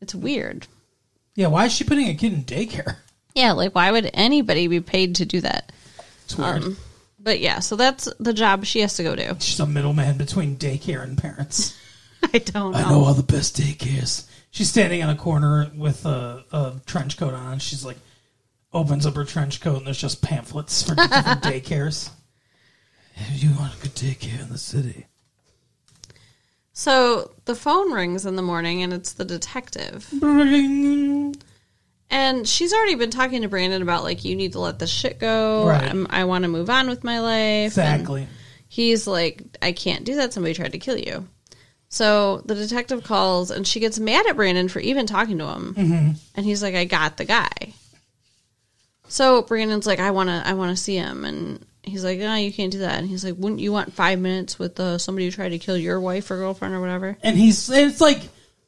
It's 0.00 0.14
weird. 0.14 0.66
yeah. 1.34 1.48
Why 1.48 1.66
is 1.66 1.72
she 1.72 1.84
putting 1.84 2.08
a 2.08 2.14
kid 2.14 2.32
in 2.32 2.44
daycare? 2.44 2.96
Yeah, 3.34 3.52
like 3.52 3.74
why 3.74 3.90
would 3.90 4.10
anybody 4.14 4.66
be 4.68 4.80
paid 4.80 5.16
to 5.16 5.24
do 5.26 5.40
that? 5.42 5.72
It's 6.24 6.36
weird. 6.36 6.62
Um, 6.64 6.76
but 7.18 7.38
yeah, 7.40 7.58
so 7.60 7.76
that's 7.76 8.08
the 8.18 8.32
job 8.32 8.64
she 8.64 8.80
has 8.80 8.94
to 8.96 9.02
go 9.02 9.14
do. 9.14 9.36
She's 9.40 9.60
a 9.60 9.66
middleman 9.66 10.16
between 10.18 10.56
daycare 10.56 11.02
and 11.02 11.16
parents. 11.18 11.78
I 12.34 12.38
don't 12.38 12.72
know. 12.72 12.78
I 12.78 12.82
know 12.90 13.04
all 13.04 13.14
the 13.14 13.22
best 13.22 13.56
daycares. 13.56 14.26
She's 14.50 14.68
standing 14.70 15.00
in 15.00 15.08
a 15.08 15.16
corner 15.16 15.70
with 15.74 16.04
a, 16.06 16.44
a 16.52 16.74
trench 16.86 17.16
coat 17.16 17.32
on. 17.34 17.58
She's 17.58 17.84
like, 17.84 17.96
opens 18.72 19.06
up 19.06 19.14
her 19.16 19.24
trench 19.24 19.60
coat, 19.60 19.78
and 19.78 19.86
there's 19.86 20.00
just 20.00 20.20
pamphlets 20.22 20.82
for 20.82 20.94
different 20.94 21.42
daycares. 21.42 22.10
You 23.34 23.50
want 23.58 23.74
a 23.74 23.82
good 23.82 23.94
daycare 23.94 24.40
in 24.40 24.48
the 24.50 24.58
city? 24.58 25.06
So 26.72 27.32
the 27.44 27.54
phone 27.54 27.92
rings 27.92 28.24
in 28.26 28.36
the 28.36 28.42
morning 28.42 28.82
and 28.82 28.92
it's 28.92 29.12
the 29.12 29.24
detective. 29.24 30.08
Bring. 30.18 31.36
And 32.10 32.46
she's 32.48 32.72
already 32.72 32.94
been 32.94 33.10
talking 33.10 33.42
to 33.42 33.48
Brandon 33.48 33.82
about 33.82 34.02
like 34.04 34.24
you 34.24 34.36
need 34.36 34.52
to 34.52 34.60
let 34.60 34.78
this 34.78 34.90
shit 34.90 35.18
go. 35.18 35.66
Right. 35.68 35.90
I'm, 35.90 36.06
I 36.10 36.24
want 36.24 36.42
to 36.44 36.48
move 36.48 36.70
on 36.70 36.88
with 36.88 37.04
my 37.04 37.20
life. 37.20 37.78
And 37.78 38.00
Exactly. 38.00 38.26
he's 38.68 39.06
like, 39.06 39.42
I 39.60 39.72
can't 39.72 40.04
do 40.04 40.16
that. 40.16 40.32
Somebody 40.32 40.54
tried 40.54 40.72
to 40.72 40.78
kill 40.78 40.98
you. 40.98 41.26
So 41.88 42.38
the 42.46 42.54
detective 42.54 43.04
calls 43.04 43.50
and 43.50 43.66
she 43.66 43.80
gets 43.80 43.98
mad 43.98 44.26
at 44.26 44.36
Brandon 44.36 44.68
for 44.68 44.80
even 44.80 45.06
talking 45.06 45.38
to 45.38 45.46
him. 45.46 45.74
Mm-hmm. 45.74 46.10
And 46.34 46.46
he's 46.46 46.62
like, 46.62 46.74
I 46.74 46.84
got 46.86 47.18
the 47.18 47.26
guy. 47.26 47.74
So 49.08 49.42
Brandon's 49.42 49.86
like, 49.86 50.00
I 50.00 50.10
want 50.10 50.30
to, 50.30 50.42
I 50.46 50.54
want 50.54 50.74
to 50.74 50.82
see 50.82 50.96
him. 50.96 51.24
And 51.26 51.66
he's 51.82 52.04
like, 52.04 52.18
No, 52.18 52.34
you 52.34 52.52
can't 52.52 52.72
do 52.72 52.78
that. 52.78 52.98
And 52.98 53.08
he's 53.08 53.24
like, 53.24 53.34
Wouldn't 53.36 53.60
you 53.60 53.72
want 53.72 53.92
five 53.92 54.18
minutes 54.18 54.58
with 54.58 54.78
uh, 54.78 54.98
somebody 54.98 55.26
who 55.26 55.30
tried 55.32 55.50
to 55.50 55.58
kill 55.58 55.76
your 55.76 56.00
wife 56.00 56.30
or 56.30 56.36
girlfriend 56.36 56.74
or 56.74 56.80
whatever? 56.80 57.16
And 57.22 57.36
he's, 57.36 57.68
and 57.68 57.90
it's 57.90 58.00
like, 58.00 58.20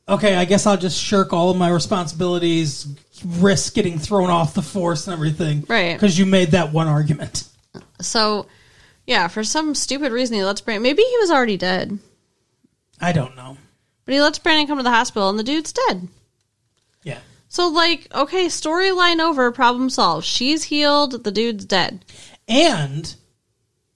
okay, 0.08 0.36
I 0.36 0.44
guess 0.44 0.66
I'll 0.66 0.76
just 0.76 1.00
shirk 1.00 1.32
all 1.32 1.50
of 1.50 1.56
my 1.56 1.70
responsibilities, 1.70 2.86
risk 3.24 3.74
getting 3.74 3.98
thrown 3.98 4.30
off 4.30 4.54
the 4.54 4.62
force 4.62 5.06
and 5.06 5.14
everything. 5.14 5.64
Right. 5.68 5.94
Because 5.94 6.18
you 6.18 6.26
made 6.26 6.50
that 6.50 6.72
one 6.72 6.88
argument. 6.88 7.44
So, 8.00 8.46
yeah, 9.06 9.28
for 9.28 9.42
some 9.44 9.74
stupid 9.74 10.12
reason, 10.12 10.36
he 10.36 10.44
lets 10.44 10.60
Brandon. 10.60 10.82
Maybe 10.82 11.02
he 11.02 11.16
was 11.18 11.30
already 11.30 11.56
dead, 11.56 11.98
I 13.00 13.12
don't 13.12 13.36
know. 13.36 13.56
but 14.04 14.14
he 14.14 14.20
lets 14.20 14.38
Brandon 14.38 14.66
come 14.66 14.78
to 14.78 14.82
the 14.84 14.90
hospital, 14.90 15.28
and 15.30 15.38
the 15.38 15.42
dude's 15.42 15.72
dead. 15.72 16.08
Yeah. 17.02 17.18
So, 17.48 17.68
like, 17.68 18.06
okay, 18.14 18.46
storyline 18.46 19.20
over, 19.20 19.50
problem 19.52 19.88
solved. 19.90 20.26
She's 20.26 20.64
healed, 20.64 21.24
the 21.24 21.30
dude's 21.30 21.64
dead. 21.64 22.04
And 22.48 23.14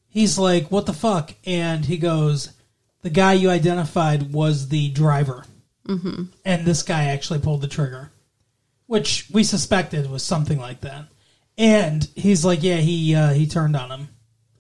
he's 0.09 0.39
like, 0.39 0.71
what 0.71 0.87
the 0.87 0.93
fuck? 0.93 1.35
And 1.45 1.85
he 1.85 1.99
goes, 1.99 2.53
the 3.03 3.11
guy 3.11 3.35
you 3.35 3.51
identified 3.51 4.33
was 4.33 4.69
the 4.69 4.91
driver. 4.91 5.45
Mm-hmm. 5.87 6.25
And 6.45 6.67
this 6.67 6.83
guy 6.83 7.05
actually 7.05 7.41
pulled 7.41 7.63
the 7.63 7.69
trigger, 7.69 8.11
which 8.87 9.29
we 9.33 9.43
suspected 9.45 10.11
was 10.11 10.23
something 10.23 10.59
like 10.59 10.81
that. 10.83 11.07
And 11.57 12.09
he's 12.15 12.45
like, 12.45 12.63
yeah, 12.63 12.77
he 12.77 13.15
uh, 13.15 13.33
he 13.33 13.47
turned 13.47 13.75
on 13.75 13.91
him 13.91 14.09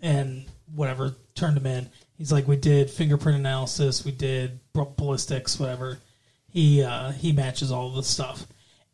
and 0.01 0.47
whatever, 0.75 1.15
turned 1.35 1.57
him 1.57 1.67
in. 1.67 1.91
He's 2.17 2.33
like, 2.33 2.49
we 2.49 2.57
did 2.57 2.91
fingerprint 2.91 3.39
analysis, 3.39 4.05
we 4.05 4.13
did 4.13 4.59
ballistics, 4.73 5.61
whatever. 5.61 5.99
He 6.49 6.83
uh, 6.83 7.13
he 7.13 7.33
matches 7.33 7.71
all 7.71 7.89
of 7.89 7.95
the 7.95 8.03
stuff. 8.03 8.47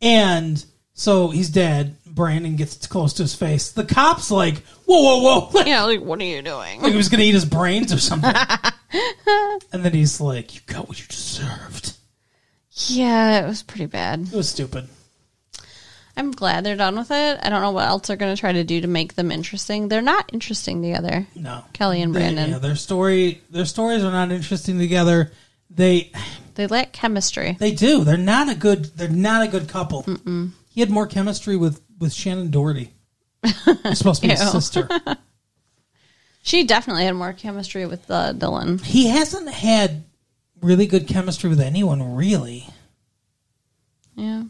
And 0.03 0.65
so 0.95 1.29
he's 1.29 1.51
dead. 1.51 1.97
Brandon 2.07 2.55
gets 2.57 2.87
close 2.87 3.13
to 3.15 3.23
his 3.25 3.35
face. 3.35 3.73
The 3.73 3.85
cop's 3.85 4.31
like, 4.31 4.63
whoa, 4.87 5.21
whoa, 5.21 5.41
whoa. 5.51 5.63
Yeah, 5.67 5.83
like, 5.85 6.01
what 6.01 6.21
are 6.21 6.25
you 6.25 6.43
doing? 6.43 6.81
Like 6.81 6.93
he 6.93 6.97
was 6.97 7.09
going 7.09 7.19
to 7.21 7.27
eat 7.27 7.35
his 7.35 7.45
brains 7.45 7.93
or 7.93 7.99
something. 7.99 8.33
and 9.73 9.85
then 9.85 9.93
he's 9.93 10.21
like, 10.21 10.55
you 10.55 10.61
got 10.67 10.89
what 10.89 11.01
you 11.01 11.07
deserved. 11.09 11.97
Yeah, 12.73 13.45
it 13.45 13.47
was 13.49 13.63
pretty 13.63 13.87
bad. 13.87 14.21
It 14.21 14.33
was 14.33 14.49
stupid. 14.49 14.89
I'm 16.17 16.31
glad 16.31 16.65
they're 16.65 16.77
done 16.77 16.97
with 16.97 17.11
it. 17.11 17.39
I 17.43 17.49
don't 17.49 17.61
know 17.63 17.73
what 17.73 17.89
else 17.89 18.07
they're 18.07 18.17
going 18.17 18.35
to 18.35 18.39
try 18.41 18.53
to 18.53 18.63
do 18.63 18.81
to 18.81 18.87
make 18.87 19.15
them 19.15 19.33
interesting. 19.33 19.89
They're 19.89 20.01
not 20.03 20.31
interesting 20.33 20.81
together. 20.83 21.27
No. 21.35 21.65
Kelly 21.73 22.01
and 22.03 22.15
They- 22.15 22.21
Brandon. 22.21 22.51
yeah, 22.51 22.59
their 22.59 22.77
story, 22.77 23.43
their 23.51 23.65
stories 23.65 24.05
are 24.05 24.13
not 24.13 24.31
interesting 24.31 24.79
together. 24.79 25.33
They, 25.71 26.13
They 26.55 26.69
lack 26.69 26.93
chemistry. 26.93 27.57
they 27.59 27.73
do. 27.73 28.05
They're 28.05 28.17
not 28.17 28.49
a 28.49 28.55
good. 28.55 28.97
They're 28.97 29.09
not 29.09 29.43
a 29.43 29.49
good 29.49 29.69
couple. 29.69 30.07
He 30.75 30.81
had 30.81 30.91
more 30.91 31.07
chemistry 31.07 31.57
with 31.57 31.81
with 32.01 32.13
Shannen 32.13 32.51
Doherty. 32.51 32.91
He's 33.45 33.99
supposed 33.99 34.21
to 34.23 34.27
be 34.29 34.33
his 34.35 34.43
Ew. 34.45 34.51
sister. 34.51 34.89
She 36.47 36.65
definitely 36.65 37.07
had 37.07 37.15
more 37.15 37.33
chemistry 37.33 37.87
with 37.87 38.11
uh, 38.11 38.35
Dylan. 38.35 38.79
He 38.85 39.07
hasn't 39.07 39.49
had 39.49 40.05
really 40.61 40.87
good 40.87 41.09
chemistry 41.09 41.49
with 41.49 41.59
anyone, 41.59 42.17
really. 42.17 42.67
Yeah. 44.15 44.43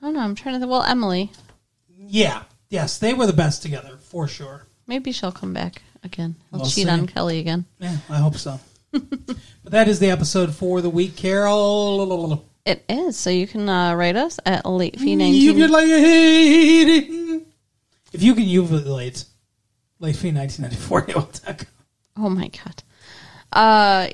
I 0.00 0.04
don't 0.04 0.14
know. 0.14 0.20
I'm 0.20 0.36
trying 0.36 0.54
to 0.54 0.58
think. 0.60 0.70
Well, 0.70 0.84
Emily. 0.84 1.32
Yeah. 1.88 2.44
Yes, 2.70 2.98
they 2.98 3.14
were 3.14 3.26
the 3.26 3.32
best 3.32 3.62
together 3.62 3.98
for 4.00 4.28
sure. 4.28 4.68
Maybe 4.86 5.10
she'll 5.10 5.32
come 5.32 5.52
back 5.52 5.82
again. 6.04 6.36
He'll 6.52 6.60
We'll 6.60 6.68
cheat 6.70 6.84
see. 6.86 6.88
on 6.88 7.08
Kelly 7.08 7.40
again. 7.40 7.64
Yeah, 7.80 7.96
I 8.08 8.18
hope 8.18 8.36
so. 8.36 8.60
but 8.92 9.36
that 9.64 9.88
is 9.88 9.98
the 9.98 10.10
episode 10.10 10.54
for 10.54 10.80
the 10.82 10.90
week, 10.90 11.16
Carol. 11.16 12.44
It 12.66 12.84
is. 12.88 13.16
So 13.16 13.30
you 13.30 13.46
can 13.46 13.68
uh, 13.68 13.94
write 13.94 14.16
us 14.16 14.40
at 14.44 14.66
late 14.66 14.98
fee 14.98 15.12
You 15.12 15.54
can 15.54 15.70
like 15.70 15.86
If 18.12 18.22
you 18.22 18.34
can 18.34 18.44
late 20.00 20.16
fee 20.16 20.32
1994 20.32 21.02
Oh 22.18 22.28
my 22.28 22.48
god. 22.48 22.82
Uh, 23.52 24.08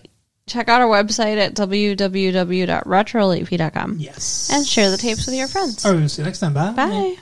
check 0.47 0.69
out 0.69 0.83
our 0.83 0.89
website 0.89 1.39
at 1.39 1.55
www.retrolatefee.com 1.55 3.97
Yes. 3.99 4.51
and 4.53 4.67
share 4.67 4.91
the 4.91 4.97
tapes 4.99 5.25
with 5.27 5.35
your 5.37 5.49
friends. 5.49 5.85
All 5.87 5.93
right, 5.93 5.99
we'll 6.01 6.09
see 6.09 6.21
you 6.23 6.27
next 6.27 6.41
time. 6.41 6.53
Bye. 6.53 6.73
Bye. 6.73 7.17